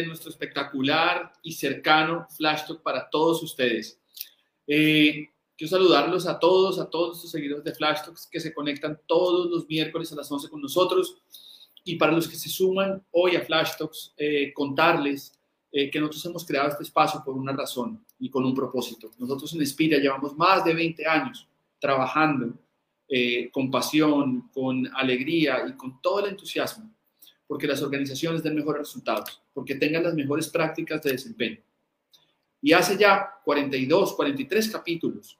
de 0.00 0.06
nuestro 0.06 0.30
espectacular 0.30 1.32
y 1.42 1.52
cercano 1.52 2.26
Flash 2.36 2.66
Talk 2.66 2.82
para 2.82 3.08
todos 3.08 3.42
ustedes. 3.42 4.00
Eh, 4.66 5.28
quiero 5.56 5.70
saludarlos 5.70 6.26
a 6.26 6.38
todos, 6.38 6.78
a 6.78 6.88
todos 6.88 7.08
nuestros 7.08 7.32
seguidores 7.32 7.64
de 7.64 7.74
Flash 7.74 8.04
Talks 8.04 8.28
que 8.30 8.40
se 8.40 8.52
conectan 8.52 9.00
todos 9.06 9.50
los 9.50 9.66
miércoles 9.68 10.12
a 10.12 10.16
las 10.16 10.30
11 10.30 10.48
con 10.48 10.60
nosotros. 10.60 11.16
Y 11.84 11.96
para 11.96 12.12
los 12.12 12.28
que 12.28 12.36
se 12.36 12.48
suman 12.48 13.04
hoy 13.12 13.36
a 13.36 13.42
Flash 13.42 13.76
Talks, 13.78 14.12
eh, 14.16 14.52
contarles 14.52 15.32
eh, 15.72 15.90
que 15.90 16.00
nosotros 16.00 16.24
hemos 16.26 16.44
creado 16.46 16.68
este 16.68 16.82
espacio 16.82 17.22
por 17.24 17.36
una 17.36 17.52
razón 17.52 18.04
y 18.18 18.30
con 18.30 18.44
un 18.44 18.54
propósito. 18.54 19.10
Nosotros 19.18 19.52
en 19.54 19.62
Espira 19.62 19.98
llevamos 19.98 20.36
más 20.36 20.64
de 20.64 20.74
20 20.74 21.06
años 21.06 21.46
trabajando 21.78 22.54
eh, 23.08 23.50
con 23.52 23.70
pasión, 23.70 24.50
con 24.52 24.88
alegría 24.96 25.64
y 25.68 25.76
con 25.76 26.00
todo 26.00 26.20
el 26.20 26.30
entusiasmo, 26.30 26.92
porque 27.46 27.66
las 27.66 27.82
organizaciones 27.82 28.42
den 28.42 28.54
mejores 28.54 28.80
resultados, 28.80 29.42
porque 29.54 29.74
tengan 29.74 30.02
las 30.02 30.14
mejores 30.14 30.48
prácticas 30.48 31.02
de 31.02 31.12
desempeño. 31.12 31.58
Y 32.60 32.72
hace 32.72 32.96
ya 32.96 33.40
42, 33.44 34.14
43 34.14 34.70
capítulos 34.70 35.38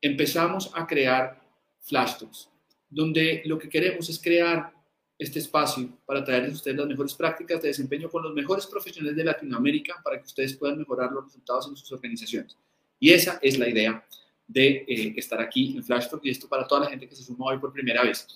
empezamos 0.00 0.70
a 0.74 0.86
crear 0.86 1.40
Flash 1.80 2.18
Talks, 2.18 2.48
donde 2.88 3.42
lo 3.44 3.58
que 3.58 3.68
queremos 3.68 4.08
es 4.08 4.18
crear 4.18 4.72
este 5.18 5.38
espacio 5.38 5.88
para 6.04 6.22
traerles 6.22 6.52
a 6.52 6.56
ustedes 6.56 6.76
las 6.76 6.86
mejores 6.86 7.14
prácticas 7.14 7.62
de 7.62 7.68
desempeño 7.68 8.10
con 8.10 8.22
los 8.22 8.34
mejores 8.34 8.66
profesionales 8.66 9.16
de 9.16 9.24
Latinoamérica 9.24 10.00
para 10.04 10.18
que 10.18 10.26
ustedes 10.26 10.54
puedan 10.56 10.78
mejorar 10.78 11.10
los 11.10 11.24
resultados 11.24 11.68
en 11.68 11.76
sus 11.76 11.90
organizaciones. 11.92 12.56
Y 13.00 13.12
esa 13.12 13.38
es 13.42 13.58
la 13.58 13.68
idea 13.68 14.04
de 14.46 14.84
eh, 14.88 15.14
estar 15.16 15.40
aquí 15.40 15.76
en 15.76 15.82
Flash 15.82 16.08
Talk 16.08 16.24
y 16.24 16.30
esto 16.30 16.48
para 16.48 16.66
toda 16.66 16.82
la 16.82 16.90
gente 16.90 17.08
que 17.08 17.16
se 17.16 17.22
suma 17.22 17.46
hoy 17.46 17.58
por 17.58 17.72
primera 17.72 18.02
vez. 18.02 18.26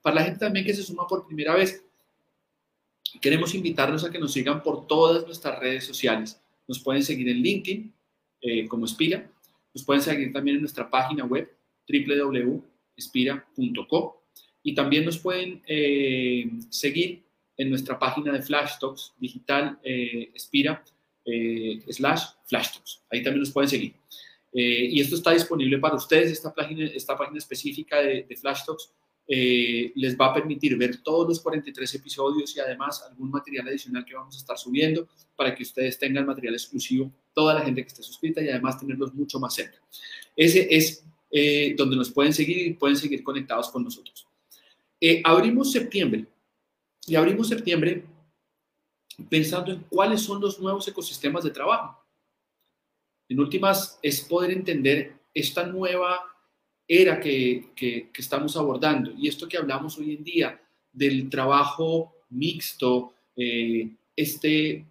Para 0.00 0.16
la 0.16 0.24
gente 0.24 0.40
también 0.40 0.64
que 0.64 0.74
se 0.74 0.82
suma 0.82 1.06
por 1.06 1.26
primera 1.26 1.54
vez, 1.54 1.84
queremos 3.20 3.54
invitarlos 3.54 4.04
a 4.04 4.10
que 4.10 4.18
nos 4.18 4.32
sigan 4.32 4.62
por 4.62 4.86
todas 4.86 5.24
nuestras 5.26 5.58
redes 5.58 5.84
sociales. 5.84 6.40
Nos 6.66 6.78
pueden 6.80 7.02
seguir 7.02 7.28
en 7.28 7.38
LinkedIn 7.38 7.92
eh, 8.40 8.66
como 8.66 8.86
Spira, 8.86 9.30
nos 9.74 9.84
pueden 9.84 10.02
seguir 10.02 10.32
también 10.32 10.56
en 10.56 10.62
nuestra 10.62 10.90
página 10.90 11.24
web 11.24 11.50
www.spira.co 11.88 12.62
y 14.62 14.74
también 14.74 15.04
nos 15.04 15.18
pueden 15.18 15.62
eh, 15.66 16.50
seguir 16.70 17.22
en 17.56 17.70
nuestra 17.70 17.98
página 17.98 18.32
de 18.32 18.42
Flash 18.42 18.78
Talks 18.80 19.12
digital 19.18 19.78
Spira 20.36 20.84
slash 21.88 22.22
Flash 22.46 22.72
Talks. 22.74 23.02
Ahí 23.10 23.22
también 23.22 23.40
nos 23.40 23.50
pueden 23.50 23.68
seguir. 23.68 23.94
Eh, 24.52 24.88
y 24.90 25.00
esto 25.00 25.16
está 25.16 25.32
disponible 25.32 25.78
para 25.78 25.94
ustedes, 25.94 26.30
esta 26.30 26.52
página, 26.52 26.84
esta 26.84 27.16
página 27.16 27.38
específica 27.38 28.00
de, 28.02 28.24
de 28.24 28.36
Flash 28.36 28.64
Talks 28.66 28.92
eh, 29.34 29.92
les 29.94 30.14
va 30.14 30.26
a 30.26 30.34
permitir 30.34 30.76
ver 30.76 30.98
todos 31.02 31.26
los 31.26 31.40
43 31.40 31.94
episodios 31.94 32.54
y 32.54 32.60
además 32.60 33.02
algún 33.08 33.30
material 33.30 33.68
adicional 33.68 34.04
que 34.04 34.14
vamos 34.14 34.34
a 34.36 34.38
estar 34.38 34.58
subiendo 34.58 35.08
para 35.34 35.54
que 35.54 35.62
ustedes 35.62 35.98
tengan 35.98 36.26
material 36.26 36.54
exclusivo, 36.54 37.10
toda 37.32 37.54
la 37.54 37.62
gente 37.62 37.80
que 37.80 37.88
esté 37.88 38.02
suscrita 38.02 38.42
y 38.42 38.48
además 38.48 38.78
tenerlos 38.78 39.14
mucho 39.14 39.40
más 39.40 39.54
cerca. 39.54 39.78
Ese 40.36 40.68
es 40.70 41.04
eh, 41.30 41.74
donde 41.78 41.96
nos 41.96 42.10
pueden 42.10 42.34
seguir 42.34 42.58
y 42.58 42.74
pueden 42.74 42.96
seguir 42.96 43.22
conectados 43.22 43.70
con 43.70 43.84
nosotros. 43.84 44.26
abrimos 45.24 45.72
septiembre 45.72 46.26
y 47.06 47.14
abrimos 47.14 47.48
septiembre 47.48 48.04
pensando 49.30 49.72
en 49.72 49.80
cuáles 49.88 50.20
son 50.20 50.40
los 50.40 50.60
nuevos 50.60 50.86
ecosistemas 50.88 51.44
de 51.44 51.50
trabajo 51.50 52.02
en 53.32 53.40
últimas, 53.40 53.98
es 54.02 54.20
poder 54.20 54.50
entender 54.50 55.14
esta 55.32 55.64
nueva 55.64 56.20
era 56.86 57.20
que, 57.20 57.70
que, 57.74 58.10
estamos 58.16 58.56
abordando 58.56 59.12
y 59.16 59.28
esto 59.28 59.48
que 59.48 59.56
hablamos 59.56 59.98
hoy 59.98 60.14
en 60.14 60.24
día 60.24 60.60
del 60.92 61.30
trabajo 61.30 62.14
mixto, 62.30 63.14
eh, 63.36 63.90
este 64.16 64.86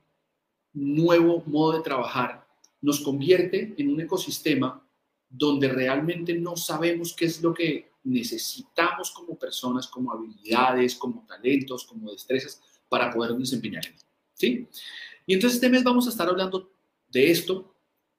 nuevo 0.74 1.44
modo 1.46 1.78
de 1.78 1.84
trabajar, 1.84 2.46
nos 2.82 3.02
convierte 3.02 3.74
en 3.78 3.90
un 3.90 4.02
ecosistema 4.02 4.84
donde 5.30 5.68
realmente 5.70 6.34
no 6.34 6.56
sabemos 6.56 7.14
qué 7.14 7.26
es 7.26 7.42
lo 7.42 7.54
que 7.54 7.92
necesitamos 8.04 9.12
como 9.12 9.38
personas, 9.38 9.88
como 9.88 10.12
habilidades, 10.12 10.96
como 10.96 11.26
talentos, 11.28 11.86
como 11.86 12.12
destrezas 12.12 12.62
para 12.90 13.12
poder 13.12 13.34
desempeñar. 13.38 13.84
¿sí? 14.34 14.68
Y 15.26 15.34
entonces 15.34 15.56
este 15.56 15.70
mes 15.70 15.84
vamos 15.84 16.08
a 16.08 16.10
estar 16.10 16.28
hablando 16.28 16.72
de 17.10 17.32
esto, 17.32 17.74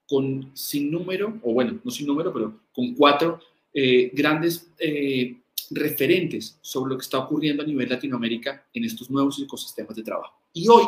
con 0.09 0.51
sin 0.55 0.91
número, 0.91 1.39
o 1.43 1.53
bueno, 1.53 1.81
no 1.83 1.91
sin 1.91 2.07
número, 2.07 2.33
pero 2.33 2.61
con 2.73 2.95
cuatro 2.95 3.41
eh, 3.75 4.11
grandes 4.13 4.71
eh, 4.79 5.37
referentes 5.71 6.59
sobre 6.61 6.91
lo 6.91 6.99
que 6.99 7.05
está 7.05 7.19
ocurriendo 7.19 7.63
a 7.63 7.67
nivel 7.67 7.89
Latinoamérica 7.89 8.67
en 8.73 8.85
estos 8.85 9.11
nuevos 9.11 9.41
ecosistemas 9.41 9.97
de 9.97 10.03
trabajo. 10.03 10.35
Y 10.53 10.69
hoy, 10.69 10.85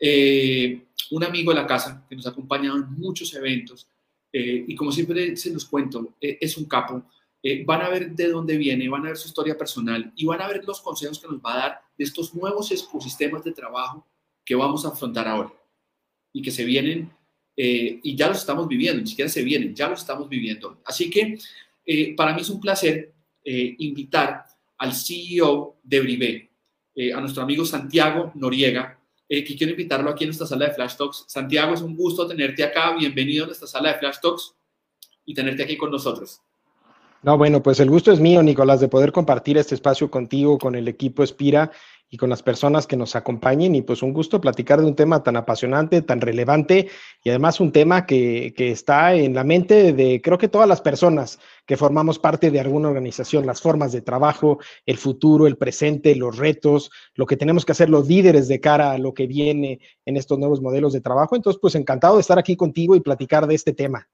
eh, 0.00 0.86
un 1.10 1.24
amigo 1.24 1.52
de 1.52 1.60
la 1.60 1.66
casa 1.66 2.06
que 2.08 2.16
nos 2.16 2.26
ha 2.26 2.30
acompañado 2.30 2.76
en 2.76 2.92
muchos 2.92 3.32
eventos, 3.34 3.88
y 4.36 4.74
como 4.74 4.90
siempre 4.90 5.36
se 5.36 5.52
los 5.52 5.64
cuento, 5.64 6.16
es 6.20 6.56
un 6.56 6.64
capo, 6.64 7.04
van 7.64 7.82
a 7.82 7.88
ver 7.88 8.16
de 8.16 8.26
dónde 8.30 8.56
viene, 8.56 8.88
van 8.88 9.02
a 9.02 9.10
ver 9.10 9.16
su 9.16 9.28
historia 9.28 9.56
personal 9.56 10.12
y 10.16 10.26
van 10.26 10.42
a 10.42 10.48
ver 10.48 10.64
los 10.64 10.80
consejos 10.80 11.20
que 11.20 11.28
nos 11.28 11.36
va 11.36 11.54
a 11.54 11.58
dar 11.58 11.80
de 11.96 12.02
estos 12.02 12.34
nuevos 12.34 12.68
ecosistemas 12.72 13.44
de 13.44 13.52
trabajo 13.52 14.04
que 14.44 14.56
vamos 14.56 14.84
a 14.84 14.88
afrontar 14.88 15.28
ahora 15.28 15.52
y 16.32 16.42
que 16.42 16.50
se 16.50 16.64
vienen 16.64 17.12
eh, 17.56 18.00
y 18.02 18.16
ya 18.16 18.28
los 18.28 18.38
estamos 18.38 18.66
viviendo, 18.66 19.00
ni 19.00 19.06
siquiera 19.06 19.28
se 19.28 19.42
vienen, 19.42 19.74
ya 19.74 19.88
los 19.88 20.00
estamos 20.00 20.28
viviendo. 20.28 20.80
Así 20.84 21.08
que 21.08 21.38
eh, 21.84 22.14
para 22.16 22.34
mí 22.34 22.40
es 22.40 22.50
un 22.50 22.60
placer 22.60 23.12
eh, 23.44 23.74
invitar 23.78 24.44
al 24.78 24.92
CEO 24.92 25.76
de 25.82 26.00
Brivé, 26.00 26.50
a 27.14 27.20
nuestro 27.20 27.42
amigo 27.42 27.64
Santiago 27.64 28.30
Noriega, 28.36 29.00
que 29.28 29.56
quiero 29.56 29.72
invitarlo 29.72 30.10
aquí 30.10 30.22
en 30.24 30.28
nuestra 30.28 30.46
sala 30.46 30.66
de 30.66 30.74
Flash 30.74 30.96
Talks. 30.96 31.24
Santiago, 31.26 31.74
es 31.74 31.80
un 31.80 31.96
gusto 31.96 32.24
tenerte 32.26 32.62
acá, 32.62 32.94
bienvenido 32.96 33.44
a 33.44 33.46
nuestra 33.48 33.66
sala 33.66 33.92
de 33.92 33.98
Flash 33.98 34.20
Talks 34.22 34.54
y 35.24 35.34
tenerte 35.34 35.64
aquí 35.64 35.76
con 35.76 35.90
nosotros. 35.90 36.40
No, 37.24 37.38
bueno, 37.38 37.62
pues 37.62 37.80
el 37.80 37.88
gusto 37.88 38.12
es 38.12 38.20
mío, 38.20 38.42
Nicolás, 38.42 38.80
de 38.80 38.88
poder 38.88 39.10
compartir 39.10 39.56
este 39.56 39.74
espacio 39.74 40.10
contigo, 40.10 40.58
con 40.58 40.74
el 40.74 40.86
equipo 40.86 41.22
Espira 41.22 41.72
y 42.10 42.16
con 42.16 42.30
las 42.30 42.42
personas 42.42 42.86
que 42.86 42.96
nos 42.96 43.16
acompañen. 43.16 43.74
Y 43.74 43.82
pues 43.82 44.02
un 44.02 44.12
gusto 44.12 44.40
platicar 44.40 44.80
de 44.80 44.86
un 44.86 44.94
tema 44.94 45.22
tan 45.22 45.36
apasionante, 45.36 46.02
tan 46.02 46.20
relevante 46.20 46.88
y 47.22 47.30
además 47.30 47.60
un 47.60 47.72
tema 47.72 48.06
que, 48.06 48.54
que, 48.56 48.70
está 48.70 49.14
en 49.14 49.34
la 49.34 49.44
mente 49.44 49.92
de 49.92 50.20
creo 50.22 50.38
que 50.38 50.48
todas 50.48 50.68
las 50.68 50.80
personas 50.80 51.38
que 51.66 51.76
formamos 51.76 52.18
parte 52.18 52.50
de 52.50 52.60
alguna 52.60 52.88
organización, 52.88 53.46
las 53.46 53.60
formas 53.60 53.92
de 53.92 54.02
trabajo, 54.02 54.58
el 54.86 54.98
futuro, 54.98 55.46
el 55.46 55.56
presente, 55.56 56.14
los 56.14 56.36
retos, 56.36 56.90
lo 57.14 57.26
que 57.26 57.36
tenemos 57.36 57.64
que 57.64 57.72
hacer 57.72 57.90
los 57.90 58.06
líderes 58.06 58.48
de 58.48 58.60
cara 58.60 58.92
a 58.92 58.98
lo 58.98 59.14
que 59.14 59.26
viene 59.26 59.80
en 60.04 60.16
estos 60.16 60.38
nuevos 60.38 60.60
modelos 60.60 60.92
de 60.92 61.00
trabajo. 61.00 61.36
Entonces, 61.36 61.60
pues 61.60 61.74
encantado 61.74 62.16
de 62.16 62.20
estar 62.20 62.38
aquí 62.38 62.56
contigo 62.56 62.94
y 62.96 63.00
platicar 63.00 63.46
de 63.46 63.54
este 63.54 63.72
tema. 63.72 64.08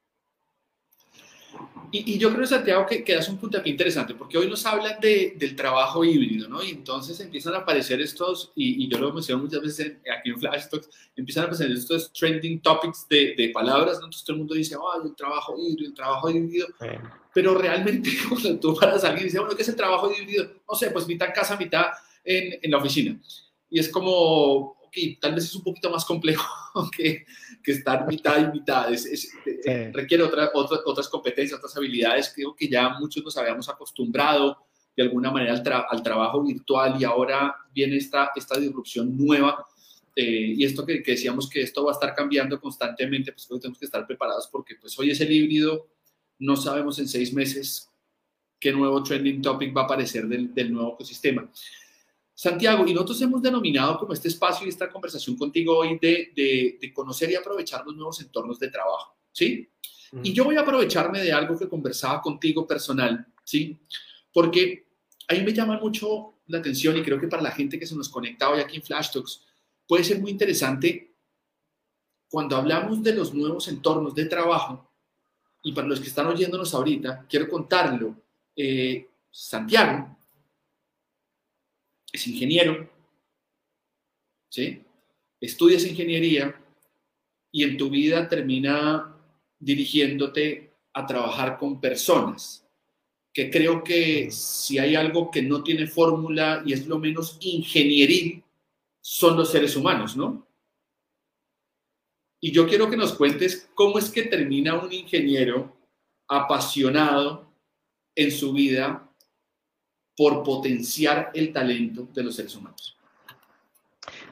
Y, 1.93 2.19
yo 2.19 2.33
creo, 2.33 2.47
Santiago, 2.47 2.87
que, 2.87 3.03
que 3.03 3.15
das 3.15 3.29
un 3.29 3.39
punto 3.39 3.59
aquí 3.59 3.71
interesante, 3.71 4.15
porque 4.15 4.39
hoy 4.39 4.49
nos 4.49 4.65
hablan 4.65 5.01
de, 5.01 5.35
del 5.37 5.57
trabajo 5.57 6.05
híbrido, 6.05 6.49
¿no? 6.49 6.63
Y 6.63 6.71
entonces 6.71 7.19
empiezan 7.19 7.55
a 7.55 7.59
aparecer 7.59 8.01
estos, 8.01 8.53
y, 8.55 8.89
yo 8.89 8.99
lo 8.99 9.13
menciono 9.13 9.43
muchas 9.43 9.61
veces 9.61 9.97
aquí 10.17 10.31
en 10.31 10.39
Flash 10.39 10.69
Talks, 10.69 10.89
empiezan 11.17 11.43
a 11.43 11.47
aparecer 11.47 11.73
estos 11.73 12.13
trending 12.13 12.61
topics 12.61 13.09
de, 13.09 13.35
de 13.37 13.49
palabras, 13.49 13.99
¿no? 13.99 14.07
Entonces 14.07 14.25
todo 14.25 14.35
el 14.35 14.39
mundo 14.39 14.55
dice, 14.55 14.77
oh, 14.77 15.03
el 15.05 15.15
trabajo 15.17 15.57
híbrido, 15.59 15.89
el 15.89 15.95
trabajo 15.95 16.31
híbrido. 16.31 16.69
Pero 17.35 17.55
realmente, 17.57 18.11
cuando 18.29 18.61
tú 18.61 18.75
paras 18.75 19.03
a 19.03 19.09
alguien 19.09 19.23
y 19.23 19.27
dices, 19.27 19.41
bueno, 19.41 19.57
¿qué 19.57 19.63
es 19.63 19.69
el 19.69 19.77
trabajo 19.77 20.13
híbrido? 20.13 20.49
No 20.69 20.77
sé, 20.77 20.91
pues 20.91 21.07
mitad 21.09 21.29
en 21.29 21.35
casa, 21.35 21.57
mitad 21.57 21.87
en, 22.25 22.59
en 22.63 22.71
la 22.71 22.79
oficina. 22.79 23.19
Y 23.69 23.81
es 23.81 23.89
como, 23.89 24.77
ok, 24.91 24.97
tal 25.21 25.35
vez 25.35 25.45
es 25.45 25.55
un 25.55 25.63
poquito 25.63 25.91
más 25.91 26.05
complejo 26.05 26.45
que, 26.97 27.25
que 27.63 27.73
estar 27.73 28.07
mitad 28.07 28.39
y 28.39 28.53
mitad. 28.53 28.93
Es, 28.93 29.33
Requiere 29.93 30.23
otra, 30.23 30.51
otras 30.55 31.09
competencias, 31.09 31.59
otras 31.59 31.77
habilidades. 31.77 32.33
Creo 32.35 32.55
que 32.55 32.69
ya 32.69 32.89
muchos 32.99 33.25
nos 33.25 33.37
habíamos 33.37 33.69
acostumbrado 33.69 34.59
de 34.97 35.03
alguna 35.03 35.31
manera 35.31 35.55
al, 35.55 35.87
al 35.89 36.03
trabajo 36.03 36.43
virtual 36.43 36.97
y 37.01 37.05
ahora 37.05 37.55
viene 37.73 37.97
esta, 37.97 38.31
esta 38.35 38.59
disrupción 38.59 39.17
nueva. 39.17 39.67
Eh, 40.17 40.55
y 40.57 40.65
esto 40.65 40.85
que, 40.85 41.03
que, 41.03 41.13
decíamos 41.13 41.49
que 41.49 41.63
esto 41.63 41.85
va 41.85 41.93
a 41.93 41.95
estar 41.95 42.15
cambiando 42.15 42.61
constantemente, 42.61 43.33
pues 43.33 43.47
tenemos 43.47 43.79
que 43.79 43.85
estar 43.85 44.07
preparados 44.07 44.49
porque 44.51 44.75
pues 44.75 44.99
hoy 44.99 45.11
es 45.11 45.21
el 45.21 45.31
híbrido, 45.31 45.89
no 46.41 46.57
sabemos 46.57 46.99
en 46.99 47.09
seis 47.09 47.33
meses 47.33 47.89
qué 48.59 48.73
nuevo 48.73 49.03
trending 49.03 49.41
topic 49.41 49.75
va 49.75 49.83
a 49.83 49.85
aparecer 49.85 50.27
del, 50.27 50.53
del 50.53 50.73
nuevo 50.73 50.95
ecosistema. 50.95 51.51
Santiago, 52.41 52.87
y 52.87 52.95
nosotros 52.95 53.21
hemos 53.21 53.43
denominado 53.43 53.99
como 53.99 54.15
este 54.15 54.29
espacio 54.29 54.65
y 54.65 54.71
esta 54.71 54.89
conversación 54.89 55.37
contigo 55.37 55.77
hoy 55.77 55.99
de, 55.99 56.33
de, 56.81 56.91
conocer 56.91 57.31
y 57.31 57.35
aprovechar 57.35 57.85
los 57.85 57.95
nuevos 57.95 58.19
entornos 58.23 58.59
de 58.59 58.71
trabajo, 58.71 59.15
¿sí? 59.31 59.69
Y 60.23 60.33
yo 60.33 60.45
voy 60.45 60.57
a 60.57 60.63
aprovecharme 60.63 61.21
de 61.21 61.35
algo 61.35 61.59
que 61.59 61.69
conversaba 61.69 62.23
contigo 62.23 62.67
personal, 62.67 63.27
¿sí? 63.45 63.79
Porque 64.33 64.87
a 65.29 65.35
mí 65.35 65.43
me 65.43 65.53
llama 65.53 65.79
mucho 65.79 66.41
la 66.47 66.61
atención 66.61 66.97
y 66.97 67.03
creo 67.03 67.21
que 67.21 67.29
para 67.29 67.43
la 67.43 67.51
gente 67.51 67.79
que 67.79 67.85
se 67.85 67.95
nos 67.95 68.09
conecta 68.09 68.49
hoy 68.49 68.61
aquí 68.61 68.77
en 68.77 68.85
Flash 68.85 69.13
Talks 69.13 69.45
puede 69.87 70.03
ser 70.03 70.19
muy 70.19 70.31
interesante 70.31 71.15
cuando 72.27 72.57
hablamos 72.57 73.03
de 73.03 73.17
los 73.17 73.35
nuevos 73.35 73.69
entornos 73.69 74.15
de 74.15 74.25
trabajo 74.25 74.91
y 75.63 75.73
para 75.73 75.87
los 75.87 76.01
que 76.01 76.09
están 76.09 76.27
oyéndonos 76.29 76.73
ahorita, 76.73 77.27
quiero 77.29 77.51
contarlo. 77.51 78.17
Eh, 78.57 79.11
Santiago 79.31 80.20
es 82.13 82.27
ingeniero, 82.27 82.89
¿sí? 84.49 84.83
Estudias 85.41 85.87
ingeniería 85.87 86.61
y 87.53 87.65
en 87.65 87.77
tu 87.77 87.91
vida 87.91 88.29
termina 88.29 89.17
dirigiéndote 89.59 90.73
a 90.93 91.07
trabajar 91.07 91.59
con 91.59 91.81
personas, 91.81 92.67
que 93.33 93.51
creo 93.51 93.85
que 93.85 94.31
si 94.31 94.79
hay 94.79 94.97
algo 94.97 95.31
que 95.31 95.43
no 95.43 95.63
tiene 95.63 95.87
fórmula 95.87 96.63
y 96.67 96.73
es 96.73 96.87
lo 96.87 96.99
menos 96.99 97.39
ingenieril, 97.41 98.43
son 99.01 99.37
los 99.37 99.51
seres 99.51 99.77
humanos, 99.77 100.17
¿no? 100.17 100.47
Y 102.41 102.53
yo 102.53 102.67
quiero 102.67 102.89
que 102.91 102.97
nos 102.97 103.15
cuentes 103.15 103.71
cómo 103.75 103.99
es 103.99 104.11
que 104.11 104.23
termina 104.23 104.81
un 104.81 104.93
ingeniero 104.93 105.77
apasionado 106.27 107.53
en 108.15 108.31
su 108.31 108.53
vida 108.53 109.10
por 110.21 110.43
potenciar 110.43 111.31
el 111.33 111.51
talento 111.51 112.07
de 112.13 112.23
los 112.23 112.37
seres 112.37 112.55
humanos. 112.55 112.95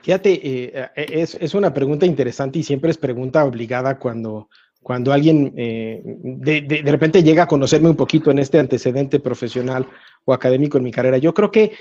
Fíjate, 0.02 0.32
eh, 0.35 0.90
eh, 0.94 1.26
es, 1.40 1.55
una 1.55 1.73
pregunta 1.73 2.05
interesante 2.05 2.58
y 2.58 2.62
siempre 2.62 2.90
es 2.90 2.99
pregunta 2.99 3.43
obligada 3.46 3.99
cuando, 3.99 4.50
cuando 4.82 5.14
alguien 5.14 5.55
eh, 5.56 6.02
de, 6.05 6.82
repente 6.85 7.23
llega 7.23 7.44
a 7.44 7.49
conocerme 7.49 7.88
un 7.88 7.96
poquito 7.96 8.31
en 8.31 8.38
este 8.38 8.58
antecedente 8.58 9.19
profesional 9.19 9.87
o 10.26 10.35
académico 10.35 10.76
en 10.76 10.85
mi 10.85 10.93
carrera. 10.93 11.17
Yo 11.17 11.32
creo 11.32 11.50
que, 11.50 11.73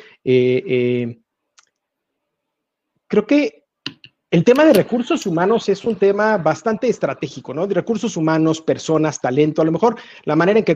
creo 3.09 3.27
que 3.27 3.65
el 4.29 4.44
tema 4.44 4.65
de 4.65 4.74
recursos 4.74 5.25
humanos 5.25 5.69
es 5.69 5.85
un 5.85 5.95
tema 5.95 6.38
bastante 6.38 6.89
estratégico, 6.89 7.53
¿no? 7.53 7.65
De 7.65 7.74
recursos 7.74 8.18
humanos, 8.18 8.62
personas, 8.62 9.21
talento. 9.21 9.62
A 9.62 9.65
lo 9.65 9.71
mejor 9.71 9.95
la 10.25 10.35
manera 10.35 10.59
en 10.59 10.65
que, 10.65 10.75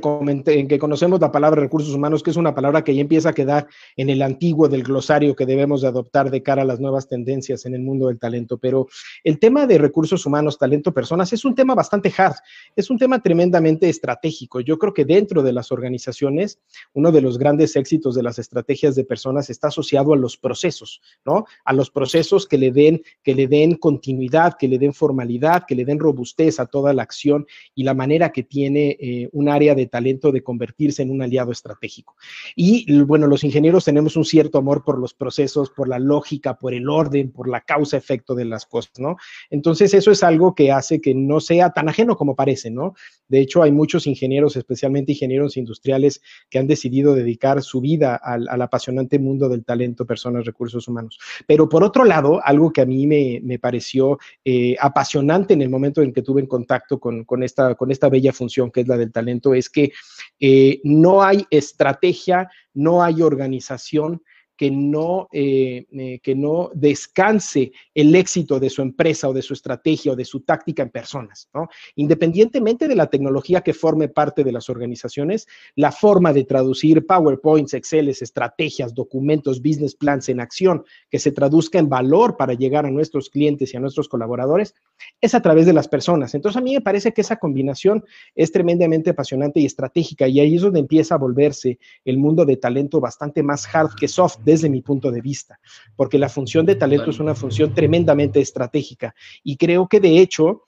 conocemos 0.79 1.19
la 1.19 1.33
palabra 1.33 1.59
recursos 1.59 1.93
humanos, 1.93 2.23
que 2.23 2.29
es 2.29 2.37
una 2.37 2.55
palabra 2.55 2.81
que 2.81 2.95
ya 2.95 3.01
empieza 3.01 3.29
a 3.29 3.33
quedar 3.33 3.67
en 3.97 4.09
el 4.09 4.21
antiguo 4.21 4.69
del 4.69 4.83
glosario 4.83 5.35
que 5.35 5.45
debemos 5.45 5.81
de 5.81 5.89
adoptar 5.89 6.31
de 6.31 6.41
cara 6.41 6.61
a 6.61 6.65
las 6.65 6.79
nuevas 6.79 7.09
tendencias 7.09 7.65
en 7.65 7.75
el 7.75 7.81
mundo 7.81 8.07
del 8.07 8.19
talento. 8.19 8.57
Pero 8.57 8.87
el 9.21 9.37
tema 9.37 9.67
de 9.67 9.77
recursos 9.77 10.25
humanos, 10.25 10.57
talento, 10.57 10.93
personas 10.93 11.33
es 11.33 11.43
un 11.43 11.53
tema 11.53 11.75
bastante 11.75 12.09
hard, 12.17 12.37
es 12.73 12.89
un 12.89 12.97
tema 12.97 13.21
tremendamente 13.21 13.89
estratégico. 13.89 14.61
Yo 14.61 14.77
creo 14.77 14.93
que 14.93 15.03
dentro 15.03 15.43
de 15.43 15.51
las 15.51 15.73
organizaciones, 15.73 16.61
uno 16.93 17.11
de 17.11 17.19
los 17.19 17.37
grandes 17.37 17.75
éxitos 17.75 18.15
de 18.15 18.23
las 18.23 18.39
estrategias 18.39 18.95
de 18.95 19.03
personas 19.03 19.49
está 19.49 19.67
asociado 19.67 20.13
a 20.13 20.17
los 20.17 20.37
procesos, 20.37 21.01
¿no? 21.25 21.43
A 21.65 21.73
los 21.73 21.91
procesos 21.91 22.47
que 22.47 22.57
le 22.57 22.71
den, 22.71 23.01
que 23.23 23.35
le 23.35 23.40
le 23.41 23.47
den 23.47 23.75
continuidad, 23.75 24.55
que 24.59 24.67
le 24.67 24.77
den 24.77 24.93
formalidad, 24.93 25.63
que 25.67 25.73
le 25.73 25.83
den 25.83 25.99
robustez 25.99 26.59
a 26.59 26.67
toda 26.67 26.93
la 26.93 27.01
acción 27.01 27.47
y 27.73 27.83
la 27.83 27.95
manera 27.95 28.31
que 28.31 28.43
tiene 28.43 28.97
eh, 28.99 29.29
un 29.31 29.49
área 29.49 29.73
de 29.73 29.87
talento 29.87 30.31
de 30.31 30.43
convertirse 30.43 31.01
en 31.01 31.09
un 31.09 31.23
aliado 31.23 31.51
estratégico. 31.51 32.15
Y 32.55 33.01
bueno, 33.01 33.25
los 33.25 33.43
ingenieros 33.43 33.85
tenemos 33.85 34.15
un 34.15 34.25
cierto 34.25 34.59
amor 34.59 34.83
por 34.83 34.99
los 34.99 35.13
procesos, 35.13 35.71
por 35.71 35.87
la 35.87 35.97
lógica, 35.97 36.57
por 36.57 36.73
el 36.73 36.87
orden, 36.87 37.31
por 37.31 37.49
la 37.49 37.61
causa-efecto 37.61 38.35
de 38.35 38.45
las 38.45 38.65
cosas, 38.65 38.99
¿no? 38.99 39.17
Entonces, 39.49 39.93
eso 39.93 40.11
es 40.11 40.23
algo 40.23 40.53
que 40.53 40.71
hace 40.71 41.01
que 41.01 41.15
no 41.15 41.39
sea 41.39 41.71
tan 41.71 41.89
ajeno 41.89 42.15
como 42.15 42.35
parece, 42.35 42.69
¿no? 42.69 42.93
De 43.27 43.39
hecho, 43.39 43.63
hay 43.63 43.71
muchos 43.71 44.05
ingenieros, 44.05 44.55
especialmente 44.55 45.13
ingenieros 45.13 45.57
industriales, 45.57 46.21
que 46.49 46.59
han 46.59 46.67
decidido 46.67 47.15
dedicar 47.15 47.63
su 47.63 47.81
vida 47.81 48.15
al, 48.15 48.47
al 48.49 48.61
apasionante 48.61 49.17
mundo 49.17 49.49
del 49.49 49.65
talento, 49.65 50.05
personas, 50.05 50.45
recursos 50.45 50.87
humanos. 50.87 51.17
Pero 51.47 51.67
por 51.67 51.83
otro 51.83 52.03
lado, 52.03 52.39
algo 52.43 52.71
que 52.71 52.81
a 52.81 52.85
mí 52.85 53.07
me, 53.07 53.30
me, 53.39 53.59
pareció 53.59 54.19
eh, 54.43 54.75
apasionante 54.79 55.53
en 55.53 55.61
el 55.61 55.69
momento 55.69 56.01
en 56.01 56.13
que 56.13 56.21
tuve 56.21 56.41
en 56.41 56.47
contacto 56.47 56.99
con, 56.99 57.25
esta, 57.43 57.75
con 57.75 57.91
esta 57.91 58.09
bella 58.09 58.33
función 58.33 58.71
que 58.71 58.81
es 58.81 58.87
la 58.87 58.97
del 58.97 59.11
talento, 59.11 59.53
es 59.53 59.69
que 59.69 59.91
eh, 60.39 60.81
no 60.83 61.23
hay 61.23 61.45
estrategia, 61.49 62.49
no 62.73 63.03
hay 63.03 63.21
organización 63.21 64.21
que 64.61 64.69
no, 64.69 65.27
eh, 65.31 65.87
eh, 65.91 66.19
que 66.21 66.35
no 66.35 66.69
descanse 66.75 67.71
el 67.95 68.13
éxito 68.13 68.59
de 68.59 68.69
su 68.69 68.83
empresa 68.83 69.27
o 69.27 69.33
de 69.33 69.41
su 69.41 69.53
estrategia 69.53 70.11
o 70.11 70.15
de 70.15 70.23
su 70.23 70.41
táctica 70.41 70.83
en 70.83 70.91
personas. 70.91 71.49
Independientemente 71.95 72.87
de 72.87 72.95
la 72.95 73.07
tecnología 73.07 73.61
que 73.61 73.73
forme 73.73 74.07
parte 74.07 74.43
de 74.43 74.51
las 74.51 74.69
organizaciones, 74.69 75.47
la 75.75 75.91
forma 75.91 76.31
de 76.31 76.43
traducir 76.43 77.07
PowerPoints, 77.07 77.73
Excel, 77.73 78.09
estrategias, 78.09 78.93
documentos, 78.93 79.63
business 79.63 79.95
plans 79.95 80.29
en 80.29 80.39
acción, 80.39 80.85
que 81.09 81.17
se 81.17 81.31
traduzca 81.31 81.79
en 81.79 81.89
valor 81.89 82.37
para 82.37 82.53
llegar 82.53 82.85
a 82.85 82.91
nuestros 82.91 83.31
clientes 83.31 83.73
y 83.73 83.77
a 83.77 83.79
nuestros 83.79 84.07
colaboradores, 84.07 84.75
es 85.19 85.35
a 85.35 85.41
través 85.41 85.65
de 85.65 85.73
las 85.73 85.87
personas. 85.87 86.33
Entonces, 86.35 86.57
a 86.57 86.61
mí 86.61 86.73
me 86.73 86.81
parece 86.81 87.13
que 87.13 87.21
esa 87.21 87.37
combinación 87.37 88.03
es 88.35 88.51
tremendamente 88.51 89.11
apasionante 89.11 89.59
y 89.59 89.65
estratégica, 89.65 90.27
y 90.27 90.39
ahí 90.39 90.55
es 90.55 90.61
donde 90.61 90.79
empieza 90.79 91.15
a 91.15 91.17
volverse 91.17 91.79
el 92.05 92.17
mundo 92.17 92.45
de 92.45 92.57
talento 92.57 92.99
bastante 92.99 93.43
más 93.43 93.67
hard 93.73 93.95
que 93.95 94.07
soft 94.07 94.39
desde 94.43 94.69
mi 94.69 94.81
punto 94.81 95.11
de 95.11 95.21
vista, 95.21 95.59
porque 95.95 96.17
la 96.17 96.29
función 96.29 96.65
de 96.65 96.75
talento 96.75 97.09
es 97.09 97.19
una 97.19 97.35
función 97.35 97.73
tremendamente 97.73 98.39
estratégica 98.39 99.13
y 99.43 99.57
creo 99.57 99.87
que 99.87 99.99
de 99.99 100.19
hecho 100.19 100.67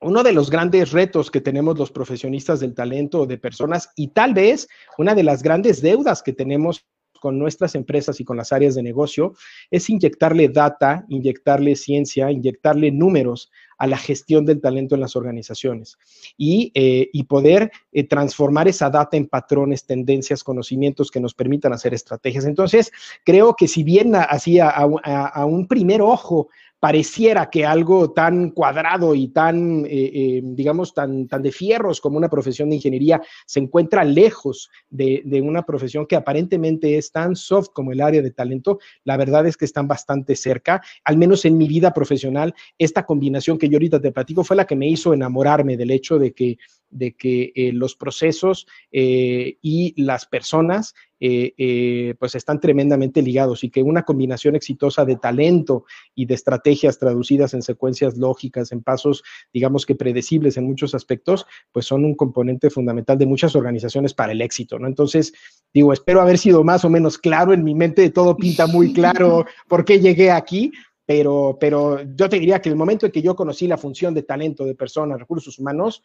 uno 0.00 0.22
de 0.22 0.32
los 0.32 0.50
grandes 0.50 0.90
retos 0.90 1.30
que 1.30 1.40
tenemos 1.40 1.78
los 1.78 1.92
profesionistas 1.92 2.60
del 2.60 2.74
talento 2.74 3.24
de 3.24 3.38
personas 3.38 3.90
y 3.94 4.08
tal 4.08 4.34
vez 4.34 4.68
una 4.98 5.14
de 5.14 5.22
las 5.22 5.42
grandes 5.42 5.80
deudas 5.80 6.22
que 6.22 6.32
tenemos 6.32 6.84
con 7.22 7.38
nuestras 7.38 7.76
empresas 7.76 8.18
y 8.18 8.24
con 8.24 8.36
las 8.36 8.52
áreas 8.52 8.74
de 8.74 8.82
negocio 8.82 9.34
es 9.70 9.88
inyectarle 9.88 10.48
data, 10.48 11.04
inyectarle 11.08 11.76
ciencia, 11.76 12.32
inyectarle 12.32 12.90
números 12.90 13.52
a 13.78 13.86
la 13.86 13.96
gestión 13.96 14.44
del 14.44 14.60
talento 14.60 14.96
en 14.96 15.00
las 15.00 15.14
organizaciones 15.14 15.98
y, 16.36 16.72
eh, 16.74 17.08
poder 17.28 17.70
eh, 17.92 18.02
transformar 18.02 18.66
esa 18.66 18.90
data 18.90 19.16
en 19.16 19.28
patrones, 19.28 19.86
tendencias, 19.86 20.42
conocimientos 20.42 21.12
que 21.12 21.20
nos 21.20 21.32
permitan 21.32 21.72
hacer 21.72 21.94
estrategias. 21.94 22.44
Entonces, 22.44 22.90
creo 23.24 23.54
que 23.54 23.68
si 23.68 23.84
bien 23.84 24.16
así 24.16 24.58
a 24.58 25.44
un 25.46 25.68
primer 25.68 26.02
ojo 26.02 26.48
pareciera 26.82 27.48
que 27.48 27.64
algo 27.64 28.10
tan 28.10 28.50
cuadrado 28.50 29.14
y 29.14 29.28
tan, 29.28 29.86
eh, 29.86 30.10
eh, 30.12 30.40
digamos, 30.42 30.92
tan, 30.92 31.28
tan 31.28 31.40
de 31.40 31.52
fierros 31.52 32.00
como 32.00 32.16
una 32.16 32.28
profesión 32.28 32.68
de 32.70 32.74
ingeniería 32.74 33.22
se 33.46 33.60
encuentra 33.60 34.02
lejos 34.02 34.68
de, 34.90 35.22
una 35.44 35.62
profesión 35.62 36.06
que 36.06 36.16
aparentemente 36.16 36.98
es 36.98 37.12
tan 37.12 37.36
soft 37.36 37.68
como 37.72 37.92
el 37.92 38.00
área 38.00 38.20
de 38.20 38.32
talento, 38.32 38.80
la 39.04 39.16
verdad 39.16 39.46
es 39.46 39.56
que 39.56 39.64
están 39.64 39.86
bastante 39.86 40.34
cerca. 40.34 40.82
Al 41.04 41.16
menos 41.16 41.44
en 41.44 41.56
mi 41.56 41.68
vida 41.68 41.94
profesional, 41.94 42.52
esta 42.76 43.06
combinación 43.06 43.58
que 43.58 43.68
yo 43.68 43.76
ahorita 43.76 44.00
te 44.00 44.10
platico 44.10 44.42
fue 44.42 44.56
la 44.56 44.66
que 44.66 44.74
me 44.74 44.88
hizo 44.88 45.14
enamorarme 45.14 45.76
del 45.76 45.92
hecho 45.92 46.18
de 46.18 46.32
que 46.32 46.58
de 46.92 47.16
que 47.16 47.52
eh, 47.54 47.72
los 47.72 47.96
procesos 47.96 48.66
eh, 48.92 49.56
y 49.60 50.00
las 50.00 50.26
personas 50.26 50.94
eh, 51.24 52.14
pues 52.18 52.34
están 52.34 52.58
tremendamente 52.58 53.22
ligados 53.22 53.62
y 53.62 53.70
que 53.70 53.80
una 53.80 54.02
combinación 54.02 54.56
exitosa 54.56 55.04
de 55.04 55.14
talento 55.16 55.84
y 56.16 56.26
de 56.26 56.34
estrategias 56.34 56.98
traducidas 56.98 57.54
en 57.54 57.62
secuencias 57.62 58.16
lógicas, 58.18 58.72
en 58.72 58.82
pasos, 58.82 59.22
digamos 59.52 59.86
que 59.86 59.94
predecibles 59.94 60.56
en 60.56 60.64
muchos 60.64 60.96
aspectos, 60.96 61.46
pues 61.70 61.86
son 61.86 62.04
un 62.04 62.16
componente 62.16 62.70
fundamental 62.70 63.18
de 63.18 63.26
muchas 63.26 63.54
organizaciones 63.54 64.14
para 64.14 64.32
el 64.32 64.42
éxito, 64.42 64.80
¿no? 64.80 64.88
Entonces, 64.88 65.32
digo, 65.72 65.92
espero 65.92 66.20
haber 66.20 66.38
sido 66.38 66.64
más 66.64 66.84
o 66.84 66.90
menos 66.90 67.18
claro, 67.18 67.52
en 67.52 67.62
mi 67.62 67.74
mente 67.74 68.10
todo 68.10 68.36
pinta 68.36 68.66
muy 68.66 68.92
claro 68.92 69.46
por 69.68 69.84
qué 69.84 70.00
llegué 70.00 70.32
aquí, 70.32 70.72
pero, 71.06 71.56
pero 71.60 72.00
yo 72.14 72.28
te 72.28 72.38
diría 72.38 72.60
que 72.60 72.68
el 72.68 72.76
momento 72.76 73.06
en 73.06 73.12
que 73.12 73.22
yo 73.22 73.34
conocí 73.34 73.66
la 73.66 73.76
función 73.76 74.14
de 74.14 74.22
talento 74.22 74.64
de 74.64 74.74
personas, 74.74 75.18
recursos 75.18 75.58
humanos, 75.58 76.02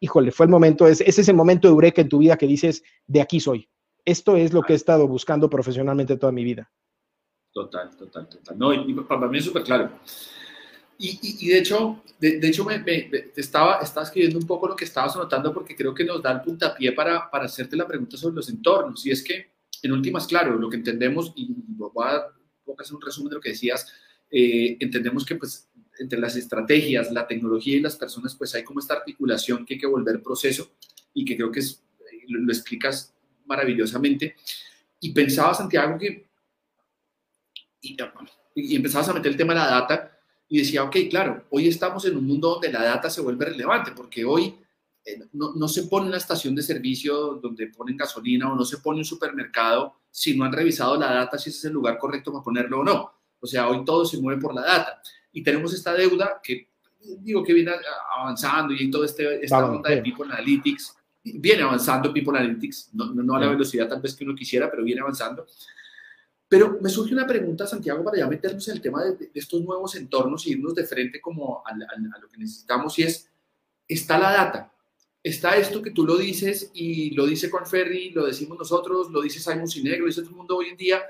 híjole, 0.00 0.32
fue 0.32 0.46
el 0.46 0.50
momento, 0.50 0.88
es, 0.88 1.00
ese 1.02 1.20
es 1.20 1.28
el 1.28 1.36
momento 1.36 1.68
de 1.68 1.72
eureka 1.72 2.00
en 2.00 2.08
tu 2.08 2.18
vida 2.18 2.36
que 2.36 2.46
dices, 2.46 2.82
de 3.06 3.20
aquí 3.20 3.38
soy. 3.38 3.68
Esto 4.04 4.36
es 4.36 4.52
lo 4.52 4.62
que 4.62 4.72
he 4.72 4.76
estado 4.76 5.06
buscando 5.06 5.48
profesionalmente 5.48 6.16
toda 6.16 6.32
mi 6.32 6.42
vida. 6.42 6.70
Total, 7.52 7.94
total, 7.96 8.28
total. 8.28 8.58
No, 8.58 8.72
y, 8.72 8.94
para 8.94 9.28
mí 9.28 9.38
es 9.38 9.44
súper 9.44 9.62
claro. 9.62 9.90
Y, 10.98 11.48
de 11.48 11.58
hecho, 11.58 12.02
de, 12.18 12.40
hecho 12.42 12.64
me, 12.64 12.82
estaba, 13.36 13.78
estaba 13.80 14.04
escribiendo 14.04 14.38
un 14.38 14.46
poco 14.46 14.68
lo 14.68 14.76
que 14.76 14.84
estabas 14.84 15.16
anotando 15.16 15.52
porque 15.52 15.74
creo 15.74 15.94
que 15.94 16.04
nos 16.04 16.22
da 16.22 16.32
el 16.32 16.42
puntapié 16.42 16.92
para, 16.92 17.30
para 17.30 17.46
hacerte 17.46 17.76
la 17.76 17.86
pregunta 17.86 18.16
sobre 18.16 18.36
los 18.36 18.48
entornos. 18.50 19.04
Y 19.06 19.10
es 19.10 19.22
que, 19.22 19.52
en 19.82 19.92
últimas, 19.92 20.26
claro, 20.26 20.56
lo 20.56 20.68
que 20.68 20.76
entendemos, 20.76 21.32
y 21.36 21.54
voy 21.68 21.90
a, 22.06 22.26
voy 22.66 22.76
a 22.78 22.82
hacer 22.82 22.94
un 22.94 23.00
resumen 23.00 23.30
de 23.30 23.36
lo 23.36 23.40
que 23.40 23.50
decías, 23.50 23.90
eh, 24.30 24.76
entendemos 24.78 25.24
que 25.24 25.34
pues 25.34 25.69
entre 26.00 26.18
las 26.18 26.34
estrategias, 26.34 27.12
la 27.12 27.26
tecnología 27.26 27.76
y 27.76 27.80
las 27.80 27.96
personas, 27.96 28.34
pues 28.34 28.54
hay 28.54 28.64
como 28.64 28.80
esta 28.80 28.94
articulación 28.94 29.64
que 29.64 29.74
hay 29.74 29.80
que 29.80 29.86
volver 29.86 30.22
proceso 30.22 30.70
y 31.12 31.24
que 31.24 31.36
creo 31.36 31.52
que 31.52 31.60
es, 31.60 31.82
lo, 32.28 32.50
explicas 32.50 33.14
maravillosamente. 33.44 34.34
Y 35.00 35.12
pensaba, 35.12 35.54
Santiago, 35.54 35.98
que... 35.98 36.28
Y, 37.82 37.96
y, 38.54 38.76
empezabas 38.76 39.08
a 39.08 39.14
meter 39.14 39.32
el 39.32 39.38
tema 39.38 39.52
de 39.52 39.60
la 39.60 39.66
data 39.66 40.18
y 40.48 40.58
decía, 40.58 40.84
ok, 40.84 40.96
claro, 41.08 41.44
hoy 41.50 41.68
estamos 41.68 42.04
en 42.06 42.16
un 42.16 42.26
mundo 42.26 42.50
donde 42.50 42.72
la 42.72 42.82
data 42.82 43.08
se 43.08 43.20
vuelve 43.20 43.46
relevante, 43.46 43.92
porque 43.92 44.24
hoy 44.24 44.54
eh, 45.04 45.18
no, 45.32 45.54
no, 45.54 45.68
se 45.68 45.84
pone 45.84 46.08
una 46.08 46.16
estación 46.16 46.54
de 46.54 46.62
servicio 46.62 47.34
donde 47.34 47.68
ponen 47.68 47.96
gasolina 47.96 48.52
o 48.52 48.56
no 48.56 48.64
se 48.64 48.78
pone 48.78 48.98
un 48.98 49.04
supermercado 49.04 49.96
si 50.10 50.36
no 50.36 50.44
han 50.44 50.52
revisado 50.52 50.96
la 50.96 51.12
data, 51.12 51.38
si 51.38 51.50
ese 51.50 51.58
es 51.58 51.64
el 51.66 51.72
lugar 51.72 51.98
correcto 51.98 52.32
para 52.32 52.44
ponerlo 52.44 52.80
o 52.80 52.84
no. 52.84 53.12
O 53.38 53.46
sea, 53.46 53.68
hoy 53.68 53.84
todo 53.84 54.04
se 54.04 54.18
mueve 54.18 54.40
por 54.40 54.54
la 54.54 54.62
data 54.62 55.00
y 55.32 55.42
tenemos 55.42 55.72
esta 55.74 55.94
deuda 55.94 56.40
que 56.42 56.68
digo 57.20 57.42
que 57.42 57.54
viene 57.54 57.72
avanzando 58.16 58.74
y 58.74 58.90
todo 58.90 59.04
este, 59.04 59.44
esta 59.44 59.64
onda 59.64 59.90
de 59.90 60.02
People 60.02 60.26
Analytics, 60.26 60.96
viene 61.24 61.62
avanzando 61.62 62.12
People 62.12 62.38
Analytics, 62.38 62.90
no, 62.92 63.06
no, 63.14 63.34
a 63.34 63.40
la 63.40 63.48
velocidad 63.48 63.88
tal 63.88 64.00
vez 64.00 64.14
que 64.14 64.24
uno 64.24 64.34
quisiera, 64.34 64.70
pero 64.70 64.84
viene 64.84 65.00
avanzando. 65.00 65.46
Pero 66.48 66.78
me 66.80 66.90
surge 66.90 67.14
una 67.14 67.26
pregunta, 67.26 67.66
Santiago, 67.66 68.04
para 68.04 68.18
ya 68.18 68.26
meternos 68.26 68.66
en 68.68 68.74
el 68.74 68.80
tema 68.80 69.04
de, 69.04 69.30
estos 69.34 69.62
nuevos 69.62 69.94
entornos 69.94 70.46
y 70.46 70.52
irnos 70.52 70.74
de 70.74 70.84
frente 70.84 71.20
como 71.20 71.62
a, 71.64 71.74
lo 71.74 72.28
que 72.28 72.38
necesitamos 72.38 72.98
y 72.98 73.04
es, 73.04 73.30
está 73.86 74.18
la 74.18 74.32
data, 74.32 74.72
está 75.22 75.56
esto 75.56 75.80
que 75.80 75.92
tú 75.92 76.04
lo 76.04 76.16
dices 76.16 76.70
y 76.74 77.10
lo 77.10 77.26
dice 77.26 77.50
Ferry, 77.66 78.10
lo 78.10 78.26
decimos 78.26 78.58
nosotros, 78.58 79.10
lo 79.10 79.20
dice 79.22 79.38
Simon 79.38 79.68
Sinek, 79.68 80.00
lo 80.00 80.06
dice 80.06 80.22
todo 80.22 80.30
el 80.30 80.36
mundo 80.36 80.56
hoy 80.56 80.68
en 80.70 80.76
día. 80.76 81.02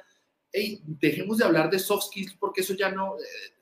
Hey, 0.53 0.83
dejemos 0.85 1.39
de 1.39 1.45
hablar 1.45 1.71
de 1.71 1.79
soft 1.79 2.07
skills 2.07 2.35
porque 2.35 2.61
eso 2.61 2.75
ya 2.75 2.91
no, 2.91 3.17
eh, 3.17 3.55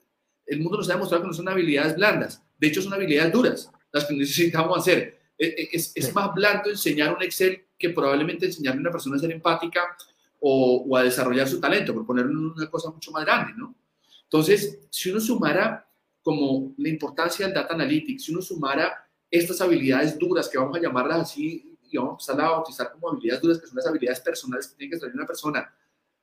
el 0.49 0.59
mundo 0.59 0.77
nos 0.77 0.89
ha 0.89 0.93
demostrado 0.93 1.23
que 1.23 1.27
no 1.27 1.33
son 1.33 1.47
habilidades 1.47 1.95
blandas, 1.95 2.41
de 2.57 2.67
hecho 2.67 2.81
son 2.81 2.93
habilidades 2.93 3.31
duras 3.31 3.71
las 3.91 4.05
que 4.05 4.15
necesitamos 4.15 4.77
hacer. 4.77 5.19
E, 5.37 5.45
e, 5.45 5.69
es, 5.71 5.91
es, 5.95 6.13
más 6.13 6.33
blando 6.33 6.69
enseñar 6.69 7.15
un 7.15 7.23
Excel 7.23 7.65
que 7.77 7.89
probablemente 7.89 8.45
enseñarle 8.45 8.79
a 8.79 8.81
una 8.81 8.91
persona 8.91 9.15
a 9.15 9.19
ser 9.19 9.31
empática 9.31 9.95
o, 10.41 10.95
a 10.97 11.03
desarrollar 11.03 11.47
su 11.47 11.59
talento, 11.59 11.93
por 11.93 12.05
poner 12.05 12.25
una 12.25 12.69
cosa 12.69 12.89
mucho 12.91 13.11
más 13.11 13.25
grande, 13.25 13.53
¿no? 13.55 13.75
Entonces, 14.23 14.79
si 14.89 15.09
uno 15.09 15.19
sumara 15.19 15.87
como 16.21 16.73
la 16.77 16.89
importancia 16.89 17.45
del 17.45 17.55
data 17.55 17.73
analytics, 17.73 18.23
si 18.25 18.31
uno 18.31 18.41
sumara 18.41 18.93
estas 19.31 19.59
habilidades 19.61 20.17
duras, 20.17 20.47
que 20.47 20.57
vamos 20.57 20.77
a 20.77 20.81
llamarlas 20.81 21.21
así, 21.21 21.77
y 21.91 21.97
vamos 21.97 22.27
a 22.27 22.31
empezar 22.31 22.45
a 22.45 22.51
bautizar 22.51 22.91
como 22.91 23.09
habilidades 23.09 23.41
duras, 23.41 23.59
que 23.59 23.67
son 23.67 23.77
las 23.77 23.87
habilidades 23.87 24.19
personales 24.19 24.67
que 24.67 24.75
tiene 24.75 24.93
que 24.93 24.99
tener 24.99 25.15
una 25.15 25.25
persona, 25.25 25.73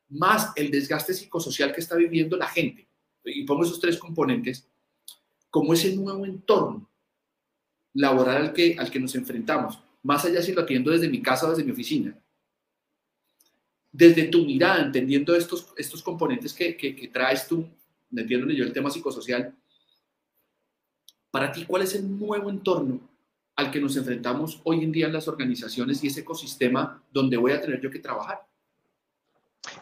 más 0.08 0.52
el 0.54 0.70
desgaste 0.70 1.12
psicosocial 1.12 1.72
que 1.72 1.80
está 1.80 1.96
viviendo 1.96 2.36
la 2.36 2.46
gente, 2.46 2.86
y 3.26 3.44
pongo 3.44 3.64
esos 3.64 3.80
tres 3.80 3.98
componentes, 3.98 4.68
como 5.50 5.72
ese 5.74 5.94
nuevo 5.96 6.24
entorno 6.24 6.88
laboral 7.94 8.36
al 8.36 8.52
que, 8.52 8.76
al 8.78 8.90
que 8.90 9.00
nos 9.00 9.14
enfrentamos, 9.14 9.78
más 10.02 10.24
allá 10.24 10.42
si 10.42 10.52
lo 10.52 10.62
atiendo 10.62 10.90
desde 10.90 11.08
mi 11.08 11.22
casa 11.22 11.46
o 11.46 11.50
desde 11.50 11.64
mi 11.64 11.72
oficina, 11.72 12.16
desde 13.90 14.24
tu 14.24 14.44
mirada, 14.44 14.82
entendiendo 14.82 15.34
estos, 15.34 15.72
estos 15.76 16.02
componentes 16.02 16.52
que, 16.52 16.76
que, 16.76 17.08
traes 17.08 17.48
tú, 17.48 17.66
metiéndole 18.10 18.54
yo 18.54 18.64
el 18.64 18.72
tema 18.72 18.90
psicosocial, 18.90 19.54
para 21.30 21.50
ti, 21.50 21.64
¿cuál 21.64 21.82
es 21.82 21.94
el 21.94 22.18
nuevo 22.18 22.50
entorno 22.50 23.00
al 23.56 23.70
que 23.70 23.80
nos 23.80 23.96
enfrentamos 23.96 24.60
hoy 24.64 24.84
en 24.84 24.92
día 24.92 25.06
en 25.06 25.14
las 25.14 25.28
organizaciones 25.28 26.04
y 26.04 26.08
ese 26.08 26.20
ecosistema 26.20 27.02
donde 27.10 27.36
voy 27.36 27.52
a 27.52 27.60
tener 27.60 27.80
yo 27.80 27.90
que 27.90 27.98
trabajar? 27.98 28.46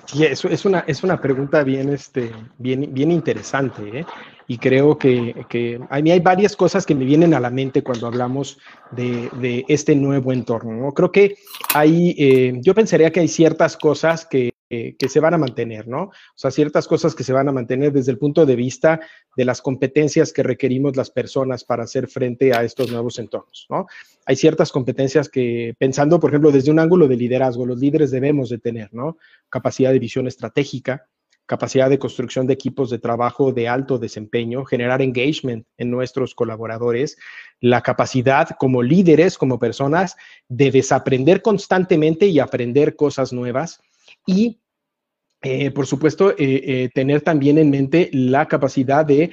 Sí, 0.06 0.24
eso 0.24 0.48
es 0.48 0.64
una, 0.64 0.80
es 0.86 1.02
una 1.02 1.20
pregunta 1.20 1.62
bien, 1.62 1.88
este, 1.88 2.32
bien, 2.58 2.92
bien 2.92 3.10
interesante. 3.10 4.00
¿eh? 4.00 4.06
y 4.46 4.58
creo 4.58 4.98
que, 4.98 5.46
que, 5.48 5.80
a 5.88 6.00
mí 6.00 6.10
hay 6.10 6.20
varias 6.20 6.56
cosas 6.56 6.84
que 6.84 6.94
me 6.94 7.04
vienen 7.04 7.34
a 7.34 7.40
la 7.40 7.50
mente 7.50 7.82
cuando 7.82 8.06
hablamos 8.06 8.58
de, 8.90 9.30
de 9.40 9.64
este 9.68 9.94
nuevo 9.94 10.32
entorno. 10.32 10.72
¿no? 10.72 10.92
Creo 10.92 11.10
que 11.10 11.36
hay, 11.74 12.14
eh, 12.18 12.52
yo 12.60 12.74
pensaría 12.74 13.10
que 13.10 13.20
hay 13.20 13.28
ciertas 13.28 13.76
cosas 13.76 14.26
que, 14.26 14.53
que, 14.98 15.08
se 15.08 15.20
van 15.20 15.34
a 15.34 15.38
mantener, 15.38 15.86
¿no? 15.88 16.02
O 16.04 16.12
sea, 16.34 16.50
ciertas 16.50 16.86
cosas 16.88 17.14
que 17.14 17.24
se 17.24 17.32
van 17.32 17.48
a 17.48 17.52
mantener 17.52 17.92
desde 17.92 18.12
el 18.12 18.18
punto 18.18 18.46
de 18.46 18.56
vista 18.56 19.00
de 19.36 19.44
las 19.44 19.60
competencias 19.62 20.32
que 20.32 20.42
requerimos 20.42 20.96
las 20.96 21.10
personas 21.10 21.64
para 21.64 21.84
hacer 21.84 22.08
frente 22.08 22.52
a 22.54 22.64
estos 22.64 22.90
nuevos 22.90 23.18
entornos, 23.18 23.66
¿no? 23.70 23.86
Hay 24.26 24.36
ciertas 24.36 24.72
competencias 24.72 25.28
que, 25.28 25.74
pensando, 25.78 26.18
por 26.20 26.30
ejemplo, 26.30 26.50
desde 26.50 26.70
un 26.70 26.78
ángulo 26.78 27.08
de 27.08 27.16
liderazgo, 27.16 27.66
los 27.66 27.78
líderes 27.78 28.10
debemos 28.10 28.48
de 28.48 28.58
tener, 28.58 28.92
¿no? 28.92 29.18
Capacidad 29.50 29.92
de 29.92 29.98
visión 29.98 30.26
estratégica, 30.26 31.08
capacidad 31.46 31.90
de 31.90 31.98
construcción 31.98 32.46
de 32.46 32.54
equipos 32.54 32.90
de 32.90 32.98
trabajo 32.98 33.52
de 33.52 33.68
alto 33.68 33.98
desempeño, 33.98 34.64
generar 34.64 35.02
engagement 35.02 35.66
en 35.76 35.90
nuestros 35.90 36.34
colaboradores, 36.34 37.18
la 37.60 37.82
capacidad 37.82 38.48
como 38.58 38.82
líderes, 38.82 39.36
como 39.36 39.58
personas, 39.58 40.16
de 40.48 40.70
desaprender 40.70 41.42
constantemente 41.42 42.26
y 42.26 42.38
aprender 42.38 42.96
cosas 42.96 43.32
nuevas 43.32 43.80
y 44.26 44.60
eh, 45.46 45.70
por 45.70 45.86
supuesto, 45.86 46.30
eh, 46.30 46.36
eh, 46.38 46.90
tener 46.94 47.20
también 47.20 47.58
en 47.58 47.68
mente 47.68 48.08
la 48.14 48.48
capacidad 48.48 49.04
de, 49.04 49.30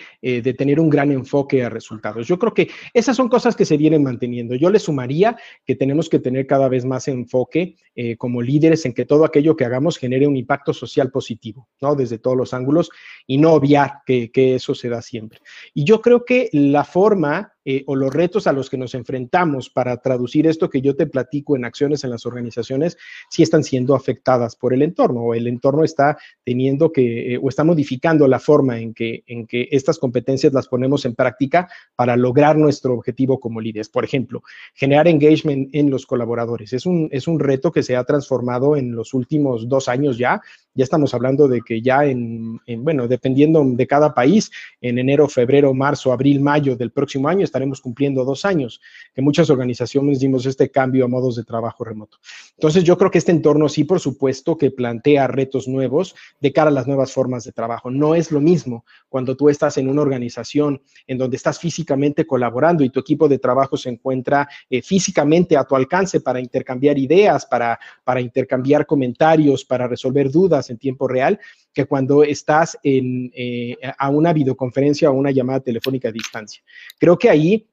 tener 0.57 0.79
un 0.79 0.89
gran 0.89 1.09
enfoque 1.11 1.63
a 1.63 1.69
resultados. 1.69 2.27
Yo 2.27 2.37
creo 2.37 2.53
que 2.53 2.69
esas 2.93 3.15
son 3.15 3.29
cosas 3.29 3.55
que 3.55 3.63
se 3.63 3.77
vienen 3.77 4.03
manteniendo. 4.03 4.55
Yo 4.55 4.69
le 4.69 4.79
sumaría 4.79 5.37
que 5.65 5.75
tenemos 5.75 6.09
que 6.09 6.19
tener 6.19 6.45
cada 6.47 6.67
vez 6.67 6.83
más 6.83 7.07
enfoque 7.07 7.77
como 8.17 8.41
líderes 8.41 8.85
en 8.85 8.93
que 8.93 9.05
todo 9.05 9.25
aquello 9.25 9.55
que 9.55 9.65
hagamos 9.65 9.97
genere 9.97 10.27
un 10.27 10.35
impacto 10.35 10.73
social 10.73 11.11
positivo, 11.11 11.67
¿no? 11.81 11.95
Desde 11.95 12.19
todos 12.19 12.37
los 12.37 12.53
ángulos 12.53 12.89
y 13.25 13.37
no 13.37 13.53
obviar 13.53 13.99
que, 14.05 14.31
que 14.31 14.55
eso 14.55 14.75
se 14.75 14.89
da 14.89 15.01
siempre. 15.01 15.39
Y 15.73 15.85
yo 15.85 16.01
creo 16.01 16.25
que 16.25 16.49
la 16.51 16.83
forma 16.83 17.53
eh, 17.63 17.83
o 17.85 17.95
los 17.95 18.13
retos 18.13 18.47
a 18.47 18.53
los 18.53 18.69
que 18.69 18.77
nos 18.77 18.95
enfrentamos 18.95 19.69
para 19.69 19.97
traducir 19.97 20.47
esto 20.47 20.69
que 20.69 20.81
yo 20.81 20.95
te 20.95 21.05
platico 21.05 21.55
en 21.55 21.65
acciones 21.65 22.03
en 22.03 22.09
las 22.09 22.25
organizaciones, 22.25 22.97
sí 23.29 23.43
están 23.43 23.63
siendo 23.63 23.95
afectadas 23.95 24.55
por 24.55 24.73
el 24.73 24.81
entorno 24.81 25.21
o 25.21 25.33
el 25.35 25.47
entorno 25.47 25.83
está 25.83 26.17
teniendo 26.43 26.91
que 26.91 27.33
eh, 27.33 27.39
o 27.41 27.49
está 27.49 27.63
modificando 27.63 28.27
la 28.27 28.39
forma 28.39 28.79
en 28.79 28.93
que, 28.93 29.23
en 29.27 29.45
que 29.45 29.67
estas 29.71 29.99
competencias 29.99 30.53
las 30.53 30.67
ponemos 30.67 31.05
en 31.05 31.15
práctica 31.15 31.69
para 31.95 32.15
lograr 32.15 32.57
nuestro 32.57 32.93
objetivo 32.93 33.39
como 33.39 33.61
líderes. 33.61 33.89
Por 33.89 34.03
ejemplo, 34.03 34.41
generar 34.73 35.07
engagement 35.07 35.69
en 35.73 35.89
los 35.89 36.05
colaboradores. 36.05 36.73
Es 36.73 36.85
un, 36.85 37.09
es 37.11 37.27
un 37.27 37.39
reto 37.39 37.71
que 37.71 37.83
se 37.83 37.95
ha 37.95 38.03
transformado 38.03 38.75
en 38.75 38.95
los 38.95 39.13
últimos 39.13 39.69
dos 39.69 39.87
años 39.87 40.17
ya. 40.17 40.41
Ya 40.73 40.83
estamos 40.85 41.13
hablando 41.13 41.47
de 41.47 41.61
que 41.61 41.81
ya 41.81 42.05
en, 42.05 42.59
en 42.65 42.83
bueno, 42.83 43.07
dependiendo 43.07 43.63
de 43.65 43.87
cada 43.87 44.13
país, 44.13 44.49
en 44.79 44.97
enero, 44.97 45.27
febrero, 45.27 45.73
marzo, 45.73 46.13
abril, 46.13 46.39
mayo 46.39 46.75
del 46.75 46.91
próximo 46.91 47.27
año, 47.27 47.43
estaremos 47.51 47.81
cumpliendo 47.81 48.23
dos 48.23 48.45
años, 48.45 48.81
que 49.13 49.21
muchas 49.21 49.49
organizaciones 49.49 50.19
dimos 50.19 50.45
este 50.45 50.71
cambio 50.71 51.05
a 51.05 51.07
modos 51.09 51.35
de 51.35 51.43
trabajo 51.43 51.83
remoto. 51.83 52.17
Entonces, 52.55 52.85
yo 52.85 52.97
creo 52.97 53.11
que 53.11 53.17
este 53.17 53.31
entorno 53.31 53.67
sí, 53.67 53.83
por 53.83 53.99
supuesto, 53.99 54.57
que 54.57 54.71
plantea 54.71 55.27
retos 55.27 55.67
nuevos 55.67 56.15
de 56.39 56.53
cara 56.53 56.69
a 56.69 56.73
las 56.73 56.87
nuevas 56.87 57.11
formas 57.11 57.43
de 57.43 57.51
trabajo. 57.51 57.91
No 57.91 58.15
es 58.15 58.31
lo 58.31 58.39
mismo 58.39 58.85
cuando 59.09 59.35
tú 59.35 59.49
estás 59.49 59.77
en 59.77 59.89
una 59.89 60.01
organización 60.01 60.81
en 61.07 61.17
donde 61.17 61.35
estás 61.35 61.59
físicamente 61.59 62.25
colaborando 62.25 62.83
y 62.83 62.89
tu 62.89 63.01
equipo 63.01 63.27
de 63.27 63.39
trabajo 63.39 63.75
se 63.75 63.89
encuentra 63.89 64.47
eh, 64.69 64.81
físicamente 64.81 65.57
a 65.57 65.65
tu 65.65 65.75
alcance 65.75 66.21
para 66.21 66.39
intercambiar 66.39 66.97
ideas, 66.97 67.45
para, 67.45 67.77
para 68.05 68.21
intercambiar 68.21 68.85
comentarios, 68.85 69.65
para 69.65 69.87
resolver 69.87 70.31
dudas 70.31 70.69
en 70.69 70.77
tiempo 70.77 71.07
real, 71.07 71.39
que 71.73 71.85
cuando 71.85 72.23
estás 72.23 72.77
en, 72.83 73.31
eh, 73.35 73.77
a 73.97 74.09
una 74.09 74.33
videoconferencia 74.33 75.09
o 75.09 75.13
una 75.13 75.31
llamada 75.31 75.61
telefónica 75.61 76.09
a 76.09 76.11
distancia. 76.11 76.63
Creo 76.99 77.17
que 77.17 77.29
ahí 77.29 77.67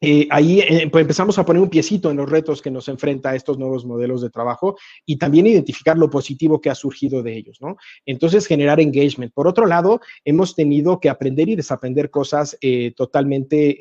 eh, 0.00 0.28
ahí 0.30 0.60
eh, 0.60 0.88
pues 0.92 1.02
empezamos 1.02 1.36
a 1.40 1.44
poner 1.44 1.60
un 1.60 1.68
piecito 1.68 2.08
en 2.08 2.18
los 2.18 2.30
retos 2.30 2.62
que 2.62 2.70
nos 2.70 2.86
enfrenta 2.86 3.34
estos 3.34 3.58
nuevos 3.58 3.84
modelos 3.84 4.22
de 4.22 4.30
trabajo 4.30 4.78
y 5.04 5.18
también 5.18 5.48
identificar 5.48 5.98
lo 5.98 6.08
positivo 6.08 6.60
que 6.60 6.70
ha 6.70 6.76
surgido 6.76 7.20
de 7.20 7.36
ellos, 7.36 7.60
¿no? 7.60 7.76
Entonces, 8.06 8.46
generar 8.46 8.78
engagement. 8.78 9.32
Por 9.34 9.48
otro 9.48 9.66
lado, 9.66 10.00
hemos 10.24 10.54
tenido 10.54 11.00
que 11.00 11.10
aprender 11.10 11.48
y 11.48 11.56
desaprender 11.56 12.10
cosas 12.10 12.56
totalmente 12.94 13.76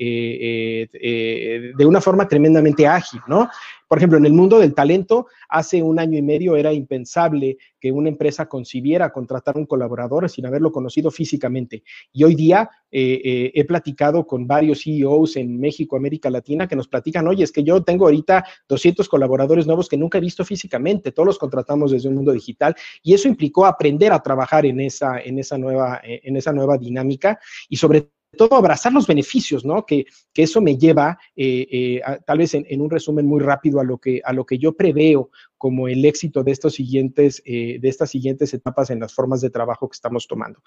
de 0.90 1.86
una 1.86 2.02
forma 2.02 2.28
tremendamente 2.28 2.88
ágil, 2.88 3.22
¿no? 3.28 3.48
Por 3.88 4.00
ejemplo, 4.00 4.18
en 4.18 4.26
el 4.26 4.34
mundo 4.34 4.60
del 4.60 4.74
talento, 4.74 5.28
hace 5.50 5.82
un 5.82 6.00
año 6.00 6.18
y 6.18 6.22
medio 6.22 6.58
era 6.58 6.74
impensable 6.74 7.58
que 7.80 7.92
una 7.92 8.10
empresa 8.10 8.48
concibiera 8.48 9.12
contratar 9.12 9.58
un 9.58 9.66
colaborador 9.66 10.30
sin 10.30 10.46
haberlo 10.46 10.72
conocido 10.72 11.12
físicamente. 11.12 11.84
Y 12.12 12.24
hoy 12.24 12.36
día 12.36 12.70
eh, 12.92 13.22
eh, 13.24 13.52
he 13.54 13.66
platicado 13.66 14.26
con 14.26 14.48
varios 14.48 14.84
CEOs 14.84 15.38
en 15.38 15.60
México, 15.60 15.96
América 15.96 16.30
Latina, 16.30 16.68
que 16.68 16.76
nos 16.76 16.88
platican, 16.88 17.28
oye, 17.28 17.44
es 17.44 17.52
que 17.52 17.64
yo 17.64 17.84
tengo 17.84 18.06
ahorita 18.06 18.46
200 18.68 19.08
colaboradores 19.10 19.68
nuevos 19.68 19.90
que 19.90 19.98
nunca 19.98 20.18
he 20.18 20.22
visto 20.22 20.44
físicamente, 20.46 21.12
todos 21.12 21.28
los 21.28 21.38
contratamos 21.38 21.92
desde 21.92 22.10
un 22.10 22.16
mundo 22.16 22.32
digital 22.32 22.76
y 23.04 23.14
eso 23.14 23.28
implicó 23.28 23.66
aprender 23.66 24.12
a 24.12 24.22
trabajar 24.22 24.66
en 24.66 24.80
esa, 24.82 25.20
en 25.20 25.40
esa, 25.40 25.58
nueva, 25.58 26.02
en 26.04 26.36
esa 26.36 26.54
nueva 26.54 26.78
dinámica 26.78 27.40
y 27.70 27.78
sobre 27.78 28.10
todo 28.36 28.56
abrazar 28.56 28.94
los 28.94 29.08
beneficios, 29.08 29.66
¿no? 29.66 29.86
Que, 29.86 30.06
que 30.34 30.44
eso 30.44 30.62
me 30.62 30.78
lleva, 30.78 31.18
eh, 31.36 31.68
eh, 31.72 32.02
tal 32.26 32.38
vez 32.38 32.54
en, 32.54 32.66
en, 32.70 32.82
un 32.82 32.90
resumen 32.90 33.26
muy 33.26 33.42
rápido, 33.42 33.80
a 33.80 33.84
lo 33.84 33.98
que, 33.98 34.22
a 34.24 34.34
lo 34.34 34.46
que 34.46 34.58
yo 34.58 34.74
preveo 34.74 35.32
como 35.58 35.88
el 35.88 36.06
éxito 36.06 36.44
de, 36.44 36.52
estos 36.52 36.76
siguientes, 36.76 37.42
eh, 37.46 37.80
de 37.80 37.90
estas 37.90 38.10
siguientes 38.10 38.54
etapas 38.54 38.90
en 38.90 39.00
las 39.00 39.14
formas 39.14 39.42
de 39.42 39.50
trabajo 39.50 39.90
que 39.90 39.96
estamos 39.96 40.28
tomando. 40.28 40.62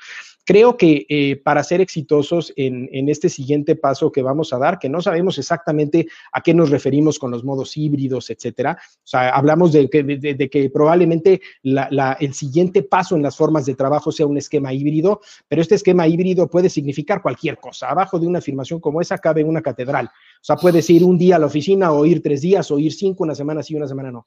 Creo 0.44 0.76
que 0.76 1.06
eh, 1.08 1.36
para 1.36 1.62
ser 1.64 1.80
exitosos 1.80 2.52
en, 2.56 2.88
este 3.08 3.28
siguiente 3.28 3.76
paso 3.76 4.12
que 4.12 4.22
vamos 4.22 4.52
a 4.52 4.58
dar, 4.58 4.78
que 4.78 4.88
no 4.88 5.00
sabemos 5.00 5.38
exactamente 5.38 6.06
a 6.32 6.40
qué 6.40 6.54
nos 6.54 6.70
referimos 6.70 7.18
con 7.18 7.30
los 7.30 7.44
modos 7.44 7.76
híbridos, 7.76 8.30
etcétera, 8.30 8.78
o 8.80 9.06
sea, 9.06 9.30
hablamos 9.30 9.72
de 9.72 9.88
que, 9.88 10.02
de, 10.02 10.50
que 10.50 10.70
probablemente 10.70 11.40
el 11.62 12.34
siguiente 12.34 12.82
paso 12.82 13.16
en 13.16 13.22
las 13.22 13.36
formas 13.36 13.66
de 13.66 13.74
trabajo 13.74 14.12
sea 14.12 14.26
un 14.26 14.38
esquema 14.38 14.72
híbrido, 14.72 15.20
pero 15.48 15.62
este 15.62 15.74
esquema 15.74 16.06
híbrido 16.06 16.48
puede 16.48 16.68
significar 16.68 17.22
cualquier 17.22 17.58
cosa. 17.58 17.88
Abajo 17.88 18.18
de 18.18 18.26
una 18.26 18.38
afirmación 18.38 18.80
como 18.80 19.00
esa 19.00 19.18
cabe 19.18 19.44
una 19.44 19.62
catedral. 19.62 20.06
O 20.06 20.44
sea, 20.44 20.56
puedes 20.56 20.88
ir 20.90 21.04
un 21.04 21.18
día 21.18 21.36
a 21.36 21.38
la 21.38 21.46
oficina 21.46 21.92
o 21.92 22.04
ir 22.06 22.22
tres 22.22 22.40
días 22.40 22.70
o 22.70 22.78
ir 22.78 22.92
cinco, 22.92 23.24
una 23.24 23.34
semana 23.34 23.62
sí, 23.62 23.74
una 23.74 23.86
semana 23.86 24.10
no. 24.10 24.26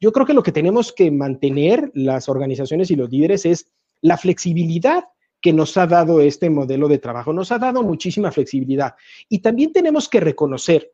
Yo 0.00 0.12
creo 0.12 0.26
que 0.26 0.34
lo 0.34 0.42
que 0.42 0.52
tenemos 0.52 0.92
que 0.92 1.10
mantener 1.10 1.90
las 1.94 2.28
organizaciones 2.28 2.90
y 2.90 2.96
los 2.96 3.10
líderes 3.10 3.44
es 3.46 3.66
la 4.00 4.16
flexibilidad 4.16 5.04
que 5.40 5.52
nos 5.52 5.76
ha 5.76 5.86
dado 5.86 6.20
este 6.20 6.50
modelo 6.50 6.88
de 6.88 6.98
trabajo. 6.98 7.32
Nos 7.32 7.52
ha 7.52 7.58
dado 7.58 7.82
muchísima 7.82 8.30
flexibilidad. 8.30 8.94
Y 9.28 9.40
también 9.40 9.72
tenemos 9.72 10.08
que 10.08 10.20
reconocer 10.20 10.92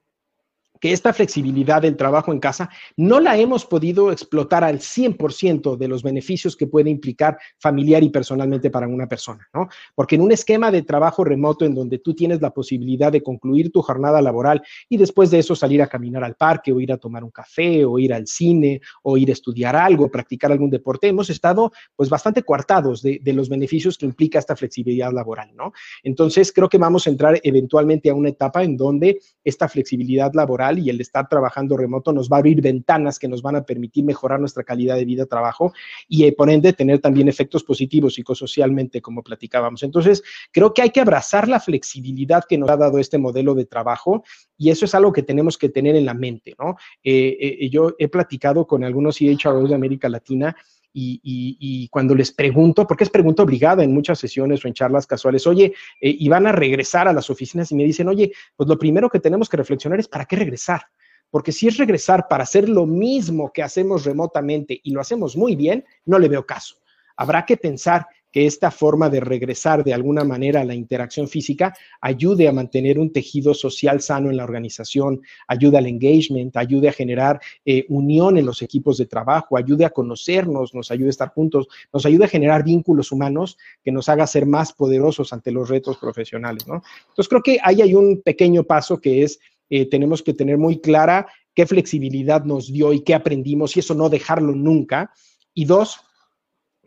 que 0.84 0.92
esta 0.92 1.14
flexibilidad 1.14 1.80
del 1.80 1.96
trabajo 1.96 2.30
en 2.30 2.40
casa 2.40 2.68
no 2.98 3.18
la 3.18 3.38
hemos 3.38 3.64
podido 3.64 4.12
explotar 4.12 4.64
al 4.64 4.80
100% 4.80 5.78
de 5.78 5.88
los 5.88 6.02
beneficios 6.02 6.56
que 6.56 6.66
puede 6.66 6.90
implicar 6.90 7.38
familiar 7.58 8.02
y 8.02 8.10
personalmente 8.10 8.68
para 8.68 8.86
una 8.86 9.08
persona, 9.08 9.48
¿no? 9.54 9.70
Porque 9.94 10.16
en 10.16 10.20
un 10.20 10.30
esquema 10.30 10.70
de 10.70 10.82
trabajo 10.82 11.24
remoto 11.24 11.64
en 11.64 11.74
donde 11.74 12.00
tú 12.00 12.12
tienes 12.12 12.42
la 12.42 12.50
posibilidad 12.50 13.10
de 13.10 13.22
concluir 13.22 13.72
tu 13.72 13.80
jornada 13.80 14.20
laboral 14.20 14.60
y 14.90 14.98
después 14.98 15.30
de 15.30 15.38
eso 15.38 15.56
salir 15.56 15.80
a 15.80 15.86
caminar 15.86 16.22
al 16.22 16.34
parque 16.34 16.70
o 16.70 16.78
ir 16.78 16.92
a 16.92 16.98
tomar 16.98 17.24
un 17.24 17.30
café 17.30 17.82
o 17.86 17.98
ir 17.98 18.12
al 18.12 18.26
cine 18.26 18.82
o 19.04 19.16
ir 19.16 19.30
a 19.30 19.32
estudiar 19.32 19.74
algo, 19.76 20.10
practicar 20.10 20.52
algún 20.52 20.68
deporte, 20.68 21.08
hemos 21.08 21.30
estado 21.30 21.72
pues 21.96 22.10
bastante 22.10 22.42
coartados 22.42 23.00
de, 23.00 23.20
de 23.22 23.32
los 23.32 23.48
beneficios 23.48 23.96
que 23.96 24.04
implica 24.04 24.38
esta 24.38 24.54
flexibilidad 24.54 25.14
laboral, 25.14 25.50
¿no? 25.56 25.72
Entonces 26.02 26.52
creo 26.52 26.68
que 26.68 26.76
vamos 26.76 27.06
a 27.06 27.10
entrar 27.10 27.40
eventualmente 27.42 28.10
a 28.10 28.14
una 28.14 28.28
etapa 28.28 28.62
en 28.62 28.76
donde 28.76 29.18
esta 29.42 29.66
flexibilidad 29.66 30.30
laboral 30.34 30.73
y 30.78 30.90
el 30.90 31.00
estar 31.00 31.28
trabajando 31.28 31.76
remoto 31.76 32.12
nos 32.12 32.28
va 32.28 32.36
a 32.36 32.38
abrir 32.38 32.60
ventanas 32.60 33.18
que 33.18 33.28
nos 33.28 33.42
van 33.42 33.56
a 33.56 33.64
permitir 33.64 34.04
mejorar 34.04 34.40
nuestra 34.40 34.64
calidad 34.64 34.96
de 34.96 35.04
vida, 35.04 35.26
trabajo 35.26 35.72
y 36.08 36.24
eh, 36.24 36.32
por 36.32 36.50
ende 36.50 36.72
tener 36.72 37.00
también 37.00 37.28
efectos 37.28 37.64
positivos 37.64 38.14
psicosocialmente, 38.14 39.00
como 39.00 39.22
platicábamos. 39.22 39.82
Entonces, 39.82 40.22
creo 40.52 40.74
que 40.74 40.82
hay 40.82 40.90
que 40.90 41.00
abrazar 41.00 41.48
la 41.48 41.60
flexibilidad 41.60 42.44
que 42.48 42.58
nos 42.58 42.70
ha 42.70 42.76
dado 42.76 42.98
este 42.98 43.18
modelo 43.18 43.54
de 43.54 43.66
trabajo 43.66 44.24
y 44.56 44.70
eso 44.70 44.84
es 44.84 44.94
algo 44.94 45.12
que 45.12 45.22
tenemos 45.22 45.58
que 45.58 45.68
tener 45.68 45.96
en 45.96 46.06
la 46.06 46.14
mente, 46.14 46.54
¿no? 46.58 46.76
Eh, 47.02 47.36
eh, 47.40 47.68
yo 47.70 47.94
he 47.98 48.08
platicado 48.08 48.66
con 48.66 48.84
algunos 48.84 49.16
CHROs 49.16 49.68
de 49.68 49.74
América 49.74 50.08
Latina 50.08 50.56
y, 50.96 51.88
cuando 51.88 52.14
les 52.14 52.30
pregunto, 52.30 52.86
porque 52.86 53.04
es 53.04 53.10
pregunta 53.10 53.42
obligada 53.42 53.82
en 53.82 53.92
muchas 53.92 54.18
sesiones 54.18 54.64
o 54.64 54.68
en 54.68 54.74
charlas 54.74 55.06
casuales, 55.06 55.46
oye, 55.46 55.74
eh, 56.00 56.16
y 56.18 56.28
van 56.28 56.46
a 56.46 56.52
regresar 56.52 57.08
a 57.08 57.12
las 57.12 57.28
oficinas 57.30 57.72
y 57.72 57.74
me 57.74 57.84
dicen, 57.84 58.08
oye, 58.08 58.32
pues 58.56 58.68
lo 58.68 58.78
primero 58.78 59.10
que 59.10 59.20
tenemos 59.20 59.48
que 59.48 59.56
reflexionar 59.56 59.98
es 59.98 60.08
para 60.08 60.24
qué 60.24 60.36
regresar. 60.36 60.82
Porque 61.30 61.50
si 61.50 61.66
es 61.66 61.76
regresar 61.78 62.28
para 62.28 62.44
hacer 62.44 62.68
lo 62.68 62.86
mismo 62.86 63.52
que 63.52 63.62
hacemos 63.62 64.04
remotamente 64.04 64.80
y 64.82 64.92
lo 64.92 65.00
hacemos 65.00 65.36
muy 65.36 65.56
bien, 65.56 65.84
no 66.04 66.18
le 66.18 66.28
veo 66.28 66.46
caso. 66.46 66.76
Habrá 67.16 67.44
que 67.44 67.56
pensar 67.56 68.06
que 68.34 68.46
esta 68.46 68.72
forma 68.72 69.08
de 69.08 69.20
regresar 69.20 69.84
de 69.84 69.94
alguna 69.94 70.24
manera 70.24 70.62
a 70.62 70.64
la 70.64 70.74
interacción 70.74 71.28
física 71.28 71.72
ayude 72.00 72.48
a 72.48 72.52
mantener 72.52 72.98
un 72.98 73.12
tejido 73.12 73.54
social 73.54 74.00
sano 74.00 74.28
en 74.28 74.36
la 74.36 74.42
organización, 74.42 75.22
ayude 75.46 75.78
al 75.78 75.86
engagement, 75.86 76.56
ayude 76.56 76.88
a 76.88 76.92
generar 76.92 77.40
eh, 77.64 77.86
unión 77.88 78.36
en 78.36 78.44
los 78.44 78.60
equipos 78.60 78.98
de 78.98 79.06
trabajo, 79.06 79.56
ayude 79.56 79.84
a 79.84 79.90
conocernos, 79.90 80.74
nos 80.74 80.90
ayude 80.90 81.06
a 81.06 81.10
estar 81.10 81.28
juntos, 81.28 81.68
nos 81.92 82.04
ayude 82.06 82.24
a 82.24 82.28
generar 82.28 82.64
vínculos 82.64 83.12
humanos 83.12 83.56
que 83.84 83.92
nos 83.92 84.08
haga 84.08 84.26
ser 84.26 84.46
más 84.46 84.72
poderosos 84.72 85.32
ante 85.32 85.52
los 85.52 85.68
retos 85.68 85.96
profesionales, 85.98 86.66
¿no? 86.66 86.82
Entonces 87.10 87.28
creo 87.28 87.42
que 87.42 87.58
ahí 87.62 87.82
hay 87.82 87.94
un 87.94 88.20
pequeño 88.20 88.64
paso 88.64 89.00
que 89.00 89.22
es, 89.22 89.38
eh, 89.70 89.88
tenemos 89.88 90.24
que 90.24 90.34
tener 90.34 90.58
muy 90.58 90.80
clara 90.80 91.28
qué 91.54 91.66
flexibilidad 91.66 92.42
nos 92.42 92.72
dio 92.72 92.92
y 92.92 93.04
qué 93.04 93.14
aprendimos 93.14 93.76
y 93.76 93.78
eso 93.78 93.94
no 93.94 94.08
dejarlo 94.08 94.56
nunca. 94.56 95.12
Y 95.54 95.66
dos, 95.66 96.00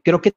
creo 0.04 0.20
que 0.20 0.34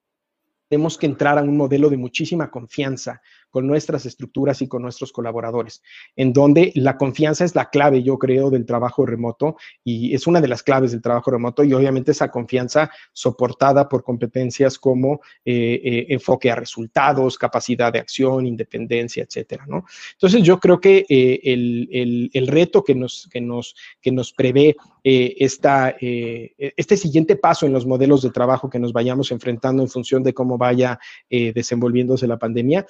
tenemos 0.71 0.97
que 0.97 1.07
entrar 1.07 1.37
a 1.37 1.43
un 1.43 1.57
modelo 1.57 1.91
de 1.91 1.97
muchísima 1.97 2.49
confianza, 2.49 3.21
con 3.51 3.67
nuestras 3.67 4.07
estructuras 4.07 4.63
y 4.63 4.69
con 4.69 4.83
nuestros 4.83 5.13
colaboradores, 5.13 5.83
en 6.17 6.33
donde 6.33 6.73
la 6.75 6.97
confianza 6.97 7.45
es 7.45 7.55
la 7.55 7.71
clave, 7.71 8.03
yo 8.03 8.19
creo, 8.19 8.51
del 8.51 8.67
trabajo 8.67 9.05
remoto 9.05 9.57
y 9.85 10.15
es 10.15 10.27
una 10.27 10.41
de 10.41 10.49
las 10.49 10.63
claves 10.63 10.93
del 10.93 11.03
trabajo 11.03 11.31
remoto 11.31 11.65
y 11.65 11.73
obviamente 11.73 12.13
esa 12.13 12.31
confianza 12.31 12.91
soportada 13.13 13.89
por 13.89 14.05
competencias 14.05 14.79
como 14.79 15.21
eh, 15.45 15.81
eh, 15.83 16.07
enfoque 16.11 16.51
a 16.51 16.55
resultados, 16.55 17.39
capacidad 17.39 17.93
de 17.93 17.99
acción, 17.99 18.47
independencia, 18.47 19.23
etcétera, 19.23 19.65
¿no? 19.67 19.85
Entonces 20.13 20.43
yo 20.43 20.59
creo 20.59 20.81
que 20.81 21.05
eh, 21.09 21.41
el, 21.45 22.31
el, 22.33 22.47
reto 22.47 22.83
que 22.83 22.95
nos, 22.95 23.29
que 23.31 23.41
nos, 23.41 23.75
que 24.01 24.13
nos 24.13 24.33
prevé 24.33 24.77
esta, 25.03 25.97
este 25.99 26.97
siguiente 26.99 27.35
paso 27.37 27.65
en 27.65 27.73
los 27.73 27.87
modelos 27.87 28.21
de 28.21 28.31
trabajo 28.31 28.69
que 28.69 28.79
nos 28.79 28.93
vayamos 28.93 29.31
enfrentando 29.33 29.83
en 29.83 29.89
función 29.89 30.23
de 30.23 30.35
cómo 30.35 30.59
vaya 30.59 30.99
desenvolviéndose 31.31 32.27
la 32.27 32.39
pandemia, 32.39 32.87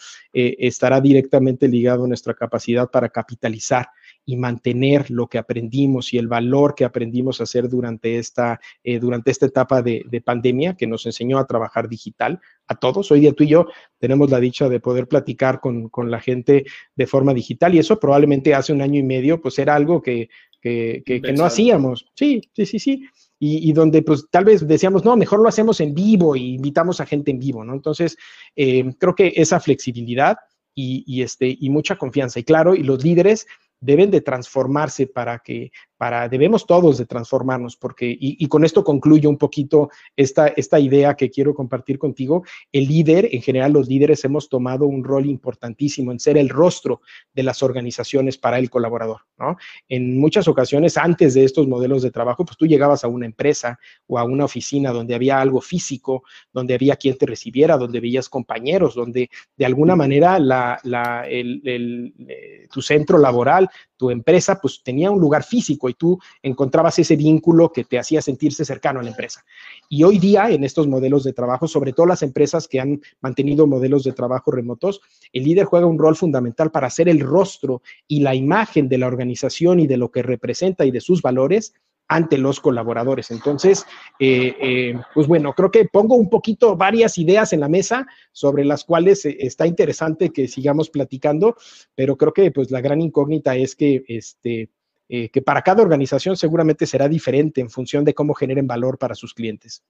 estará 0.58 1.00
directamente 1.00 1.68
ligado 1.68 2.04
a 2.04 2.08
nuestra 2.08 2.34
capacidad 2.34 2.90
para 2.90 3.08
capitalizar 3.08 3.88
y 4.24 4.36
mantener 4.36 5.10
lo 5.10 5.26
que 5.28 5.38
aprendimos 5.38 6.12
y 6.12 6.18
el 6.18 6.28
valor 6.28 6.74
que 6.74 6.84
aprendimos 6.84 7.40
a 7.40 7.44
hacer 7.44 7.68
durante 7.68 8.18
esta, 8.18 8.60
eh, 8.84 8.98
durante 8.98 9.30
esta 9.30 9.46
etapa 9.46 9.82
de, 9.82 10.22
pandemia 10.24 10.76
que 10.76 10.86
nos 10.86 11.06
enseñó 11.06 11.38
a 11.38 11.46
trabajar 11.46 11.88
digital 11.88 12.40
a 12.66 12.74
todos. 12.74 13.10
Hoy 13.10 13.20
día 13.20 13.32
tú 13.32 13.44
y 13.44 13.48
yo 13.48 13.66
tenemos 13.98 14.30
la 14.30 14.38
dicha 14.38 14.68
de 14.68 14.80
poder 14.80 15.08
platicar 15.08 15.60
con, 15.60 15.88
con 15.88 16.10
la 16.10 16.20
gente 16.20 16.66
de 16.94 17.06
forma 17.06 17.32
digital 17.32 17.74
y 17.74 17.78
eso 17.78 17.98
probablemente 17.98 18.54
hace 18.54 18.72
un 18.72 18.82
año 18.82 19.00
y 19.00 19.02
medio 19.02 19.40
pues 19.40 19.58
era 19.58 19.74
algo 19.74 20.02
que, 20.02 20.28
que, 20.60 21.02
que, 21.04 21.20
no 21.32 21.44
hacíamos. 21.44 22.06
Sí, 22.14 22.42
sí, 22.54 22.66
sí, 22.66 22.78
sí. 22.78 23.04
Y, 23.42 23.72
donde 23.72 24.03
pues 24.03 24.26
tal 24.31 24.44
vez 24.44 24.68
decíamos, 24.68 25.03
no, 25.03 25.16
mejor 25.16 25.40
lo 25.40 25.48
hacemos 25.48 25.81
en 25.81 25.94
vivo 25.94 26.37
y 26.37 26.57
invitamos 26.57 27.00
a 27.00 27.07
gente 27.07 27.31
en 27.31 27.38
vivo, 27.38 27.64
¿no? 27.64 27.72
Entonces, 27.72 28.18
eh, 28.55 28.94
creo 28.98 29.14
que 29.14 29.33
esa 29.35 29.59
flexibilidad 29.61 30.37
y, 30.74 31.05
y, 31.07 31.22
este, 31.22 31.57
y 31.59 31.70
mucha 31.70 31.96
confianza. 31.96 32.38
Y 32.38 32.44
claro, 32.44 32.74
y 32.74 32.83
los 32.83 33.03
líderes 33.03 33.46
deben 33.81 34.11
de 34.11 34.20
transformarse 34.20 35.07
para 35.07 35.38
que, 35.38 35.72
para, 36.00 36.30
debemos 36.30 36.64
todos 36.64 36.96
de 36.96 37.04
transformarnos, 37.04 37.76
porque, 37.76 38.16
y, 38.18 38.48
con 38.48 38.64
esto 38.64 38.82
concluyo 38.82 39.28
un 39.28 39.36
poquito 39.36 39.90
esta, 40.16 40.48
esta 40.48 40.80
idea 40.80 41.12
que 41.12 41.28
quiero 41.28 41.54
compartir 41.54 41.98
contigo, 41.98 42.42
el 42.72 42.88
líder, 42.88 43.28
en 43.32 43.42
general 43.42 43.74
los 43.74 43.86
líderes 43.86 44.24
hemos 44.24 44.48
tomado 44.48 44.86
un 44.86 45.04
rol 45.04 45.26
importantísimo 45.26 46.10
en 46.10 46.18
ser 46.18 46.38
el 46.38 46.48
rostro 46.48 47.02
de 47.34 47.42
las 47.42 47.62
organizaciones 47.62 48.38
para 48.38 48.58
el 48.58 48.70
colaborador, 48.70 49.26
¿no? 49.38 49.58
En 49.90 50.18
muchas 50.18 50.48
ocasiones, 50.48 50.96
antes 50.96 51.34
de 51.34 51.44
estos 51.44 51.68
modelos 51.68 52.00
de 52.00 52.10
trabajo, 52.10 52.46
pues 52.46 52.56
tú 52.56 52.66
llegabas 52.66 53.04
a 53.04 53.08
una 53.08 53.26
empresa 53.26 53.78
o 54.06 54.18
a 54.18 54.24
una 54.24 54.46
oficina 54.46 54.92
donde 54.92 55.14
había 55.14 55.38
algo 55.38 55.60
físico, 55.60 56.22
donde 56.50 56.72
había 56.72 56.96
quien 56.96 57.18
te 57.18 57.26
recibiera, 57.26 57.76
donde 57.76 58.00
veías 58.00 58.30
compañeros, 58.30 58.94
donde 58.94 59.28
de 59.54 59.66
alguna 59.66 59.96
manera 59.96 60.38
la, 60.38 60.80
la, 60.82 61.28
el, 61.28 61.60
el, 61.66 62.14
eh, 62.26 62.68
tu 62.72 62.80
centro 62.80 63.18
laboral 63.18 63.68
tu 64.00 64.10
empresa 64.10 64.58
pues 64.58 64.82
tenía 64.82 65.10
un 65.10 65.20
lugar 65.20 65.44
físico 65.44 65.90
y 65.90 65.92
tú 65.92 66.18
encontrabas 66.42 66.98
ese 66.98 67.16
vínculo 67.16 67.70
que 67.70 67.84
te 67.84 67.98
hacía 67.98 68.22
sentirse 68.22 68.64
cercano 68.64 68.98
a 68.98 69.02
la 69.02 69.10
empresa. 69.10 69.44
Y 69.90 70.04
hoy 70.04 70.18
día 70.18 70.48
en 70.48 70.64
estos 70.64 70.88
modelos 70.88 71.22
de 71.22 71.34
trabajo, 71.34 71.68
sobre 71.68 71.92
todo 71.92 72.06
las 72.06 72.22
empresas 72.22 72.66
que 72.66 72.80
han 72.80 73.02
mantenido 73.20 73.66
modelos 73.66 74.02
de 74.04 74.12
trabajo 74.12 74.52
remotos, 74.52 75.02
el 75.34 75.44
líder 75.44 75.66
juega 75.66 75.84
un 75.84 75.98
rol 75.98 76.16
fundamental 76.16 76.70
para 76.70 76.88
ser 76.88 77.10
el 77.10 77.20
rostro 77.20 77.82
y 78.08 78.20
la 78.20 78.34
imagen 78.34 78.88
de 78.88 78.96
la 78.96 79.06
organización 79.06 79.80
y 79.80 79.86
de 79.86 79.98
lo 79.98 80.10
que 80.10 80.22
representa 80.22 80.86
y 80.86 80.90
de 80.90 81.02
sus 81.02 81.20
valores 81.20 81.74
ante 82.11 82.38
los 82.38 82.59
colaboradores. 82.59 83.31
Entonces, 83.31 83.87
eh, 84.18 84.57
eh, 84.61 84.94
pues 85.14 85.29
bueno, 85.29 85.55
creo 85.55 85.70
que 85.70 85.85
pongo 85.85 86.16
un 86.16 86.29
poquito 86.29 86.77
varias 86.77 87.16
ideas 87.18 87.53
en 87.53 87.61
la 87.61 87.68
mesa 87.68 88.05
sobre 88.33 88.64
las 88.64 88.83
cuales 88.85 89.25
eh, 89.25 89.37
está 89.38 89.64
interesante 89.64 90.31
que 90.31 90.49
sigamos 90.49 90.90
platicando, 90.90 91.57
pero 91.94 92.16
creo 92.16 92.33
que 92.33 92.51
pues 92.51 92.73
la 92.73 92.81
gran 92.81 93.01
incógnita 93.01 93.55
es 93.55 93.77
que 93.77 94.03
este, 94.09 94.70
que 95.09 95.42
para 95.42 95.62
cada 95.62 95.83
organización 95.83 96.37
seguramente 96.37 96.87
será 96.87 97.09
diferente 97.09 97.61
en 97.61 97.70
función 97.70 98.05
de 98.05 98.14
cómo 98.14 98.35
generen 98.35 98.66
valor 98.66 98.99
para 98.99 99.14
sus 99.14 99.33
clientes. 99.33 99.83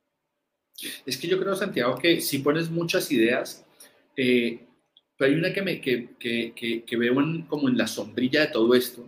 Es 1.04 1.16
que 1.16 1.26
yo 1.26 1.38
creo, 1.38 1.54
Santiago, 1.56 1.96
que 1.96 2.20
si 2.22 2.38
pones 2.38 2.70
muchas 2.70 3.10
ideas, 3.12 3.66
pero 4.14 5.30
hay 5.30 5.34
una 5.34 5.52
que, 5.52 5.62
me, 5.62 5.80
que, 5.80 6.10
que, 6.18 6.84
que 6.86 6.96
veo 6.96 7.14
como 7.48 7.68
en 7.68 7.76
la 7.76 7.86
sombrilla 7.86 8.40
de 8.40 8.46
todo 8.46 8.74
esto, 8.74 9.06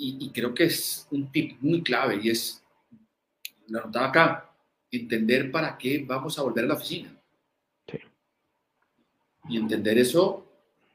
y, 0.00 0.30
creo 0.30 0.54
que 0.54 0.64
es 0.64 1.08
un 1.10 1.30
tip 1.32 1.60
muy 1.60 1.82
clave 1.82 2.20
y 2.22 2.30
es, 2.30 2.62
lo 3.66 3.80
anotaba 3.80 4.06
acá, 4.06 4.54
entender 4.90 5.50
para 5.50 5.76
qué 5.76 6.04
vamos 6.06 6.38
a 6.38 6.42
volver 6.42 6.64
a 6.64 6.68
la 6.68 6.74
oficina. 6.74 7.14
Y 9.48 9.56
entender 9.56 9.98
eso 9.98 10.46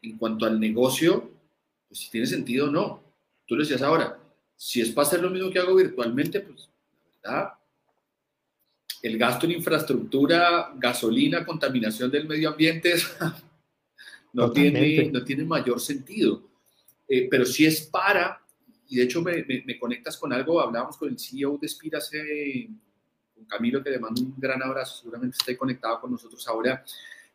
en 0.01 0.17
cuanto 0.17 0.45
al 0.45 0.59
negocio, 0.59 1.31
pues 1.87 1.99
si 1.99 2.11
tiene 2.11 2.27
sentido 2.27 2.67
o 2.67 2.71
no. 2.71 3.03
Tú 3.45 3.55
lo 3.55 3.61
decías 3.61 3.81
ahora, 3.81 4.17
si 4.55 4.79
es 4.79 4.91
para 4.91 5.07
hacer 5.07 5.21
lo 5.21 5.29
mismo 5.29 5.49
que 5.49 5.59
hago 5.59 5.75
virtualmente, 5.75 6.39
pues 6.39 6.69
la 7.23 7.31
verdad, 7.31 7.53
el 9.01 9.17
gasto 9.17 9.45
en 9.45 9.53
infraestructura, 9.53 10.71
gasolina, 10.77 11.45
contaminación 11.45 12.09
del 12.09 12.27
medio 12.27 12.51
ambiente, 12.51 12.93
no, 14.33 14.51
tiene, 14.51 15.09
no 15.11 15.23
tiene 15.25 15.43
mayor 15.43 15.81
sentido. 15.81 16.41
Eh, 17.07 17.27
pero 17.29 17.45
si 17.45 17.65
es 17.65 17.81
para 17.81 18.42
y 18.93 18.97
de 18.97 19.05
hecho 19.05 19.23
me, 19.23 19.43
me, 19.65 19.79
conectas 19.79 20.17
con 20.17 20.31
algo, 20.31 20.61
hablábamos 20.61 20.97
con 20.97 21.09
el 21.09 21.17
CEO 21.17 21.57
de 21.57 21.67
Spira 21.67 21.97
hace, 21.97 22.69
con 23.33 23.43
Camilo, 23.45 23.83
que 23.83 23.89
le 23.89 23.97
mando 23.97 24.21
un 24.21 24.35
gran 24.37 24.61
abrazo, 24.61 24.97
seguramente 24.97 25.35
está 25.39 25.57
conectado 25.57 25.99
con 25.99 26.11
nosotros 26.11 26.47
ahora. 26.47 26.85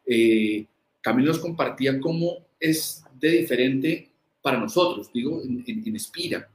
Eh, 0.07 0.64
Camilo 1.01 1.33
nos 1.33 1.40
compartía 1.40 1.99
cómo 1.99 2.47
es 2.61 3.03
de 3.18 3.40
diferente 3.40 4.09
para 4.40 4.61
nosotros, 4.61 5.11
digo, 5.12 5.42
en, 5.42 5.64
en, 5.66 5.99
Spira. 5.99 6.49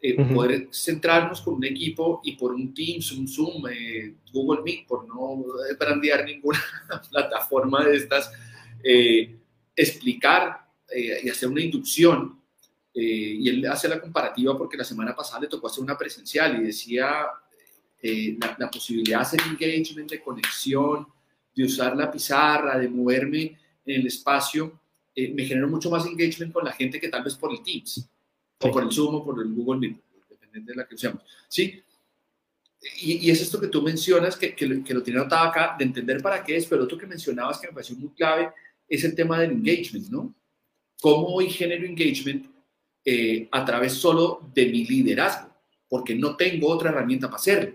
Eh, 0.00 0.16
poder 0.34 0.70
centrarnos 0.72 1.40
con 1.40 1.54
un 1.54 1.64
equipo 1.64 2.20
y 2.24 2.32
por 2.32 2.52
un 2.52 2.74
Teams, 2.74 3.12
un 3.12 3.28
Zoom, 3.28 3.64
eh, 3.70 4.14
Google 4.32 4.62
Meet, 4.64 4.88
por 4.88 5.06
no 5.06 5.44
brandear 5.78 6.24
ninguna 6.24 6.58
plataforma 7.12 7.84
de 7.84 7.96
estas, 7.96 8.32
explicar 9.76 10.66
y 10.92 11.28
hacer 11.28 11.48
una 11.48 11.60
inducción 11.60 12.37
eh, 12.94 13.36
y 13.40 13.48
él 13.48 13.66
hace 13.66 13.88
la 13.88 14.00
comparativa 14.00 14.56
porque 14.56 14.76
la 14.76 14.84
semana 14.84 15.14
pasada 15.14 15.40
le 15.40 15.46
tocó 15.48 15.66
hacer 15.66 15.84
una 15.84 15.96
presencial 15.96 16.60
y 16.60 16.66
decía 16.66 17.26
eh, 18.00 18.36
la, 18.58 18.70
posibilidad 18.70 19.18
de 19.18 19.22
hacer 19.22 19.40
engagement, 19.42 20.10
de 20.10 20.20
conexión, 20.20 21.06
de 21.54 21.64
usar 21.64 21.96
la 21.96 22.10
pizarra, 22.10 22.78
de 22.78 22.88
moverme 22.88 23.58
en 23.84 24.00
el 24.00 24.06
espacio, 24.06 24.80
eh, 25.14 25.32
me 25.34 25.44
generó 25.44 25.68
mucho 25.68 25.90
más 25.90 26.06
engagement 26.06 26.52
con 26.52 26.64
la 26.64 26.72
gente 26.72 27.00
que 27.00 27.08
tal 27.08 27.24
vez 27.24 27.34
por 27.34 27.52
el 27.52 27.62
Teams, 27.62 28.08
o 28.60 28.70
por 28.70 28.82
el 28.84 28.92
Zoom, 28.92 29.16
o 29.16 29.24
por 29.24 29.40
el 29.40 29.52
Google 29.52 29.80
Meet, 29.80 30.00
dependiendo 30.28 30.72
de 30.72 30.76
la 30.76 30.86
que 30.86 30.94
usemos. 30.94 31.22
¿Sí? 31.48 31.82
Y, 33.00 33.28
es 33.28 33.42
esto 33.42 33.60
que 33.60 33.66
tú 33.66 33.82
mencionas, 33.82 34.36
que, 34.36 34.54
que, 34.54 34.66
lo, 34.66 34.84
que 34.84 34.94
lo 34.94 35.02
tiene 35.02 35.20
anotado 35.20 35.48
acá, 35.48 35.74
de 35.76 35.84
entender 35.84 36.22
para 36.22 36.44
qué 36.44 36.56
es, 36.56 36.66
pero 36.66 36.84
otro 36.84 36.96
que 36.96 37.06
mencionabas 37.06 37.58
que 37.58 37.66
me 37.66 37.72
pareció 37.72 37.96
muy 37.96 38.10
clave 38.10 38.52
es 38.88 39.02
el 39.02 39.14
tema 39.14 39.40
del 39.40 39.50
engagement, 39.50 40.08
¿no? 40.08 40.34
¿Cómo 41.00 41.26
hoy 41.28 41.50
genero 41.50 41.84
engagement 41.84 42.46
eh, 43.10 43.48
a 43.50 43.64
través 43.64 43.94
solo 43.94 44.50
de 44.52 44.66
mi 44.66 44.84
liderazgo? 44.84 45.48
Porque 45.88 46.14
no 46.14 46.36
tengo 46.36 46.68
otra 46.68 46.90
herramienta 46.90 47.28
para 47.28 47.36
hacerlo. 47.36 47.74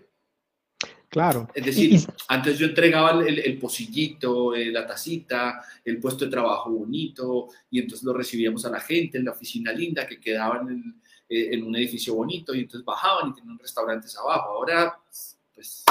Claro. 1.09 1.47
Es 1.53 1.65
decir, 1.65 1.99
antes 2.27 2.57
yo 2.57 2.65
entregaba 2.65 3.23
el, 3.23 3.39
el 3.39 3.57
pocillito, 3.59 4.55
eh, 4.55 4.71
la 4.71 4.85
tacita, 4.85 5.63
el 5.85 5.99
puesto 5.99 6.25
de 6.25 6.31
trabajo 6.31 6.71
bonito, 6.71 7.49
y 7.69 7.79
entonces 7.79 8.03
lo 8.03 8.13
recibíamos 8.13 8.65
a 8.65 8.69
la 8.69 8.79
gente 8.79 9.17
en 9.17 9.25
la 9.25 9.31
oficina 9.31 9.71
linda 9.71 10.07
que 10.07 10.19
quedaba 10.19 10.61
en, 10.61 11.01
eh, 11.29 11.49
en 11.51 11.63
un 11.63 11.75
edificio 11.75 12.15
bonito, 12.15 12.53
y 12.53 12.61
entonces 12.61 12.83
bajaban 12.85 13.29
y 13.29 13.33
tenían 13.35 13.59
restaurantes 13.59 14.15
abajo. 14.17 14.49
Ahora, 14.49 14.99
pues, 15.53 15.83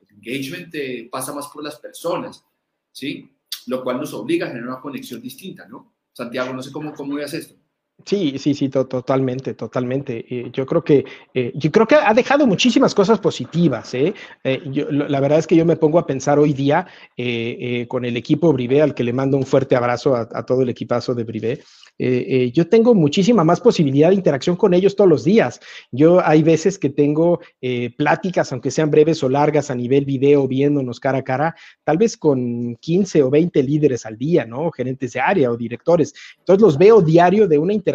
el 0.00 0.16
engagement 0.16 0.74
pasa 1.10 1.32
más 1.32 1.46
por 1.48 1.62
las 1.62 1.76
personas, 1.76 2.44
¿sí? 2.92 3.28
Lo 3.66 3.82
cual 3.84 3.98
nos 3.98 4.12
obliga 4.12 4.46
a 4.46 4.48
generar 4.48 4.70
una 4.70 4.80
conexión 4.80 5.20
distinta, 5.20 5.66
¿no? 5.68 5.94
Santiago, 6.12 6.52
no 6.52 6.62
sé 6.62 6.70
cómo, 6.72 6.92
cómo 6.92 7.14
veas 7.14 7.32
esto. 7.32 7.54
Sí, 8.04 8.38
sí, 8.38 8.54
sí, 8.54 8.68
totalmente, 8.68 9.54
totalmente. 9.54 10.24
Eh, 10.28 10.50
yo 10.52 10.66
creo 10.66 10.82
que 10.82 11.04
eh, 11.34 11.52
yo 11.54 11.70
creo 11.70 11.86
que 11.86 11.94
ha 11.94 12.12
dejado 12.14 12.46
muchísimas 12.46 12.94
cosas 12.94 13.18
positivas. 13.18 13.94
¿eh? 13.94 14.14
la 14.44 15.20
verdad 15.20 15.38
es 15.38 15.46
que 15.46 15.56
yo 15.56 15.64
me 15.64 15.76
pongo 15.76 15.98
a 15.98 16.06
pensar 16.06 16.38
hoy 16.38 16.52
día 16.52 16.86
con 17.88 18.04
el 18.04 18.16
equipo 18.16 18.52
Brivé, 18.52 18.82
al 18.82 18.94
que 18.94 19.04
le 19.04 19.12
mando 19.12 19.36
un 19.36 19.46
fuerte 19.46 19.76
abrazo 19.76 20.16
a, 20.16 20.46
todo 20.46 20.62
el 20.62 20.68
equipazo 20.68 21.14
de 21.14 21.24
Brivé. 21.24 21.60
Eh, 21.98 22.26
eh, 22.28 22.52
yo 22.52 22.68
tengo 22.68 22.94
muchísima 22.94 23.44
más 23.44 23.60
posibilidad 23.60 24.08
de 24.08 24.14
interacción 24.14 24.56
con 24.56 24.74
ellos 24.74 24.96
todos 24.96 25.08
los 25.08 25.24
días. 25.24 25.60
Yo 25.90 26.24
hay 26.24 26.42
veces 26.42 26.78
que 26.78 26.88
tengo 26.90 27.40
eh, 27.60 27.94
pláticas, 27.96 28.50
aunque 28.52 28.70
sean 28.70 28.90
breves 28.90 29.22
o 29.22 29.28
largas, 29.28 29.70
a 29.70 29.74
nivel 29.74 30.04
video, 30.04 30.48
viéndonos 30.48 30.98
cara 30.98 31.18
a 31.18 31.24
cara, 31.24 31.54
tal 31.84 31.98
vez 31.98 32.16
con 32.16 32.76
15 32.76 33.22
o 33.22 33.30
20 33.30 33.62
líderes 33.62 34.06
al 34.06 34.16
día, 34.16 34.44
¿no? 34.44 34.70
Gerentes 34.70 35.12
de 35.12 35.20
área 35.20 35.50
o 35.50 35.56
directores. 35.56 36.14
Entonces 36.38 36.62
los 36.62 36.78
veo 36.78 37.02
diario 37.02 37.46
de 37.46 37.58
una 37.58 37.72
interacción 37.72 37.91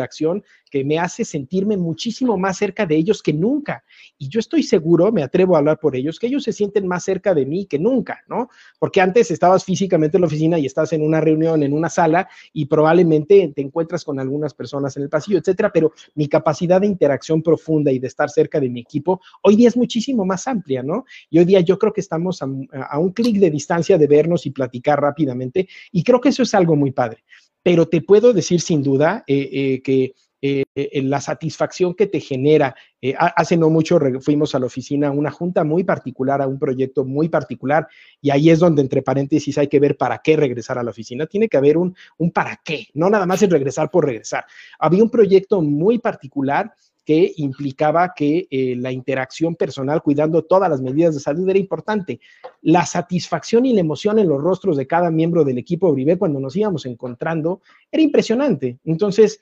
que 0.69 0.83
me 0.83 0.99
hace 0.99 1.23
sentirme 1.25 1.77
muchísimo 1.77 2.37
más 2.37 2.57
cerca 2.57 2.85
de 2.85 2.95
ellos 2.95 3.23
que 3.23 3.33
nunca. 3.33 3.83
Y 4.17 4.29
yo 4.29 4.39
estoy 4.39 4.63
seguro, 4.63 5.11
me 5.11 5.23
atrevo 5.23 5.55
a 5.55 5.59
hablar 5.59 5.79
por 5.79 5.95
ellos, 5.95 6.19
que 6.19 6.27
ellos 6.27 6.43
se 6.43 6.51
sienten 6.51 6.87
más 6.87 7.03
cerca 7.03 7.33
de 7.33 7.45
mí 7.45 7.65
que 7.65 7.79
nunca, 7.79 8.23
¿no? 8.27 8.49
Porque 8.79 9.01
antes 9.01 9.31
estabas 9.31 9.63
físicamente 9.63 10.17
en 10.17 10.21
la 10.21 10.27
oficina 10.27 10.59
y 10.59 10.65
estás 10.65 10.93
en 10.93 11.01
una 11.01 11.21
reunión, 11.21 11.63
en 11.63 11.73
una 11.73 11.89
sala, 11.89 12.27
y 12.53 12.65
probablemente 12.65 13.51
te 13.55 13.61
encuentras 13.61 14.03
con 14.03 14.19
algunas 14.19 14.53
personas 14.53 14.95
en 14.97 15.03
el 15.03 15.09
pasillo, 15.09 15.37
etcétera, 15.37 15.71
pero 15.73 15.93
mi 16.15 16.27
capacidad 16.27 16.81
de 16.81 16.87
interacción 16.87 17.41
profunda 17.41 17.91
y 17.91 17.99
de 17.99 18.07
estar 18.07 18.29
cerca 18.29 18.59
de 18.59 18.69
mi 18.69 18.81
equipo 18.81 19.21
hoy 19.41 19.55
día 19.55 19.67
es 19.67 19.77
muchísimo 19.77 20.25
más 20.25 20.47
amplia, 20.47 20.83
¿no? 20.83 21.05
Y 21.29 21.39
hoy 21.39 21.45
día 21.45 21.61
yo 21.61 21.77
creo 21.77 21.93
que 21.93 22.01
estamos 22.01 22.41
a, 22.41 22.45
un 22.99 23.11
clic 23.11 23.37
de 23.37 23.49
distancia 23.49 23.97
de 23.97 24.07
vernos 24.07 24.45
y 24.45 24.51
platicar 24.51 25.01
rápidamente, 25.01 25.67
y 25.91 26.03
creo 26.03 26.21
que 26.21 26.29
eso 26.29 26.43
es 26.43 26.53
algo 26.53 26.75
muy 26.75 26.91
padre. 26.91 27.23
Pero 27.67 27.89
te 27.89 27.99
puedo 27.99 28.31
decir 28.31 28.61
sin 28.61 28.81
duda 28.81 29.25
eh, 29.27 29.49
eh, 29.51 29.81
que 29.81 30.13
eh, 30.41 30.63
la 31.03 31.19
satisfacción 31.19 31.95
que 31.95 32.07
te 32.07 32.21
genera. 32.21 32.73
Hace 33.17 33.57
no 33.57 33.69
mucho 33.69 33.99
fuimos 34.21 34.55
a 34.55 34.59
la 34.59 34.67
oficina 34.67 35.09
a 35.09 35.11
una 35.11 35.31
junta 35.31 35.65
muy 35.65 35.83
particular, 35.83 36.41
a 36.41 36.47
un 36.47 36.59
proyecto 36.59 37.03
muy 37.03 37.27
particular, 37.27 37.85
y 38.21 38.29
ahí 38.29 38.51
es 38.51 38.59
donde, 38.59 38.81
entre 38.81 39.01
paréntesis, 39.01 39.57
hay 39.57 39.67
que 39.67 39.81
ver 39.81 39.97
para 39.97 40.19
qué 40.19 40.37
regresar 40.37 40.77
a 40.77 40.83
la 40.83 40.91
oficina. 40.91 41.25
Tiene 41.25 41.49
que 41.49 41.57
haber 41.57 41.75
un, 41.77 41.93
un 42.17 42.31
para 42.31 42.57
qué, 42.63 42.87
no 42.93 43.09
nada 43.09 43.25
más 43.25 43.41
es 43.41 43.49
regresar 43.49 43.91
por 43.91 44.05
regresar. 44.05 44.45
Había 44.79 45.03
un 45.03 45.09
proyecto 45.09 45.61
muy 45.61 45.99
particular 45.99 46.71
que 47.07 47.31
implicaba 47.37 48.11
que 48.13 48.49
la 48.77 48.91
interacción 48.91 49.55
personal, 49.55 50.03
cuidando 50.03 50.43
todas 50.43 50.69
las 50.69 50.81
medidas 50.81 51.13
de 51.13 51.21
salud, 51.21 51.47
era 51.47 51.57
importante. 51.57 52.19
La 52.61 52.85
satisfacción 52.85 53.65
y 53.65 53.71
la 53.71 53.79
emoción 53.79 54.19
en 54.19 54.27
los 54.27 54.41
rostros 54.41 54.75
de 54.75 54.87
cada 54.87 55.09
miembro 55.09 55.45
del 55.45 55.57
equipo 55.57 55.89
Brivé 55.93 56.17
cuando 56.17 56.41
nos 56.41 56.53
íbamos 56.57 56.85
encontrando 56.85 57.61
era 57.89 58.03
impresionante. 58.03 58.79
Entonces, 58.83 59.39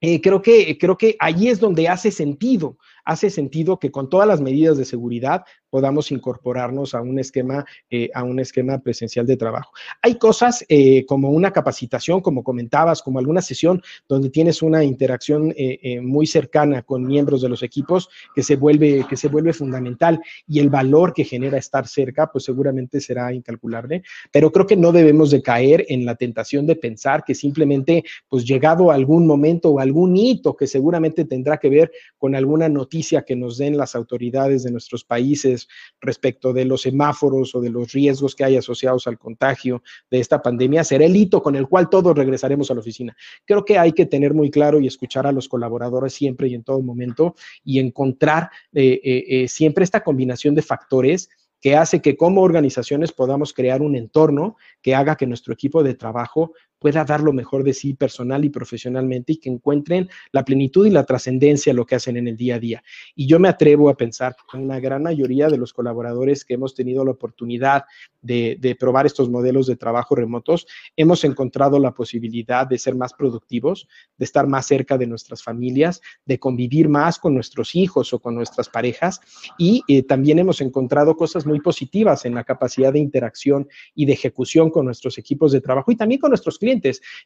eh, 0.00 0.22
creo, 0.22 0.40
que, 0.40 0.78
creo 0.78 0.96
que 0.96 1.14
ahí 1.20 1.48
es 1.48 1.60
donde 1.60 1.88
hace 1.88 2.10
sentido, 2.10 2.78
hace 3.04 3.28
sentido 3.28 3.78
que 3.78 3.90
con 3.90 4.08
todas 4.08 4.26
las 4.26 4.40
medidas 4.40 4.78
de 4.78 4.86
seguridad 4.86 5.44
podamos 5.72 6.12
incorporarnos 6.12 6.94
a 6.94 7.00
un 7.00 7.18
esquema, 7.18 7.64
eh, 7.88 8.10
a 8.12 8.24
un 8.24 8.38
esquema 8.38 8.78
presencial 8.80 9.26
de 9.26 9.38
trabajo. 9.38 9.72
Hay 10.02 10.16
cosas 10.16 10.66
eh, 10.68 11.06
como 11.06 11.30
una 11.30 11.50
capacitación, 11.50 12.20
como 12.20 12.44
comentabas, 12.44 13.00
como 13.00 13.18
alguna 13.18 13.40
sesión 13.40 13.80
donde 14.06 14.28
tienes 14.28 14.60
una 14.60 14.84
interacción 14.84 15.54
eh, 15.56 15.98
muy 16.02 16.26
cercana 16.26 16.82
con 16.82 17.06
miembros 17.06 17.40
de 17.40 17.48
los 17.48 17.62
equipos 17.62 18.10
que 18.34 18.42
se, 18.42 18.56
vuelve, 18.56 19.06
que 19.08 19.16
se 19.16 19.28
vuelve 19.28 19.54
fundamental 19.54 20.20
y 20.46 20.58
el 20.58 20.68
valor 20.68 21.14
que 21.14 21.24
genera 21.24 21.56
estar 21.56 21.88
cerca, 21.88 22.30
pues 22.30 22.44
seguramente 22.44 23.00
será 23.00 23.32
incalculable, 23.32 24.02
pero 24.30 24.52
creo 24.52 24.66
que 24.66 24.76
no 24.76 24.92
debemos 24.92 25.30
de 25.30 25.40
caer 25.40 25.86
en 25.88 26.04
la 26.04 26.16
tentación 26.16 26.66
de 26.66 26.76
pensar 26.76 27.24
que 27.24 27.34
simplemente, 27.34 28.04
pues 28.28 28.44
llegado 28.44 28.90
algún 28.90 29.26
momento 29.26 29.70
o 29.70 29.80
algún 29.80 30.18
hito 30.18 30.54
que 30.54 30.66
seguramente 30.66 31.24
tendrá 31.24 31.56
que 31.56 31.70
ver 31.70 31.92
con 32.18 32.34
alguna 32.34 32.68
noticia 32.68 33.22
que 33.22 33.36
nos 33.36 33.56
den 33.56 33.78
las 33.78 33.94
autoridades 33.94 34.64
de 34.64 34.70
nuestros 34.70 35.02
países, 35.02 35.61
respecto 36.00 36.52
de 36.52 36.64
los 36.64 36.82
semáforos 36.82 37.54
o 37.54 37.60
de 37.60 37.70
los 37.70 37.92
riesgos 37.92 38.34
que 38.34 38.44
hay 38.44 38.56
asociados 38.56 39.06
al 39.06 39.18
contagio 39.18 39.82
de 40.10 40.20
esta 40.20 40.42
pandemia, 40.42 40.84
será 40.84 41.04
el 41.04 41.16
hito 41.16 41.42
con 41.42 41.56
el 41.56 41.68
cual 41.68 41.88
todos 41.88 42.16
regresaremos 42.16 42.70
a 42.70 42.74
la 42.74 42.80
oficina. 42.80 43.16
Creo 43.44 43.64
que 43.64 43.78
hay 43.78 43.92
que 43.92 44.06
tener 44.06 44.34
muy 44.34 44.50
claro 44.50 44.80
y 44.80 44.86
escuchar 44.86 45.26
a 45.26 45.32
los 45.32 45.48
colaboradores 45.48 46.12
siempre 46.12 46.48
y 46.48 46.54
en 46.54 46.64
todo 46.64 46.80
momento 46.82 47.34
y 47.64 47.78
encontrar 47.78 48.50
eh, 48.72 49.00
eh, 49.02 49.24
eh, 49.28 49.48
siempre 49.48 49.84
esta 49.84 50.02
combinación 50.02 50.54
de 50.54 50.62
factores 50.62 51.28
que 51.60 51.76
hace 51.76 52.02
que 52.02 52.16
como 52.16 52.42
organizaciones 52.42 53.12
podamos 53.12 53.52
crear 53.52 53.82
un 53.82 53.94
entorno 53.94 54.56
que 54.82 54.96
haga 54.96 55.16
que 55.16 55.28
nuestro 55.28 55.54
equipo 55.54 55.82
de 55.84 55.94
trabajo 55.94 56.54
pueda 56.82 57.04
dar 57.04 57.20
lo 57.20 57.32
mejor 57.32 57.62
de 57.62 57.72
sí 57.72 57.94
personal 57.94 58.44
y 58.44 58.50
profesionalmente 58.50 59.34
y 59.34 59.36
que 59.36 59.48
encuentren 59.48 60.10
la 60.32 60.44
plenitud 60.44 60.84
y 60.84 60.90
la 60.90 61.04
trascendencia 61.04 61.72
de 61.72 61.76
lo 61.76 61.86
que 61.86 61.94
hacen 61.94 62.16
en 62.16 62.26
el 62.26 62.36
día 62.36 62.56
a 62.56 62.58
día. 62.58 62.82
Y 63.14 63.28
yo 63.28 63.38
me 63.38 63.48
atrevo 63.48 63.88
a 63.88 63.96
pensar 63.96 64.34
que 64.50 64.58
una 64.58 64.80
gran 64.80 65.04
mayoría 65.04 65.48
de 65.48 65.58
los 65.58 65.72
colaboradores 65.72 66.44
que 66.44 66.54
hemos 66.54 66.74
tenido 66.74 67.04
la 67.04 67.12
oportunidad 67.12 67.84
de, 68.20 68.56
de, 68.60 68.74
probar 68.74 69.06
estos 69.06 69.30
modelos 69.30 69.66
de 69.66 69.76
trabajo 69.76 70.14
remotos, 70.14 70.66
hemos 70.96 71.24
encontrado 71.24 71.78
la 71.78 71.92
posibilidad 71.92 72.66
de 72.66 72.78
ser 72.78 72.94
más 72.96 73.14
productivos, 73.14 73.88
de 74.16 74.24
estar 74.24 74.46
más 74.46 74.66
cerca 74.66 74.98
de 74.98 75.06
nuestras 75.06 75.42
familias, 75.42 76.00
de 76.26 76.38
convivir 76.38 76.88
más 76.88 77.18
con 77.18 77.34
nuestros 77.34 77.74
hijos 77.74 78.12
o 78.12 78.18
con 78.18 78.34
nuestras 78.34 78.68
parejas 78.68 79.20
y 79.58 79.82
eh, 79.88 80.02
también 80.02 80.38
hemos 80.38 80.60
encontrado 80.60 81.16
cosas 81.16 81.46
muy 81.46 81.60
positivas 81.60 82.24
en 82.24 82.34
la 82.34 82.44
capacidad 82.44 82.92
de 82.92 82.98
interacción 82.98 83.68
y 83.94 84.06
de 84.06 84.12
ejecución 84.12 84.70
con 84.70 84.86
nuestros 84.86 85.18
equipos 85.18 85.52
de 85.52 85.60
trabajo 85.60 85.92
y 85.92 85.96
también 85.96 86.20
con 86.20 86.30
nuestros 86.30 86.58
clientes 86.58 86.71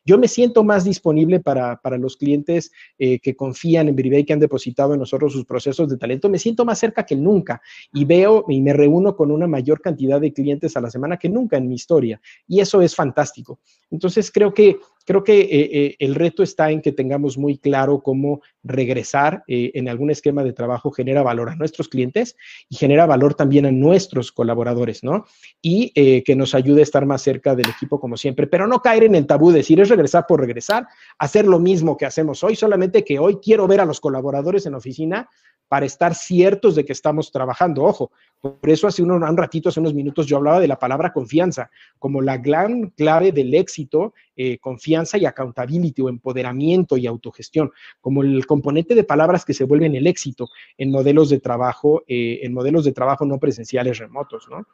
yo 0.04 0.18
me 0.18 0.28
siento 0.28 0.64
más 0.64 0.85
disponible 0.85 1.40
para, 1.40 1.80
los 1.98 2.16
clientes 2.16 2.72
eh, 2.98 3.18
que 3.20 3.37
confían 3.37 3.88
en 3.88 3.96
Bribey, 3.96 4.24
que 4.24 4.32
han 4.32 4.40
depositado 4.40 4.94
en 4.94 5.00
nosotros 5.00 5.32
sus 5.32 5.44
procesos 5.44 5.88
de 5.88 5.96
talento. 5.96 6.28
Me 6.28 6.38
siento 6.38 6.64
más 6.64 6.78
cerca 6.78 7.04
que 7.04 7.16
nunca 7.16 7.61
y 7.92 8.04
veo 8.04 8.44
y 8.48 8.61
me 8.61 8.72
reúno 8.72 9.16
con 9.16 9.30
una 9.30 9.46
mayor 9.46 9.80
cantidad 9.80 10.20
de 10.20 10.32
clientes 10.32 10.76
a 10.76 10.80
la 10.80 10.90
semana 10.90 11.16
que 11.16 11.28
nunca 11.28 11.56
en 11.56 11.68
mi 11.68 11.74
historia. 11.74 12.20
Y 12.46 12.61
eso 12.61 12.80
es 12.82 12.94
fantástico. 12.94 13.61
Entonces, 13.90 14.30
creo 14.30 14.52
que 14.52 14.78
Creo 15.07 15.23
que 15.23 15.40
eh, 15.40 15.49
eh, 15.51 15.97
el 16.01 16.16
reto 16.16 16.42
está 16.42 16.73
en 16.73 16.83
que 16.83 16.90
tengamos 16.90 17.38
muy 17.38 17.59
claro 17.59 18.03
cómo 18.03 18.42
regresar 18.64 19.45
eh, 19.47 19.71
en 19.75 19.88
algún 19.88 20.11
esquema 20.11 20.42
de 20.42 20.53
trabajo 20.53 20.90
genera 20.90 21.23
valor 21.23 21.49
a 21.49 21.55
nuestros 21.55 21.88
clientes 21.88 22.37
y 22.69 22.77
genera 22.77 23.07
valor 23.07 23.35
también 23.35 23.66
a 23.66 23.71
nuestros 23.71 24.33
colaboradores, 24.33 25.05
¿no? 25.05 25.25
Y 25.62 25.92
que 26.23 26.35
nos 26.37 26.55
ayude 26.55 26.81
a 26.81 26.83
estar 26.83 27.07
más 27.07 27.23
cerca 27.23 27.55
del 27.55 27.69
equipo 27.69 28.01
como 28.01 28.16
siempre, 28.16 28.47
pero 28.47 28.66
no 28.66 28.81
caer 28.81 29.05
en 29.05 29.14
el 29.14 29.27
tabú, 29.27 29.51
de 29.51 29.59
decir 29.59 29.81
es 29.81 29.88
regresar 29.88 30.27
por 30.27 30.40
regresar, 30.40 30.87
hacer 31.19 31.47
lo 31.47 31.61
mismo 31.61 31.97
que 31.97 32.07
hacemos 32.07 32.42
hoy, 32.42 32.57
solamente 32.57 33.05
que 33.05 33.19
hoy 33.19 33.38
quiero 33.40 33.69
ver 33.69 33.81
a 33.81 33.85
los 33.85 34.01
colaboradores 34.01 34.66
en 34.66 34.75
oficina 34.75 35.29
para 35.69 35.87
estar 35.87 36.14
ciertos 36.14 36.77
de 36.77 36.85
que 36.85 36.92
estamos 36.92 37.33
trabajando. 37.33 37.85
Ojo, 37.85 38.12
por 38.40 38.71
eso 38.71 38.87
hace 38.87 39.03
un, 39.03 39.11
un 39.11 39.37
ratito, 39.37 39.69
hace 39.69 39.81
unos 39.81 39.95
minutos, 39.95 40.27
yo 40.27 40.37
hablaba 40.37 40.61
de 40.61 40.69
la 40.69 40.79
palabra 40.79 41.12
confianza 41.12 41.71
como 41.99 42.23
la 42.23 42.38
gran 42.38 42.90
clave 42.90 43.33
del 43.33 43.55
éxito, 43.55 44.14
eh, 44.37 44.59
confianza 44.59 44.95
y 45.14 45.24
accountability 45.24 46.02
o 46.02 46.09
empoderamiento 46.09 46.96
y 46.96 47.06
autogestión, 47.06 47.70
como 48.00 48.22
el 48.22 48.46
componente 48.46 48.94
de 48.94 49.04
palabras 49.04 49.44
que 49.44 49.54
se 49.54 49.64
vuelven 49.64 49.94
el 49.94 50.06
éxito 50.06 50.48
en 50.78 50.90
modelos 50.90 51.30
de 51.30 51.40
trabajo, 51.40 52.04
eh, 52.06 52.40
en 52.42 52.52
modelos 52.52 52.85
de 52.85 52.92
trabajo 52.92 53.24
no 53.24 53.38
presenciales 53.38 53.98
remotos, 53.98 54.48
¿no? 54.48 54.66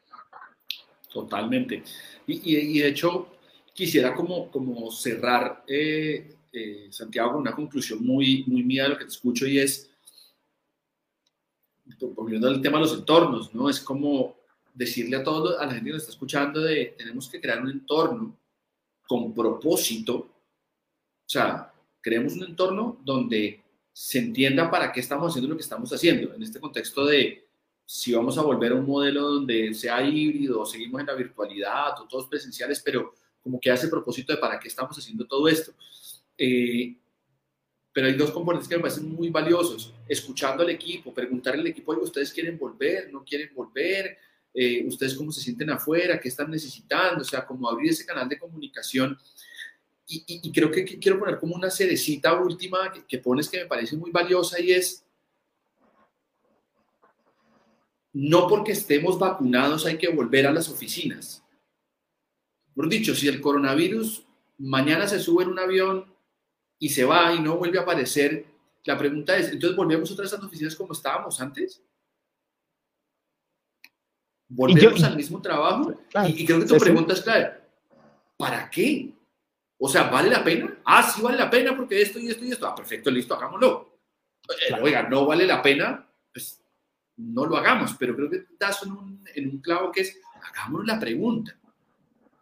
Totalmente. 1.12 1.82
Y, 2.26 2.78
y, 2.78 2.78
de 2.78 2.88
hecho, 2.88 3.28
quisiera 3.74 4.14
como, 4.14 4.50
como 4.50 4.90
cerrar, 4.90 5.64
eh, 5.66 6.34
eh, 6.52 6.86
Santiago, 6.90 7.32
con 7.32 7.42
una 7.42 7.54
conclusión 7.54 8.04
muy, 8.04 8.44
muy 8.46 8.62
mía 8.62 8.84
de 8.84 8.88
lo 8.90 8.98
que 8.98 9.04
te 9.04 9.10
escucho 9.10 9.46
y 9.46 9.58
es, 9.58 9.90
volviendo 12.14 12.48
al 12.48 12.62
tema 12.62 12.78
de 12.78 12.84
los 12.84 12.94
entornos, 12.94 13.54
¿no? 13.54 13.68
Es 13.68 13.80
como 13.80 14.36
decirle 14.74 15.16
a 15.16 15.22
todos, 15.22 15.58
a 15.60 15.66
la 15.66 15.72
gente 15.72 15.86
que 15.86 15.92
nos 15.92 16.02
está 16.02 16.12
escuchando, 16.12 16.60
de 16.60 16.94
tenemos 16.96 17.28
que 17.28 17.40
crear 17.40 17.60
un 17.62 17.70
entorno 17.70 18.36
con 19.12 19.34
propósito, 19.34 20.14
o 20.16 21.28
sea, 21.28 21.70
creemos 22.00 22.32
un 22.32 22.44
entorno 22.44 22.98
donde 23.04 23.62
se 23.92 24.20
entienda 24.20 24.70
para 24.70 24.90
qué 24.90 25.00
estamos 25.00 25.28
haciendo 25.28 25.50
lo 25.50 25.56
que 25.56 25.62
estamos 25.62 25.92
haciendo, 25.92 26.32
en 26.32 26.42
este 26.42 26.58
contexto 26.58 27.04
de 27.04 27.46
si 27.84 28.14
vamos 28.14 28.38
a 28.38 28.42
volver 28.42 28.72
a 28.72 28.76
un 28.76 28.86
modelo 28.86 29.32
donde 29.32 29.74
sea 29.74 30.02
híbrido, 30.02 30.64
seguimos 30.64 31.02
en 31.02 31.08
la 31.08 31.14
virtualidad 31.14 32.00
o 32.00 32.08
todos 32.08 32.26
presenciales, 32.26 32.80
pero 32.80 33.12
como 33.42 33.60
que 33.60 33.70
hace 33.70 33.88
propósito 33.88 34.32
de 34.32 34.38
para 34.38 34.58
qué 34.58 34.68
estamos 34.68 34.96
haciendo 34.96 35.26
todo 35.26 35.46
esto. 35.46 35.74
Eh, 36.38 36.96
pero 37.92 38.06
hay 38.06 38.14
dos 38.14 38.30
componentes 38.30 38.66
que 38.66 38.76
me 38.76 38.80
parecen 38.80 39.12
muy 39.14 39.28
valiosos. 39.28 39.92
Escuchando 40.08 40.62
al 40.62 40.70
equipo, 40.70 41.12
preguntarle 41.12 41.60
al 41.60 41.66
equipo, 41.66 41.92
¿ustedes 42.00 42.32
quieren 42.32 42.56
volver? 42.58 43.12
¿No 43.12 43.22
quieren 43.22 43.54
volver? 43.54 44.16
Eh, 44.54 44.84
¿Ustedes 44.86 45.14
cómo 45.14 45.32
se 45.32 45.40
sienten 45.40 45.70
afuera? 45.70 46.20
¿Qué 46.20 46.28
están 46.28 46.50
necesitando? 46.50 47.22
O 47.22 47.24
sea, 47.24 47.46
como 47.46 47.68
abrir 47.68 47.90
ese 47.90 48.04
canal 48.04 48.28
de 48.28 48.38
comunicación. 48.38 49.18
Y, 50.06 50.52
creo 50.52 50.70
que, 50.70 50.84
quiero 50.84 51.18
poner 51.18 51.38
como 51.38 51.54
una 51.54 51.70
cerecita 51.70 52.34
última 52.38 52.92
que, 53.08 53.18
pones 53.18 53.48
que 53.48 53.60
me 53.60 53.66
parece 53.66 53.96
muy 53.96 54.10
valiosa 54.10 54.60
y 54.60 54.72
es, 54.72 55.06
no 58.12 58.46
porque 58.46 58.72
estemos 58.72 59.18
vacunados 59.18 59.86
hay 59.86 59.96
que 59.96 60.08
volver 60.08 60.46
a 60.46 60.52
las 60.52 60.68
oficinas. 60.68 61.42
Por 62.74 62.90
dicho, 62.90 63.14
si 63.14 63.28
el 63.28 63.40
coronavirus 63.40 64.26
mañana 64.58 65.08
se 65.08 65.18
sube 65.18 65.44
en 65.44 65.50
un 65.50 65.58
avión 65.58 66.14
y 66.78 66.90
se 66.90 67.04
va 67.04 67.32
y 67.34 67.40
no 67.40 67.56
vuelve 67.56 67.78
a 67.78 67.82
aparecer, 67.82 68.44
la 68.84 68.98
pregunta 68.98 69.36
es, 69.36 69.50
entonces 69.50 69.76
volvemos 69.76 70.10
otra 70.10 70.24
vez 70.24 70.32
a 70.32 70.36
las 70.36 70.44
oficinas 70.44 70.76
como 70.76 70.92
estábamos 70.92 71.40
antes. 71.40 71.82
Volvemos 74.54 75.02
al 75.02 75.16
mismo 75.16 75.40
trabajo. 75.40 75.94
y, 76.26 76.44
creo 76.44 76.60
que 76.60 76.66
tu 76.66 76.78
pregunta 76.78 77.14
es 77.14 77.22
clara. 77.22 77.60
¿Para 78.36 78.68
qué? 78.68 79.12
O 79.78 79.88
sea, 79.88 80.04
¿vale 80.04 80.30
la 80.30 80.44
pena? 80.44 80.78
Ah, 80.84 81.02
sí 81.02 81.22
vale 81.22 81.38
la 81.38 81.50
pena 81.50 81.76
porque 81.76 82.00
esto 82.00 82.18
y 82.18 82.28
esto 82.28 82.44
y 82.44 82.52
esto. 82.52 82.66
Ah, 82.66 82.74
perfecto, 82.74 83.10
listo, 83.10 83.34
hagámoslo. 83.34 83.98
Eh, 84.68 84.74
oiga, 84.80 85.08
no 85.08 85.26
vale 85.26 85.46
la 85.46 85.62
pena, 85.62 86.06
pues 86.32 86.62
no 87.16 87.46
lo 87.46 87.56
hagamos. 87.56 87.94
Pero 87.98 88.14
creo 88.14 88.30
que 88.30 88.44
das 88.58 88.82
en 88.82 88.92
un, 88.92 89.24
en 89.34 89.50
un 89.50 89.58
clavo 89.60 89.90
que 89.90 90.02
es, 90.02 90.20
hagamos 90.42 90.84
la 90.86 90.98
pregunta. 91.00 91.56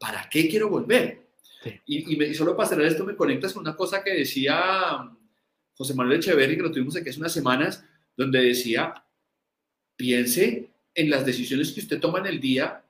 ¿para 0.01 0.29
qué 0.29 0.49
quiero 0.49 0.71
volver? 0.71 1.29
Y, 1.85 2.25
y, 2.25 2.35
solo 2.35 2.57
para 2.57 2.71
cerrar 2.71 2.87
esto 2.87 3.05
me 3.05 3.15
conectas 3.15 3.53
con 3.53 3.61
una 3.61 3.77
cosa 3.77 4.03
que 4.03 4.15
decía 4.15 4.97
um, 4.99 5.17
José 5.75 5.95
Manuel 5.95 6.19
Echeverri, 6.19 6.57
que 6.57 6.63
lo 6.63 6.73
tuvimos 6.73 6.97
aquí 6.97 7.11
hace 7.11 7.21
unas 7.21 7.35
semanas, 7.35 7.85
donde 8.17 8.41
decía, 8.41 8.95
piense 9.95 10.70
en 10.95 11.11
las 11.11 11.25
decisiones 11.25 11.73
que 11.73 11.81
usted 11.81 12.01
toma 12.01 12.19
en 12.19 12.27
el 12.27 12.41
día, 12.41 12.85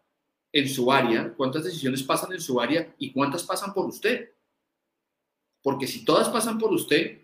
en 0.52 0.68
su 0.68 0.90
área, 0.90 1.32
cuántas 1.36 1.64
decisiones 1.64 2.02
pasan 2.02 2.32
en 2.32 2.40
su 2.40 2.60
área 2.60 2.92
y 2.98 3.12
cuántas 3.12 3.44
pasan 3.44 3.72
por 3.72 3.86
usted. 3.86 4.30
Porque 5.62 5.86
si 5.86 6.04
todas 6.04 6.28
pasan 6.28 6.58
por 6.58 6.72
usted, 6.72 7.18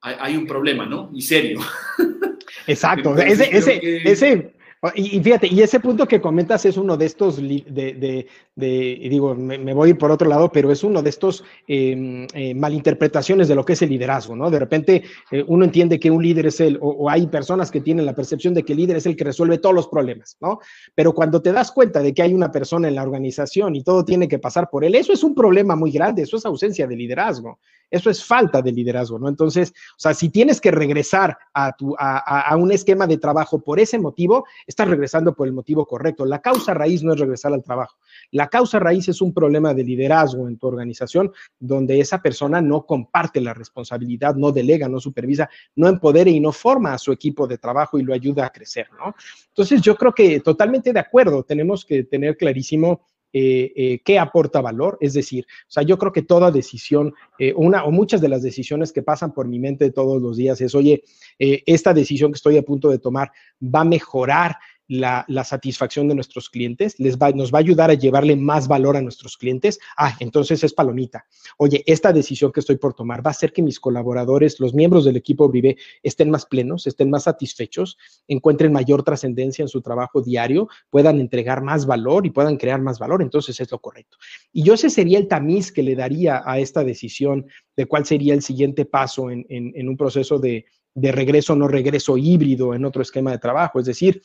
hay, 0.00 0.36
un 0.36 0.46
problema, 0.46 0.86
¿no? 0.86 1.10
Y 1.12 1.22
serio. 1.22 1.60
Exacto. 2.66 3.16
ese, 3.16 3.56
ese, 3.56 3.80
ese, 4.04 4.56
y, 4.94 5.20
fíjate, 5.20 5.48
y 5.48 5.62
ese 5.62 5.80
punto 5.80 6.06
que 6.06 6.20
comentas 6.20 6.64
es 6.64 6.76
uno 6.76 6.96
de 6.96 7.06
estos, 7.06 7.36
de, 7.36 8.28
digo, 8.56 9.34
me, 9.34 9.74
voy 9.74 9.92
por 9.94 10.10
otro 10.10 10.28
lado, 10.28 10.50
pero 10.50 10.72
es 10.72 10.82
uno 10.82 11.02
de 11.02 11.10
estos 11.10 11.44
em, 11.68 12.26
eh, 12.32 12.54
malinterpretaciones 12.54 13.48
de 13.48 13.54
lo 13.54 13.64
que 13.64 13.74
es 13.74 13.82
el 13.82 13.90
liderazgo, 13.90 14.34
¿no? 14.34 14.50
De 14.50 14.58
repente 14.58 15.04
eh, 15.30 15.44
uno 15.46 15.66
entiende 15.66 16.00
que 16.00 16.10
un 16.10 16.22
líder 16.22 16.46
es 16.46 16.60
el, 16.60 16.78
o, 16.80 17.10
hay 17.10 17.26
personas 17.26 17.70
que 17.70 17.82
tienen 17.82 18.06
la 18.06 18.14
percepción 18.14 18.54
de 18.54 18.62
que 18.62 18.72
el 18.72 18.78
líder 18.78 18.96
es 18.96 19.04
el 19.04 19.14
que 19.14 19.24
resuelve 19.24 19.58
todos 19.58 19.74
los 19.74 19.88
problemas, 19.88 20.38
¿no? 20.40 20.60
Pero 20.94 21.12
cuando 21.12 21.42
te 21.42 21.52
das 21.52 21.70
cuenta 21.70 22.00
de 22.00 22.14
que 22.14 22.22
hay 22.22 22.32
una 22.32 22.50
persona 22.50 22.88
en 22.88 22.94
la 22.94 23.02
organización 23.02 23.76
y 23.76 23.82
todo 23.82 24.04
tiene 24.06 24.26
que 24.26 24.38
pasar 24.38 24.70
por 24.70 24.84
él, 24.84 24.94
eso 24.94 25.12
es 25.12 25.22
un 25.22 25.34
problema 25.34 25.76
muy 25.76 25.90
grande, 25.90 26.22
eso 26.22 26.38
es 26.38 26.46
ausencia 26.46 26.86
de 26.86 26.96
liderazgo. 26.96 27.58
Eso 27.90 28.10
es 28.10 28.24
falta 28.24 28.62
de 28.62 28.72
liderazgo, 28.72 29.18
¿no? 29.18 29.28
Entonces, 29.28 29.72
o 29.92 29.98
sea, 29.98 30.12
si 30.12 30.28
tienes 30.28 30.60
que 30.60 30.72
regresar 30.72 31.38
a, 31.54 31.72
tu, 31.72 31.94
a, 31.98 32.54
un 32.56 32.72
esquema 32.72 33.06
de 33.06 33.18
trabajo 33.18 33.60
por 33.60 33.78
ese 33.78 33.98
motivo, 33.98 34.44
estás 34.66 34.88
regresando 34.88 35.34
por 35.34 35.46
el 35.46 35.52
motivo 35.52 35.86
correcto. 35.86 36.24
La 36.24 36.40
causa 36.40 36.74
raíz 36.74 37.04
no 37.04 37.12
es 37.12 37.20
regresar 37.20 37.52
al 37.52 37.62
trabajo. 37.62 37.96
La 38.32 38.48
causa 38.48 38.78
raíz 38.78 39.08
es 39.08 39.20
un 39.20 39.32
problema 39.32 39.74
de 39.74 39.84
liderazgo 39.84 40.48
en 40.48 40.58
tu 40.58 40.66
organización 40.66 41.32
donde 41.58 42.00
esa 42.00 42.20
persona 42.20 42.60
no 42.60 42.86
comparte 42.86 43.40
la 43.40 43.54
responsabilidad, 43.54 44.34
no 44.34 44.52
delega, 44.52 44.88
no 44.88 45.00
supervisa, 45.00 45.48
no 45.74 45.88
empodera 45.88 46.30
y 46.30 46.40
no 46.40 46.52
forma 46.52 46.94
a 46.94 46.98
su 46.98 47.12
equipo 47.12 47.46
de 47.46 47.58
trabajo 47.58 47.98
y 47.98 48.02
lo 48.02 48.14
ayuda 48.14 48.46
a 48.46 48.50
crecer, 48.50 48.88
¿no? 48.98 49.14
Entonces, 49.48 49.80
yo 49.82 49.96
creo 49.96 50.12
que 50.12 50.40
totalmente 50.40 50.92
de 50.92 51.00
acuerdo, 51.00 51.42
tenemos 51.42 51.84
que 51.84 52.04
tener 52.04 52.36
clarísimo 52.36 53.02
eh, 53.38 53.72
eh, 53.76 54.00
qué 54.02 54.18
aporta 54.18 54.62
valor. 54.62 54.96
Es 54.98 55.12
decir, 55.12 55.44
o 55.44 55.70
sea, 55.70 55.82
yo 55.82 55.98
creo 55.98 56.10
que 56.10 56.22
toda 56.22 56.50
decisión, 56.50 57.12
eh, 57.38 57.52
una 57.54 57.84
o 57.84 57.90
muchas 57.90 58.22
de 58.22 58.30
las 58.30 58.42
decisiones 58.42 58.92
que 58.94 59.02
pasan 59.02 59.34
por 59.34 59.46
mi 59.46 59.58
mente 59.58 59.90
todos 59.90 60.22
los 60.22 60.38
días 60.38 60.58
es, 60.62 60.74
oye, 60.74 61.04
esta 61.38 61.92
decisión 61.92 62.32
que 62.32 62.36
estoy 62.36 62.56
a 62.56 62.62
punto 62.62 62.88
de 62.88 62.98
tomar 62.98 63.30
va 63.62 63.80
a 63.82 63.84
mejorar 63.84 64.56
la, 64.88 65.24
satisfacción 65.44 66.08
de 66.08 66.14
nuestros 66.14 66.48
clientes, 66.48 66.98
les 66.98 67.18
va, 67.18 67.30
nos 67.30 67.52
va 67.52 67.58
a 67.58 67.60
ayudar 67.60 67.90
a 67.90 67.94
llevarle 67.94 68.36
más 68.36 68.68
valor 68.68 68.96
a 68.96 69.02
nuestros 69.02 69.36
clientes. 69.36 69.78
Ah, 69.96 70.16
entonces 70.20 70.62
es 70.64 70.72
palomita. 70.72 71.26
Oye, 71.58 71.82
esta 71.86 72.12
decisión 72.12 72.52
que 72.52 72.60
estoy 72.60 72.76
por 72.76 72.94
tomar 72.94 73.24
va 73.24 73.30
a 73.30 73.32
hacer 73.32 73.52
que 73.52 73.62
mis 73.62 73.80
colaboradores, 73.80 74.60
los 74.60 74.74
miembros 74.74 75.04
del 75.04 75.16
equipo 75.16 75.48
Vive, 75.48 75.76
estén 76.02 76.30
más 76.30 76.46
plenos, 76.46 76.86
estén 76.86 77.10
más 77.10 77.24
satisfechos, 77.24 77.98
encuentren 78.28 78.72
mayor 78.72 79.02
trascendencia 79.02 79.62
en 79.62 79.68
su 79.68 79.82
trabajo 79.82 80.22
diario, 80.22 80.68
puedan 80.90 81.20
entregar 81.20 81.62
más 81.62 81.86
valor 81.86 82.26
y 82.26 82.30
puedan 82.30 82.56
crear 82.56 82.80
más 82.80 82.98
valor. 82.98 83.22
Entonces 83.22 83.58
es 83.60 83.70
lo 83.70 83.78
correcto. 83.80 84.16
Y 84.52 84.62
yo 84.62 84.74
ese 84.74 84.90
sería 84.90 85.18
el 85.18 85.28
tamiz 85.28 85.72
que 85.72 85.82
le 85.82 85.94
daría 85.94 86.42
a 86.44 86.58
esta 86.58 86.84
decisión 86.84 87.46
de 87.76 87.86
cuál 87.86 88.06
sería 88.06 88.34
el 88.34 88.42
siguiente 88.42 88.84
paso 88.84 89.30
en, 89.30 89.88
un 89.88 89.96
proceso 89.96 90.38
de, 90.38 90.64
de 90.94 91.12
regreso 91.12 91.54
no 91.54 91.68
regreso 91.68 92.16
híbrido 92.16 92.74
en 92.74 92.84
otro 92.84 93.02
esquema 93.02 93.30
de 93.30 93.38
trabajo. 93.38 93.78
Es 93.78 93.86
decir, 93.86 94.22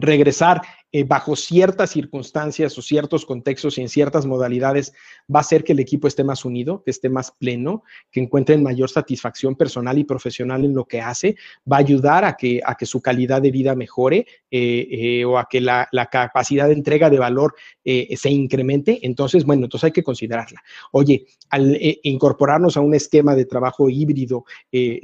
regresar 0.00 0.60
eh, 0.96 1.04
bajo 1.04 1.36
ciertas 1.36 1.90
circunstancias 1.90 2.78
o 2.78 2.80
ciertos 2.80 3.26
contextos 3.26 3.76
y 3.76 3.82
en 3.82 3.90
ciertas 3.90 4.24
modalidades 4.24 4.94
va 5.32 5.40
a 5.40 5.42
hacer 5.42 5.62
que 5.62 5.74
el 5.74 5.78
equipo 5.78 6.08
esté 6.08 6.24
más 6.24 6.46
unido, 6.46 6.82
que 6.82 6.90
esté 6.90 7.10
más 7.10 7.32
pleno, 7.32 7.82
que 8.10 8.20
encuentren 8.20 8.62
mayor 8.62 8.88
satisfacción 8.88 9.56
personal 9.56 9.98
y 9.98 10.04
profesional 10.04 10.64
en 10.64 10.74
lo 10.74 10.86
que 10.86 11.02
hace, 11.02 11.36
va 11.70 11.76
a 11.76 11.80
ayudar 11.80 12.24
a 12.24 12.34
que, 12.34 12.62
a 12.64 12.76
que 12.76 12.86
su 12.86 13.02
calidad 13.02 13.42
de 13.42 13.50
vida 13.50 13.74
mejore 13.74 14.26
eh, 14.50 14.88
eh, 14.90 15.24
o 15.26 15.36
a 15.36 15.46
que 15.50 15.60
la, 15.60 15.86
capacidad 16.10 16.66
de 16.66 16.72
entrega 16.72 17.10
de 17.10 17.18
valor 17.18 17.54
se 17.84 18.30
incremente. 18.30 19.00
Entonces, 19.02 19.44
bueno, 19.44 19.64
entonces 19.64 19.84
hay 19.84 19.92
que 19.92 20.02
considerarla. 20.02 20.62
Oye, 20.92 21.26
al 21.50 21.76
incorporarnos 22.04 22.76
a 22.76 22.80
un 22.80 22.94
esquema 22.94 23.34
de 23.34 23.44
trabajo 23.44 23.90
híbrido, 23.90 24.44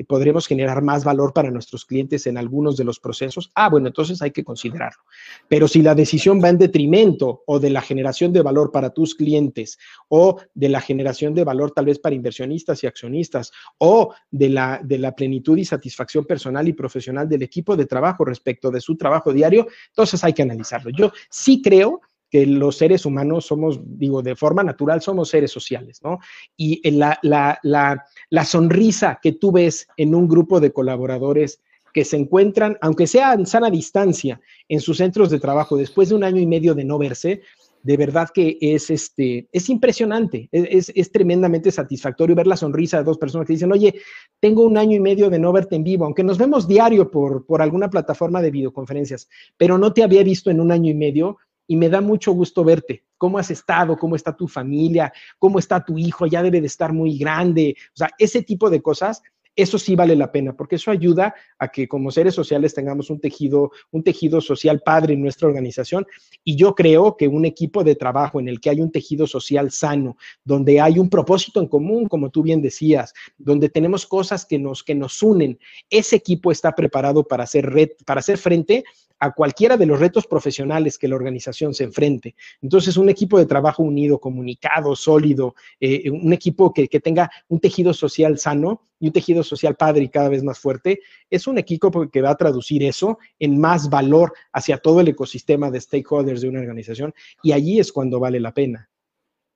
podremos 0.09 0.47
generar 0.47 0.81
más 0.83 1.05
valor 1.05 1.33
para 1.33 1.51
nuestros 1.51 1.85
clientes 1.85 2.27
en 2.27 2.39
algunos 2.39 2.77
de 2.77 2.85
los 2.85 2.99
procesos. 2.99 3.51
Ah, 3.55 3.69
bueno, 3.69 3.89
entonces 3.89 4.23
hay 4.23 4.31
que 4.31 4.45
considerarlo. 4.45 5.03
Pero 5.49 5.69
si 5.69 5.82
la 5.83 5.95
decisión 5.95 6.41
va 6.43 6.49
en 6.49 6.59
detrimento 6.59 7.43
o 7.47 7.59
de 7.59 7.71
la 7.71 7.81
generación 7.81 8.33
de 8.33 8.43
valor 8.43 8.71
para 8.73 8.91
tus 8.91 9.15
clientes 9.15 9.79
o 10.09 10.41
de 10.55 10.69
la 10.69 10.81
generación 10.81 11.35
de 11.35 11.45
valor 11.45 11.73
tal 11.73 11.87
vez 11.87 11.99
para 11.99 12.15
inversionistas 12.15 12.83
y 12.83 12.87
accionistas 12.87 13.53
o 13.79 14.15
de 14.31 14.49
la, 14.49 14.81
de 14.83 14.99
la 14.99 15.15
plenitud 15.15 15.59
y 15.59 15.65
satisfacción 15.65 16.25
personal 16.25 16.67
y 16.69 16.73
profesional 16.73 17.29
del 17.29 17.43
equipo 17.43 17.77
de 17.77 17.87
trabajo 17.87 18.25
respecto 18.25 18.71
de 18.71 18.81
su 18.81 18.97
trabajo 18.97 19.33
diario, 19.33 19.67
entonces 19.89 20.23
hay 20.25 20.33
que 20.33 20.43
analizarlo. 20.43 20.91
Yo 20.91 21.13
sí 21.31 21.61
creo 21.63 22.01
que 22.31 22.47
los 22.47 22.77
seres 22.77 23.05
humanos 23.05 23.45
somos, 23.45 23.79
digo, 23.85 24.23
de 24.23 24.35
forma 24.35 24.63
natural 24.63 25.03
somos 25.03 25.29
seres 25.29 25.51
sociales, 25.51 26.01
¿no? 26.03 26.19
Y 26.57 26.91
la, 26.91 27.19
la, 27.23 27.59
la, 27.63 28.07
la 28.31 28.45
sonrisa 28.47 29.19
que 29.23 29.33
tú 29.33 29.53
ves 29.53 29.87
en 29.99 30.15
un 30.15 30.27
grupo 30.27 30.59
de 30.59 30.73
colaboradores 30.73 31.61
que 31.93 32.05
se 32.05 32.17
encuentran, 32.17 32.79
aunque 32.81 33.07
sea 33.07 33.35
en 33.35 33.47
sana 33.47 33.71
distancia, 33.71 34.41
en 34.69 34.81
sus 34.81 34.99
centros 34.99 35.31
de 35.31 35.41
trabajo 35.41 35.77
después 35.77 36.09
de 36.09 36.15
un 36.15 36.25
año 36.25 36.41
y 36.41 36.47
medio 36.47 36.75
de 36.75 36.85
no 36.85 36.99
verse, 36.99 37.43
de 37.83 37.97
verdad 37.97 38.29
que 38.33 38.59
es, 38.61 38.91
este, 38.91 39.49
es 39.51 39.69
impresionante, 39.69 40.49
es, 40.53 40.93
es, 40.95 41.11
tremendamente 41.11 41.71
satisfactorio 41.71 42.37
ver 42.37 42.47
la 42.47 42.57
sonrisa 42.57 42.99
de 42.99 43.05
dos 43.05 43.19
personas 43.19 43.47
que 43.47 43.55
dicen, 43.55 43.73
oye, 43.73 43.95
tengo 44.41 44.63
un 44.65 44.79
año 44.79 44.97
y 44.97 45.01
medio 45.01 45.31
de 45.31 45.39
no 45.39 45.53
verte 45.53 45.77
en 45.77 45.85
vivo, 45.85 46.05
aunque 46.05 46.23
nos 46.23 46.39
vemos 46.39 46.69
diario 46.69 47.11
por, 47.11 47.45
por 47.45 47.61
alguna 47.61 47.91
plataforma 47.91 48.41
de 48.41 48.53
videoconferencias, 48.53 49.29
pero 49.57 49.79
no 49.79 49.93
te 49.93 50.05
había 50.05 50.23
visto 50.23 50.51
en 50.51 50.61
un 50.61 50.71
año 50.71 50.91
y 50.91 50.95
medio 50.95 51.39
y 51.67 51.77
me 51.77 51.89
da 51.89 52.01
mucho 52.01 52.33
gusto 52.33 52.65
verte. 52.65 53.05
¿Cómo 53.17 53.39
has 53.39 53.51
estado? 53.51 53.97
¿Cómo 53.97 54.17
está 54.17 54.37
tu 54.37 54.49
familia? 54.49 55.13
¿Cómo 55.39 55.59
está 55.59 55.85
tu 55.85 55.97
hijo? 55.97 56.27
Ya 56.27 56.43
debe 56.43 56.61
de 56.61 56.67
estar 56.67 56.93
muy 56.93 57.17
grande. 57.17 57.77
O 57.95 57.97
sea, 57.97 58.11
ese 58.19 58.43
tipo 58.43 58.69
de 58.69 58.83
cosas 58.83 59.23
eso 59.55 59.79
sí 59.79 59.95
vale 59.95 60.17
la 60.17 60.33
pena, 60.33 60.55
porque 60.55 60.77
eso 60.77 60.91
ayuda 60.91 61.35
a 61.59 61.69
que 61.69 61.87
como 61.87 62.11
seres 62.11 62.35
sociales 62.35 62.75
tengamos 62.75 63.11
un 63.11 63.21
tejido, 63.21 63.71
un 63.91 64.03
tejido 64.03 64.41
social 64.41 64.81
padre 64.81 65.15
en 65.15 65.23
nuestra 65.23 65.49
organización. 65.49 66.07
Y 66.43 66.57
yo 66.57 66.75
creo 66.75 67.17
que 67.17 67.29
un 67.29 67.45
equipo 67.45 67.85
de 67.85 67.95
trabajo 67.95 68.41
en 68.41 68.49
el 68.49 68.61
que 68.61 68.71
hay 68.71 68.81
un 68.81 68.91
tejido 68.91 69.27
social 69.27 69.71
sano, 69.71 70.17
donde 70.45 70.81
hay 70.81 70.99
un 70.99 71.11
propósito 71.11 71.61
en 71.61 71.69
común, 71.69 72.07
como 72.07 72.31
tú 72.31 72.43
bien 72.43 72.63
decías, 72.63 73.13
donde 73.37 73.69
tenemos 73.69 74.07
cosas 74.07 74.47
que 74.47 74.59
nos, 74.59 74.83
que 74.83 74.95
nos 74.95 75.23
unen, 75.23 75.59
ese 75.91 76.17
equipo 76.17 76.51
está 76.51 76.75
preparado 76.75 77.25
para 77.25 77.45
hacer, 77.45 77.67
red, 77.67 77.91
para 78.07 78.21
hacer 78.21 78.39
frente 78.39 78.85
a 79.23 79.31
cualquiera 79.31 79.77
de 79.77 79.87
los 79.87 80.01
retos 80.01 80.27
profesionales 80.27 80.99
que 80.99 81.07
la 81.07 81.15
organización 81.15 81.75
se 81.75 81.85
enfrente. 81.85 82.35
Entonces, 82.61 82.97
un 82.97 83.09
equipo 83.09 83.39
de 83.39 83.47
trabajo 83.47 83.85
unido, 83.85 84.19
comunicado, 84.19 84.97
sólido, 84.97 85.55
eh, 85.79 86.11
un 86.11 86.33
equipo 86.33 86.75
que, 86.75 86.89
tenga 86.89 87.31
un 87.47 87.61
tejido 87.61 87.95
social 87.95 88.37
sano 88.37 88.83
y 88.99 89.07
un 89.07 89.13
tejido 89.13 89.45
social 89.45 89.77
padre 89.77 90.03
y 90.03 90.09
cada 90.09 90.29
vez 90.29 90.43
más 90.43 90.59
fuerte, 90.59 91.03
es 91.31 91.47
un 91.47 91.57
equipo 91.57 92.11
que 92.11 92.21
va 92.21 92.31
a 92.31 92.37
traducir 92.37 92.83
eso 92.83 93.21
en 93.39 93.61
más 93.61 93.89
valor 93.89 94.33
hacia 94.53 94.79
todo 94.79 95.01
el 95.01 95.07
ecosistema 95.07 95.71
de 95.71 95.81
stakeholders 95.81 96.41
de 96.41 96.49
una 96.49 96.59
organización 96.59 97.15
y 97.45 97.53
allí 97.53 97.79
es 97.79 97.93
cuando 97.93 98.19
vale 98.19 98.41
la 98.41 98.53
pena. 98.53 98.91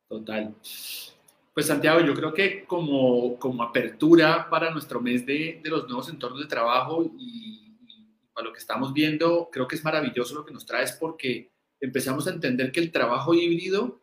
Total. 0.08 0.54
Pues 1.52 1.66
Santiago, 1.66 2.00
yo 2.02 2.14
creo 2.14 2.32
que 2.32 2.64
como, 2.66 3.36
como 3.36 3.64
apertura 3.64 4.48
para 4.48 4.70
nuestro 4.70 5.00
mes 5.00 5.26
de, 5.26 5.60
de 5.60 5.70
los 5.70 5.88
nuevos 5.88 6.08
entornos 6.08 6.38
de 6.38 6.46
trabajo 6.46 7.04
y 7.18 7.65
para 8.36 8.48
lo 8.48 8.52
que 8.52 8.60
estamos 8.60 8.92
viendo, 8.92 9.48
creo 9.50 9.66
que 9.66 9.76
es 9.76 9.82
maravilloso 9.82 10.34
lo 10.34 10.44
que 10.44 10.52
nos 10.52 10.66
traes 10.66 10.92
porque 10.92 11.52
empezamos 11.80 12.26
a 12.26 12.32
entender 12.32 12.70
que 12.70 12.80
el 12.80 12.92
trabajo 12.92 13.32
híbrido, 13.32 14.02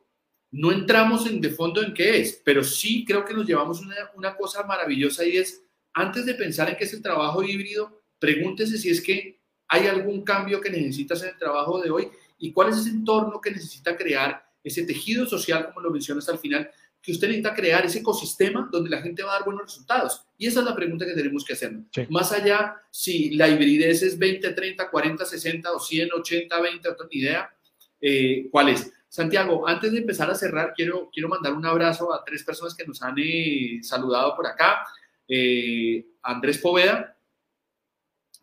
no 0.49 0.71
entramos 0.71 1.27
en 1.27 1.39
de 1.39 1.51
fondo 1.51 1.83
en 1.83 1.93
qué 1.93 2.19
es, 2.19 2.41
pero 2.43 2.63
sí 2.63 3.05
creo 3.05 3.25
que 3.25 3.35
nos 3.35 3.45
llevamos 3.45 3.79
una, 3.81 3.95
una 4.15 4.35
cosa 4.35 4.63
maravillosa 4.63 5.23
y 5.23 5.37
es, 5.37 5.63
antes 5.93 6.25
de 6.25 6.33
pensar 6.33 6.67
en 6.67 6.77
qué 6.77 6.85
es 6.85 6.93
el 6.93 7.03
trabajo 7.03 7.43
híbrido, 7.43 8.01
pregúntese 8.17 8.79
si 8.79 8.89
es 8.89 9.01
que 9.01 9.39
hay 9.67 9.85
algún 9.85 10.23
cambio 10.23 10.61
que 10.61 10.71
necesitas 10.71 11.21
en 11.21 11.29
el 11.29 11.37
trabajo 11.37 11.79
de 11.79 11.91
hoy 11.91 12.09
y 12.39 12.51
cuál 12.51 12.69
es 12.69 12.77
ese 12.77 12.89
entorno 12.89 13.39
que 13.39 13.51
necesita 13.51 13.95
crear, 13.95 14.43
ese 14.63 14.83
tejido 14.83 15.27
social, 15.27 15.67
como 15.67 15.81
lo 15.81 15.91
mencionas 15.91 16.27
al 16.27 16.39
final, 16.39 16.71
que 17.03 17.11
usted 17.11 17.27
necesita 17.27 17.53
crear 17.53 17.85
ese 17.85 17.99
ecosistema 17.99 18.69
donde 18.71 18.89
la 18.89 19.01
gente 19.01 19.23
va 19.23 19.31
a 19.31 19.33
dar 19.33 19.43
buenos 19.43 19.63
resultados. 19.63 20.25
Y 20.37 20.47
esa 20.47 20.61
es 20.61 20.65
la 20.65 20.73
pregunta 20.73 21.05
que 21.05 21.11
tenemos 21.11 21.43
que 21.43 21.51
hacer. 21.51 21.73
Más 22.09 22.31
allá, 22.31 22.77
si 22.89 23.31
la 23.31 23.49
hibridez 23.49 24.01
es 24.03 24.17
20, 24.17 24.53
30, 24.53 24.89
40, 24.89 25.25
60 25.25 25.71
o 25.73 25.79
100, 25.79 26.13
80, 26.13 26.61
20, 26.61 26.89
otra 26.89 27.07
idea, 27.11 27.53
eh, 27.99 28.47
¿cuál 28.49 28.69
es? 28.69 28.89
Santiago, 29.09 29.67
antes 29.67 29.91
de 29.91 29.97
empezar 29.97 30.31
a 30.31 30.35
cerrar, 30.35 30.73
quiero, 30.73 31.09
quiero 31.11 31.27
mandar 31.27 31.53
un 31.53 31.65
abrazo 31.65 32.13
a 32.13 32.23
tres 32.23 32.41
personas 32.41 32.73
que 32.73 32.87
nos 32.87 33.01
han 33.03 33.15
eh, 33.17 33.79
saludado 33.81 34.33
por 34.33 34.47
acá. 34.47 34.87
Eh, 35.27 36.05
Andrés 36.21 36.57
Poveda, 36.57 37.17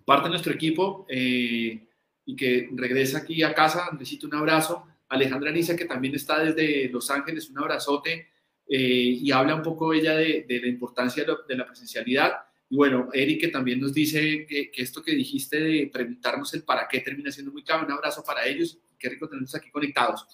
parte 0.04 0.24
de 0.24 0.30
nuestro 0.30 0.52
equipo 0.52 1.06
y 1.08 2.36
que 2.36 2.68
regresa 2.74 3.18
aquí 3.18 3.42
a 3.42 3.54
casa. 3.54 3.86
Andresito, 3.86 4.26
un 4.26 4.34
abrazo. 4.34 4.86
Alejandra 5.08 5.48
Anisa, 5.48 5.74
que 5.74 5.86
también 5.86 6.14
está 6.14 6.44
desde 6.44 6.90
Los 6.90 7.10
Ángeles, 7.10 7.48
un 7.48 7.58
abrazote. 7.58 8.28
Eh, 8.72 9.18
y 9.20 9.32
habla 9.32 9.56
un 9.56 9.62
poco 9.62 9.92
ella 9.92 10.14
de, 10.14 10.46
la 10.48 10.68
importancia 10.68 11.24
de, 11.24 11.56
la 11.56 11.66
presencialidad. 11.66 12.34
Y 12.68 12.76
bueno, 12.76 13.08
Eric 13.12 13.40
que 13.40 13.48
también 13.48 13.80
nos 13.80 13.92
dice 13.92 14.46
que, 14.46 14.70
esto 14.76 15.02
que 15.02 15.10
dijiste 15.10 15.58
de 15.58 15.90
preguntarnos 15.92 16.54
el 16.54 16.62
para 16.62 16.86
qué 16.86 17.00
termina 17.00 17.32
siendo 17.32 17.50
muy 17.50 17.64
clave. 17.64 17.84
Un 17.84 17.90
abrazo 17.90 18.22
para 18.22 18.46
ellos. 18.46 18.78
Qué 18.96 19.08
rico 19.08 19.28
tenerlos 19.28 19.52
aquí 19.56 19.72
conectados. 19.72 20.24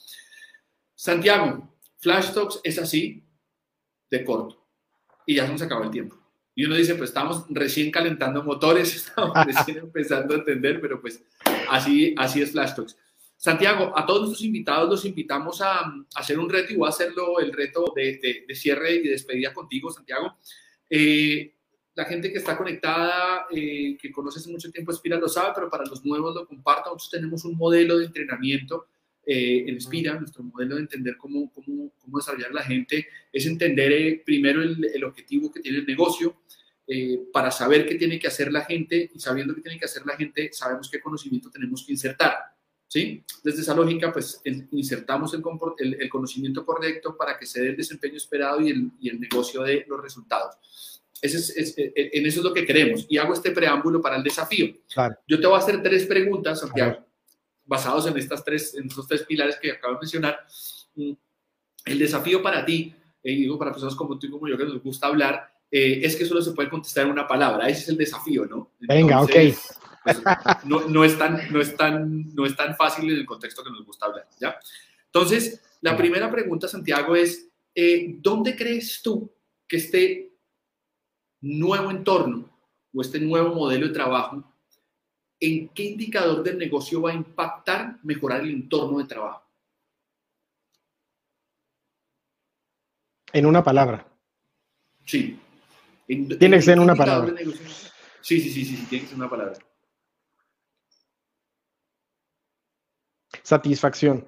Santiago, 0.95 1.79
Flash 1.97 2.35
Talks 2.35 2.61
es 2.63 2.79
así 2.79 3.25
de 4.11 4.23
corto. 4.23 4.69
Y 5.25 5.37
ya 5.37 5.47
se 5.47 5.53
nos 5.53 5.63
acabó 5.63 5.85
el 5.85 5.91
tiempo. 5.91 6.19
Y 6.55 6.67
uno 6.67 6.75
dice, 6.75 6.95
pues 6.95 7.09
estamos 7.09 7.47
recién 7.49 7.91
calentando 7.91 8.43
motores, 8.43 8.95
estamos 8.97 9.35
recién 9.47 9.79
empezando 9.79 10.35
a 10.35 10.39
entender, 10.39 10.79
pero 10.79 11.01
pues 11.01 11.25
así, 11.71 12.15
así 12.19 12.43
es 12.43 12.53
Flash 12.53 12.75
Talks. 12.75 12.99
Santiago, 13.37 13.93
a 13.95 14.07
todos 14.07 14.23
nuestros 14.23 14.45
invitados 14.45 14.89
los 14.89 15.05
invitamos 15.05 15.61
a, 15.61 15.93
hacer 16.15 16.39
un 16.39 16.49
reto 16.49 16.73
y 16.73 16.77
voy 16.77 16.87
a 16.87 16.91
hacerlo 16.91 17.39
el 17.39 17.53
reto 17.53 17.93
de, 17.95 18.47
cierre 18.55 18.95
y 18.97 19.09
despedida 19.09 19.53
contigo, 19.53 19.91
Santiago. 19.91 20.37
Eh, 20.89 21.53
la 21.95 22.05
gente 22.07 22.33
que 22.33 22.39
está 22.39 22.57
conectada, 22.57 23.47
eh, 23.51 23.97
que 24.01 24.11
conoce 24.11 24.39
hace 24.39 24.51
mucho 24.51 24.71
tiempo 24.71 24.93
Espira 24.93 25.19
lo 25.19 25.29
sabe, 25.29 25.53
pero 25.55 25.71
para 25.71 25.85
los 25.85 26.05
nuevos 26.05 26.35
lo 26.35 26.47
comparto. 26.47 26.93
Nosotros 26.93 27.11
tenemos 27.11 27.45
un 27.45 27.57
modelo 27.57 27.99
de 27.99 28.07
entrenamiento 28.07 28.87
eh, 29.25 29.65
en 29.67 29.77
Espira, 29.77 30.19
nuestro 30.19 30.43
modelo 30.43 30.77
de 30.77 30.83
entender 30.83 31.17
cómo, 31.17 31.53
desarrollar 32.07 32.53
la 32.53 32.63
gente 32.63 33.07
es 33.33 33.47
entender 33.47 34.23
primero 34.25 34.63
el, 34.63 34.83
el, 34.85 35.05
objetivo 35.05 35.53
que 35.53 35.61
tiene 35.61 35.79
el 35.79 35.87
negocio, 35.87 36.37
para 37.33 37.51
saber 37.51 37.85
qué 37.85 37.97
tiene 37.97 38.17
que 38.17 38.29
hacer 38.29 38.53
la 38.53 38.65
gente 38.65 39.11
y 39.13 39.19
sabiendo 39.19 39.53
qué 39.57 39.61
tiene 39.61 39.77
que 39.77 39.87
hacer 39.87 40.07
la 40.07 40.17
gente, 40.17 40.53
sabemos 40.53 40.89
qué 40.89 41.01
conocimiento 41.01 41.51
tenemos 41.51 41.85
que 41.85 41.91
insertar. 41.91 42.56
¿Sí? 42.89 43.25
Desde 43.43 43.63
esa 43.63 43.75
lógica, 43.75 44.13
pues 44.13 44.41
insertamos 44.45 45.35
el, 45.35 45.43
el, 46.01 46.09
conocimiento 46.09 46.65
correcto 46.65 47.17
para 47.17 47.39
que 47.39 47.47
se 47.47 47.61
dé 47.61 47.69
el 47.69 47.77
desempeño 47.77 48.17
esperado 48.17 48.61
y 48.61 48.71
el, 48.71 48.91
y 49.01 49.09
el 49.09 49.21
negocio 49.21 49.63
de 49.63 49.85
los 49.89 50.01
resultados. 50.01 50.57
Ese 51.21 51.39
es, 51.39 51.79
e, 51.79 51.93
e, 51.95 52.11
en 52.19 52.27
eso 52.27 52.41
es 52.41 52.45
lo 52.45 52.53
que 52.53 52.67
queremos. 52.67 53.07
Y 53.09 53.19
hago 53.19 53.33
este 53.33 53.51
preámbulo 53.51 54.01
para 54.01 54.17
el 54.17 54.23
desafío. 54.23 54.75
Yo 55.27 55.41
te 55.41 55.47
voy 55.47 55.57
a 55.57 55.59
hacer 55.59 55.83
tres 55.83 56.07
preguntas, 56.07 56.61
Santiago, 56.61 56.99
basados 57.65 58.07
en, 58.07 58.17
estas 58.17 58.45
tres, 58.45 58.75
en 58.75 58.87
estos 58.87 59.09
tres 59.09 59.23
pilares 59.23 59.57
que 59.61 59.73
acabo 59.73 59.95
de 59.95 60.01
mencionar. 60.01 60.39
Mm, 60.95 61.13
el 61.87 61.99
desafío 61.99 62.43
para 62.43 62.65
ti, 62.65 62.95
eh, 63.23 63.33
y 63.33 63.37
digo 63.43 63.59
para 63.59 63.71
personas 63.71 63.95
como 63.95 64.19
tú 64.19 64.27
y 64.27 64.31
como 64.31 64.49
yo 64.49 64.59
que 64.59 64.65
nos 64.65 64.83
gusta 64.83 65.07
hablar, 65.07 65.53
eh, 65.71 66.01
es 66.03 66.17
que 66.17 66.27
solo 66.27 66.43
se 66.43 66.53
puede 66.53 66.69
contestar 66.69 67.07
en 67.07 67.13
una 67.13 67.27
palabra. 67.27 67.69
Ese 67.69 67.83
es 67.83 67.89
el 67.91 67.97
desafío, 67.97 68.45
¿no? 68.47 68.73
Venga, 68.81 69.23
ok 69.23 69.35
pues, 70.07 70.65
no, 70.65 70.89
no, 70.89 71.05
es 71.05 71.19
tan, 71.19 71.53
no, 71.53 71.61
es 71.61 71.77
tan, 71.77 72.35
no 72.35 72.47
es 72.47 72.57
tan 72.57 72.77
fácil 72.77 73.11
en 73.11 73.17
el 73.17 73.27
contexto 73.27 73.65
que 73.65 73.71
nos 73.71 73.85
gusta 73.85 74.07
hablar, 74.07 74.29
¿ya? 74.41 74.57
Entonces, 75.07 75.63
la 75.81 75.97
primera 75.97 76.31
pregunta, 76.31 76.69
Santiago, 76.69 77.17
es, 77.17 77.49
eh, 77.75 78.17
¿dónde 78.21 78.55
crees 78.55 79.03
tú 79.03 79.31
que 79.67 79.79
este 79.79 80.33
nuevo 81.41 81.91
entorno 81.91 82.49
o 82.95 83.01
este 83.01 83.21
nuevo 83.21 83.55
modelo 83.55 83.89
de 83.89 83.93
trabajo, 83.93 84.45
en 85.41 85.69
qué 85.69 85.83
indicador 85.85 86.43
del 86.43 86.59
negocio 86.59 87.03
va 87.03 87.11
a 87.11 87.15
impactar 87.15 87.99
mejorar 88.03 88.43
el 88.43 88.51
entorno 88.51 88.99
de 88.99 89.05
trabajo? 89.05 89.43
En 93.33 93.45
una 93.45 93.63
palabra. 93.63 94.07
Sí. 95.05 95.39
tiene 96.07 96.57
que 96.57 96.63
ser 96.63 96.75
en 96.75 96.81
una 96.81 96.95
palabra. 96.95 97.35
Sí, 98.21 98.41
sí, 98.41 98.51
sí, 98.51 98.65
sí, 98.65 98.77
sí, 98.77 98.87
tiene 98.87 99.05
que 99.05 99.11
ser 99.11 99.19
una 99.19 99.29
palabra. 99.29 99.57
Satisfacción. 103.47 104.27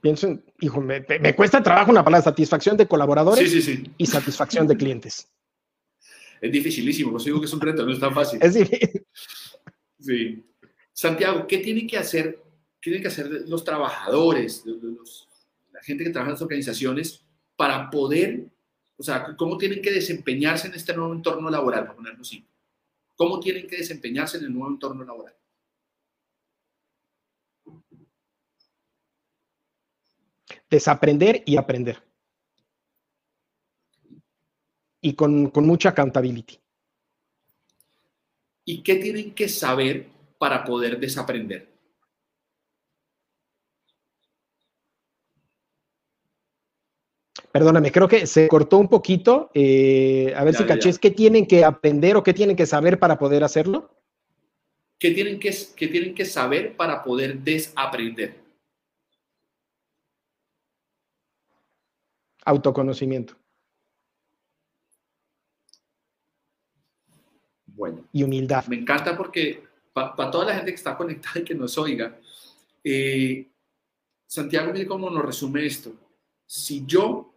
Pienso 0.00 0.26
en, 0.26 0.42
hijo, 0.58 0.80
me, 0.80 1.04
cuesta 1.36 1.62
trabajo 1.62 1.90
una 1.90 2.02
palabra, 2.02 2.24
satisfacción 2.24 2.78
de 2.78 2.88
colaboradores 2.88 3.68
y 3.98 4.06
satisfacción 4.06 4.66
de 4.66 4.74
clientes. 4.74 5.30
Es 6.40 6.50
dificilísimo, 6.50 7.16
os 7.16 7.26
digo 7.26 7.38
que 7.40 7.44
es 7.44 7.52
un 7.52 7.60
reto, 7.60 7.84
no 7.84 7.92
es 7.92 8.00
tan 8.00 8.14
fácil. 8.14 8.38
Es 8.42 8.54
difícil. 8.54 9.06
Sí. 10.00 10.46
Santiago, 10.94 11.46
¿qué 11.46 11.58
tienen 11.58 11.86
que 11.86 11.98
hacer, 11.98 12.42
tienen 12.80 13.02
que 13.02 13.08
hacer 13.08 13.28
los 13.46 13.62
trabajadores, 13.64 14.64
la 15.70 15.82
gente 15.82 16.04
que 16.04 16.10
trabaja 16.10 16.30
en 16.30 16.34
las 16.36 16.42
organizaciones 16.42 17.22
para 17.54 17.90
poder, 17.90 18.46
o 18.96 19.02
sea, 19.02 19.36
cómo 19.36 19.58
tienen 19.58 19.82
que 19.82 19.92
desempeñarse 19.92 20.68
en 20.68 20.74
este 20.74 20.96
nuevo 20.96 21.12
entorno 21.12 21.50
laboral, 21.50 21.82
para 21.82 21.96
ponerlo 21.96 22.22
así? 22.22 22.42
¿Cómo 23.14 23.38
tienen 23.40 23.66
que 23.66 23.76
desempeñarse 23.76 24.38
en 24.38 24.44
el 24.44 24.54
nuevo 24.54 24.70
entorno 24.70 25.04
laboral? 25.04 25.34
Desaprender 30.70 31.42
y 31.46 31.56
aprender. 31.56 32.02
Y 35.00 35.14
con, 35.14 35.52
mucha 35.54 35.90
accountability. 35.90 36.58
¿Y 38.64 38.82
qué 38.82 38.96
tienen 38.96 39.34
que 39.34 39.48
saber 39.48 40.08
para 40.38 40.64
poder 40.64 40.98
desaprender? 40.98 41.68
Perdóname, 47.50 47.90
creo 47.90 48.08
que 48.08 48.26
se 48.26 48.46
cortó 48.46 48.78
un 48.78 48.88
poquito. 48.88 49.50
Eh, 49.54 50.34
a 50.36 50.44
ver 50.44 50.54
si 50.54 50.64
caché, 50.64 50.92
¿qué 51.00 51.10
tienen 51.10 51.46
que 51.46 51.64
aprender 51.64 52.16
o 52.16 52.22
qué 52.22 52.34
tienen 52.34 52.56
que 52.56 52.66
saber 52.66 52.98
para 52.98 53.18
poder 53.18 53.42
hacerlo? 53.42 53.90
¿Qué 54.98 55.12
tienen 55.12 55.38
que, 55.38 55.56
qué 55.76 55.88
tienen 55.88 56.14
que 56.14 56.24
saber 56.24 56.76
para 56.76 57.02
poder 57.02 57.38
desaprender? 57.38 58.47
Autoconocimiento. 62.48 63.36
Bueno. 67.66 68.08
Y 68.12 68.22
humildad. 68.22 68.66
Me 68.66 68.76
encanta 68.76 69.16
porque 69.16 69.62
para 69.92 70.30
toda 70.30 70.46
la 70.46 70.54
gente 70.54 70.70
que 70.70 70.76
está 70.76 70.96
conectada 70.96 71.40
y 71.40 71.44
que 71.44 71.54
nos 71.54 71.76
oiga, 71.76 72.18
eh, 72.82 73.46
Santiago, 74.26 74.72
mire 74.72 74.86
cómo 74.86 75.10
nos 75.10 75.24
resume 75.24 75.66
esto. 75.66 75.92
Si 76.46 76.84
yo 76.86 77.34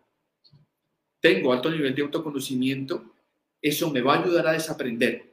tengo 1.20 1.52
alto 1.52 1.70
nivel 1.70 1.94
de 1.94 2.02
autoconocimiento, 2.02 3.14
eso 3.62 3.92
me 3.92 4.02
va 4.02 4.16
a 4.16 4.24
ayudar 4.24 4.48
a 4.48 4.54
desaprender 4.54 5.32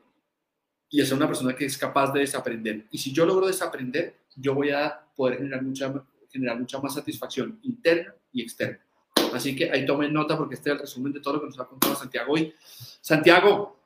y 0.91 1.01
a 1.01 1.07
ser 1.07 1.17
una 1.17 1.27
persona 1.27 1.55
que 1.55 1.67
es 1.67 1.79
capaz 1.79 2.13
de 2.13 2.21
desaprender. 2.21 2.87
Y 2.91 2.99
si 2.99 3.13
yo 3.13 3.25
logro 3.25 3.47
desaprender, 3.47 4.19
yo 4.37 4.55
voy 4.55 4.71
a 4.71 5.01
poder 5.15 5.39
generar 5.39 5.63
mucha, 5.63 6.05
generar 6.31 6.59
mucha 6.59 6.81
más 6.81 6.95
satisfacción 6.95 7.59
interna 7.63 8.15
y 8.33 8.43
externa. 8.43 8.88
Así 9.33 9.55
que 9.55 9.71
ahí 9.71 9.85
tomen 9.87 10.13
nota 10.13 10.37
porque 10.37 10.55
este 10.55 10.71
es 10.71 10.75
el 10.75 10.81
resumen 10.81 11.13
de 11.13 11.21
todo 11.21 11.35
lo 11.35 11.41
que 11.41 11.47
nos 11.47 11.61
ha 11.61 11.67
contado 11.67 11.95
Santiago 11.95 12.33
hoy. 12.33 12.53
Santiago, 13.01 13.79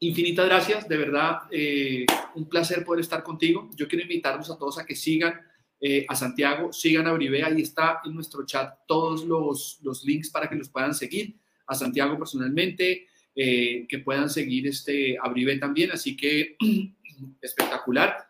infinitas 0.00 0.46
gracias, 0.46 0.88
de 0.88 0.96
verdad, 0.96 1.40
eh, 1.50 2.06
un 2.34 2.48
placer 2.48 2.84
poder 2.84 3.00
estar 3.00 3.22
contigo. 3.22 3.70
Yo 3.74 3.88
quiero 3.88 4.02
invitarlos 4.02 4.50
a 4.50 4.58
todos 4.58 4.78
a 4.78 4.86
que 4.86 4.94
sigan 4.94 5.40
eh, 5.80 6.04
a 6.08 6.14
Santiago, 6.16 6.72
sigan 6.72 7.06
a 7.06 7.12
Brive, 7.12 7.44
ahí 7.44 7.62
está 7.62 8.00
en 8.04 8.14
nuestro 8.14 8.44
chat 8.44 8.80
todos 8.86 9.24
los, 9.24 9.78
los 9.82 10.04
links 10.04 10.30
para 10.30 10.48
que 10.48 10.56
los 10.56 10.68
puedan 10.68 10.94
seguir, 10.94 11.36
a 11.66 11.74
Santiago 11.74 12.18
personalmente, 12.18 13.06
eh, 13.34 13.86
que 13.88 13.98
puedan 14.00 14.28
seguir 14.28 14.66
este, 14.66 15.16
a 15.16 15.32
también, 15.60 15.92
así 15.92 16.16
que 16.16 16.56
espectacular. 17.40 18.26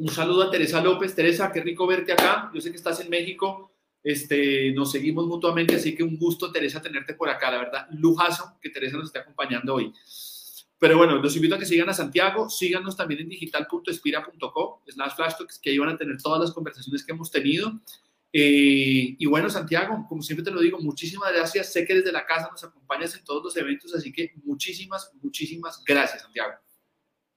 Un 0.00 0.08
saludo 0.08 0.44
a 0.44 0.50
Teresa 0.50 0.80
López. 0.80 1.14
Teresa, 1.14 1.52
qué 1.52 1.60
rico 1.60 1.86
verte 1.86 2.12
acá. 2.12 2.50
Yo 2.54 2.60
sé 2.62 2.70
que 2.70 2.78
estás 2.78 3.00
en 3.00 3.10
México. 3.10 3.70
Este, 4.02 4.72
nos 4.72 4.90
seguimos 4.90 5.26
mutuamente, 5.26 5.76
así 5.76 5.94
que 5.94 6.02
un 6.02 6.16
gusto, 6.16 6.50
Teresa, 6.50 6.80
tenerte 6.80 7.12
por 7.12 7.28
acá. 7.28 7.50
La 7.50 7.58
verdad, 7.58 7.86
lujazo 7.90 8.56
que 8.62 8.70
Teresa 8.70 8.96
nos 8.96 9.08
esté 9.08 9.18
acompañando 9.18 9.74
hoy. 9.74 9.92
Pero 10.78 10.96
bueno, 10.96 11.16
los 11.16 11.36
invito 11.36 11.54
a 11.54 11.58
que 11.58 11.66
sigan 11.66 11.90
a 11.90 11.92
Santiago, 11.92 12.48
síganos 12.48 12.96
también 12.96 13.20
en 13.20 13.28
digital.espira.co, 13.28 14.82
slash 14.88 15.12
flashtalks, 15.16 15.58
que 15.58 15.68
ahí 15.68 15.76
van 15.76 15.90
a 15.90 15.98
tener 15.98 16.16
todas 16.16 16.40
las 16.40 16.52
conversaciones 16.52 17.04
que 17.04 17.12
hemos 17.12 17.30
tenido. 17.30 17.70
Eh, 18.32 19.16
y 19.18 19.26
bueno, 19.26 19.50
Santiago, 19.50 20.06
como 20.08 20.22
siempre 20.22 20.42
te 20.42 20.50
lo 20.50 20.62
digo, 20.62 20.78
muchísimas 20.78 21.30
gracias. 21.30 21.74
Sé 21.74 21.84
que 21.84 21.96
desde 21.96 22.10
la 22.10 22.24
casa 22.24 22.48
nos 22.50 22.64
acompañas 22.64 23.14
en 23.16 23.22
todos 23.22 23.44
los 23.44 23.54
eventos, 23.54 23.94
así 23.94 24.10
que 24.10 24.32
muchísimas, 24.44 25.12
muchísimas 25.20 25.84
gracias, 25.84 26.22
Santiago. 26.22 26.54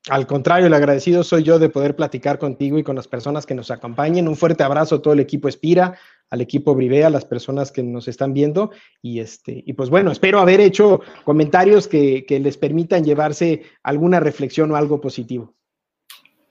Al 0.10 0.28
contrario, 0.28 0.68
el 0.68 0.74
agradecido 0.74 1.24
soy 1.24 1.43
yo 1.43 1.60
de 1.60 1.70
poder 1.70 1.95
platicar 1.95 2.38
contigo 2.38 2.78
y 2.78 2.84
con 2.84 2.95
las 2.95 3.08
personas 3.08 3.45
que 3.45 3.56
nos 3.56 3.72
acompañen. 3.72 4.28
Un 4.28 4.36
fuerte 4.36 4.64
abrazo 4.64 4.95
a 4.95 5.01
todo 5.01 5.14
el 5.14 5.22
equipo 5.22 5.47
Espira, 5.47 5.97
al 6.30 6.41
equipo 6.41 6.76
Brivea, 6.76 7.08
a 7.08 7.10
las 7.10 7.24
personas 7.24 7.72
que 7.72 7.84
nos 7.84 8.10
están 8.10 8.34
viendo. 8.34 8.72
Y, 9.01 9.22
este, 9.22 9.64
y 9.66 9.72
pues 9.74 9.89
bueno, 9.89 10.12
espero 10.12 10.39
haber 10.39 10.60
hecho 10.60 11.01
comentarios 11.24 11.88
que, 11.88 12.26
les 12.28 12.58
permitan 12.58 13.06
llevarse 13.06 13.64
alguna 13.82 14.20
reflexión 14.20 14.72
o 14.72 14.76
algo 14.76 14.99
positivo. 14.99 15.54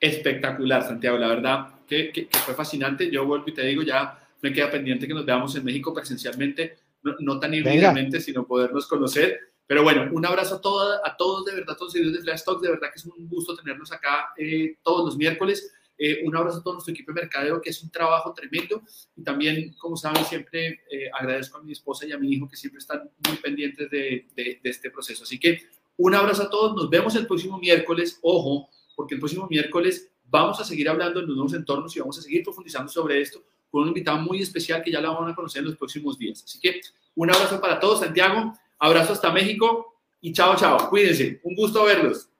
Espectacular, 0.00 0.82
Santiago, 0.82 1.18
la 1.18 1.28
verdad 1.28 1.66
que, 1.86 2.28
fue 2.30 2.55
fascinante. 2.55 3.11
Yo 3.11 3.26
vuelvo 3.26 3.44
y 3.48 3.55
te 3.55 3.66
digo, 3.66 3.82
ya 3.82 4.18
me 4.40 4.50
queda 4.50 4.70
pendiente 4.70 5.07
que 5.07 5.12
nos 5.12 5.26
veamos 5.26 5.55
en 5.57 5.64
México 5.64 5.92
presencialmente, 5.92 6.78
no, 7.20 7.38
tan 7.38 7.53
híbridamente, 7.53 8.18
sino 8.18 8.46
podernos 8.46 8.86
conocer 8.86 9.51
pero 9.72 9.84
bueno, 9.84 10.06
un 10.12 10.26
abrazo 10.26 10.60
a, 10.78 11.08
a 11.08 11.16
todos, 11.16 11.46
de 11.46 11.54
verdad, 11.54 11.70
a 11.70 11.76
todos 11.76 11.86
los 11.86 11.92
seguidores 11.94 12.18
de 12.18 12.24
Flash 12.24 12.44
Talks. 12.44 12.60
De 12.60 12.68
verdad 12.68 12.88
que 12.92 12.98
es 12.98 13.06
un 13.06 13.26
gusto 13.26 13.56
tenerlos 13.56 13.90
acá 13.90 14.28
eh, 14.36 14.76
todos 14.82 15.06
los 15.06 15.16
miércoles. 15.16 15.72
Eh, 15.96 16.20
un 16.26 16.36
abrazo 16.36 16.58
a 16.58 16.62
todo 16.62 16.74
nuestro 16.74 16.92
equipo 16.92 17.10
de 17.10 17.22
mercadeo, 17.22 17.58
que 17.58 17.70
es 17.70 17.82
un 17.82 17.88
trabajo 17.88 18.34
tremendo. 18.34 18.82
Y 19.16 19.22
también, 19.22 19.72
como 19.78 19.96
saben, 19.96 20.26
siempre 20.26 20.82
eh, 20.90 21.08
agradezco 21.18 21.56
a 21.56 21.62
mi 21.62 21.72
esposa 21.72 22.04
y 22.04 22.12
a 22.12 22.18
mi 22.18 22.30
hijo 22.30 22.46
que 22.46 22.56
siempre 22.56 22.80
están 22.80 23.10
muy 23.26 23.38
pendientes 23.38 23.88
de, 23.90 24.26
de, 24.36 24.60
de, 24.62 24.70
este 24.70 24.90
proceso. 24.90 25.22
Así 25.22 25.40
que 25.40 25.62
un 25.96 26.14
abrazo 26.14 26.42
a 26.42 26.50
todos. 26.50 26.76
Nos 26.76 26.90
vemos 26.90 27.16
el 27.16 27.26
próximo 27.26 27.58
miércoles. 27.58 28.18
Ojo, 28.20 28.68
porque 28.94 29.14
el 29.14 29.20
próximo 29.20 29.46
miércoles 29.48 30.12
vamos 30.24 30.60
a 30.60 30.64
seguir 30.64 30.86
hablando 30.90 31.20
en 31.20 31.28
los 31.28 31.34
nuevos 31.34 31.54
entornos 31.54 31.96
y 31.96 32.00
vamos 32.00 32.18
a 32.18 32.20
seguir 32.20 32.42
profundizando 32.42 32.92
sobre 32.92 33.22
esto 33.22 33.42
con 33.70 33.84
un 33.84 33.88
invitado 33.88 34.18
muy 34.18 34.42
especial 34.42 34.82
que 34.82 34.92
ya 34.92 35.00
la 35.00 35.08
van 35.08 35.30
a 35.30 35.34
conocer 35.34 35.60
en 35.60 35.68
los 35.68 35.76
próximos 35.76 36.18
días. 36.18 36.44
Así 36.44 36.60
que 36.60 36.78
un 37.14 37.30
abrazo 37.30 37.58
para 37.58 37.80
todos, 37.80 38.00
Santiago. 38.00 38.52
Abrazo 38.82 39.12
hasta 39.12 39.30
México 39.30 40.00
y 40.20 40.32
chao, 40.32 40.56
chao. 40.56 40.90
Cuídense. 40.90 41.40
Un 41.44 41.54
gusto 41.54 41.84
verlos. 41.84 42.31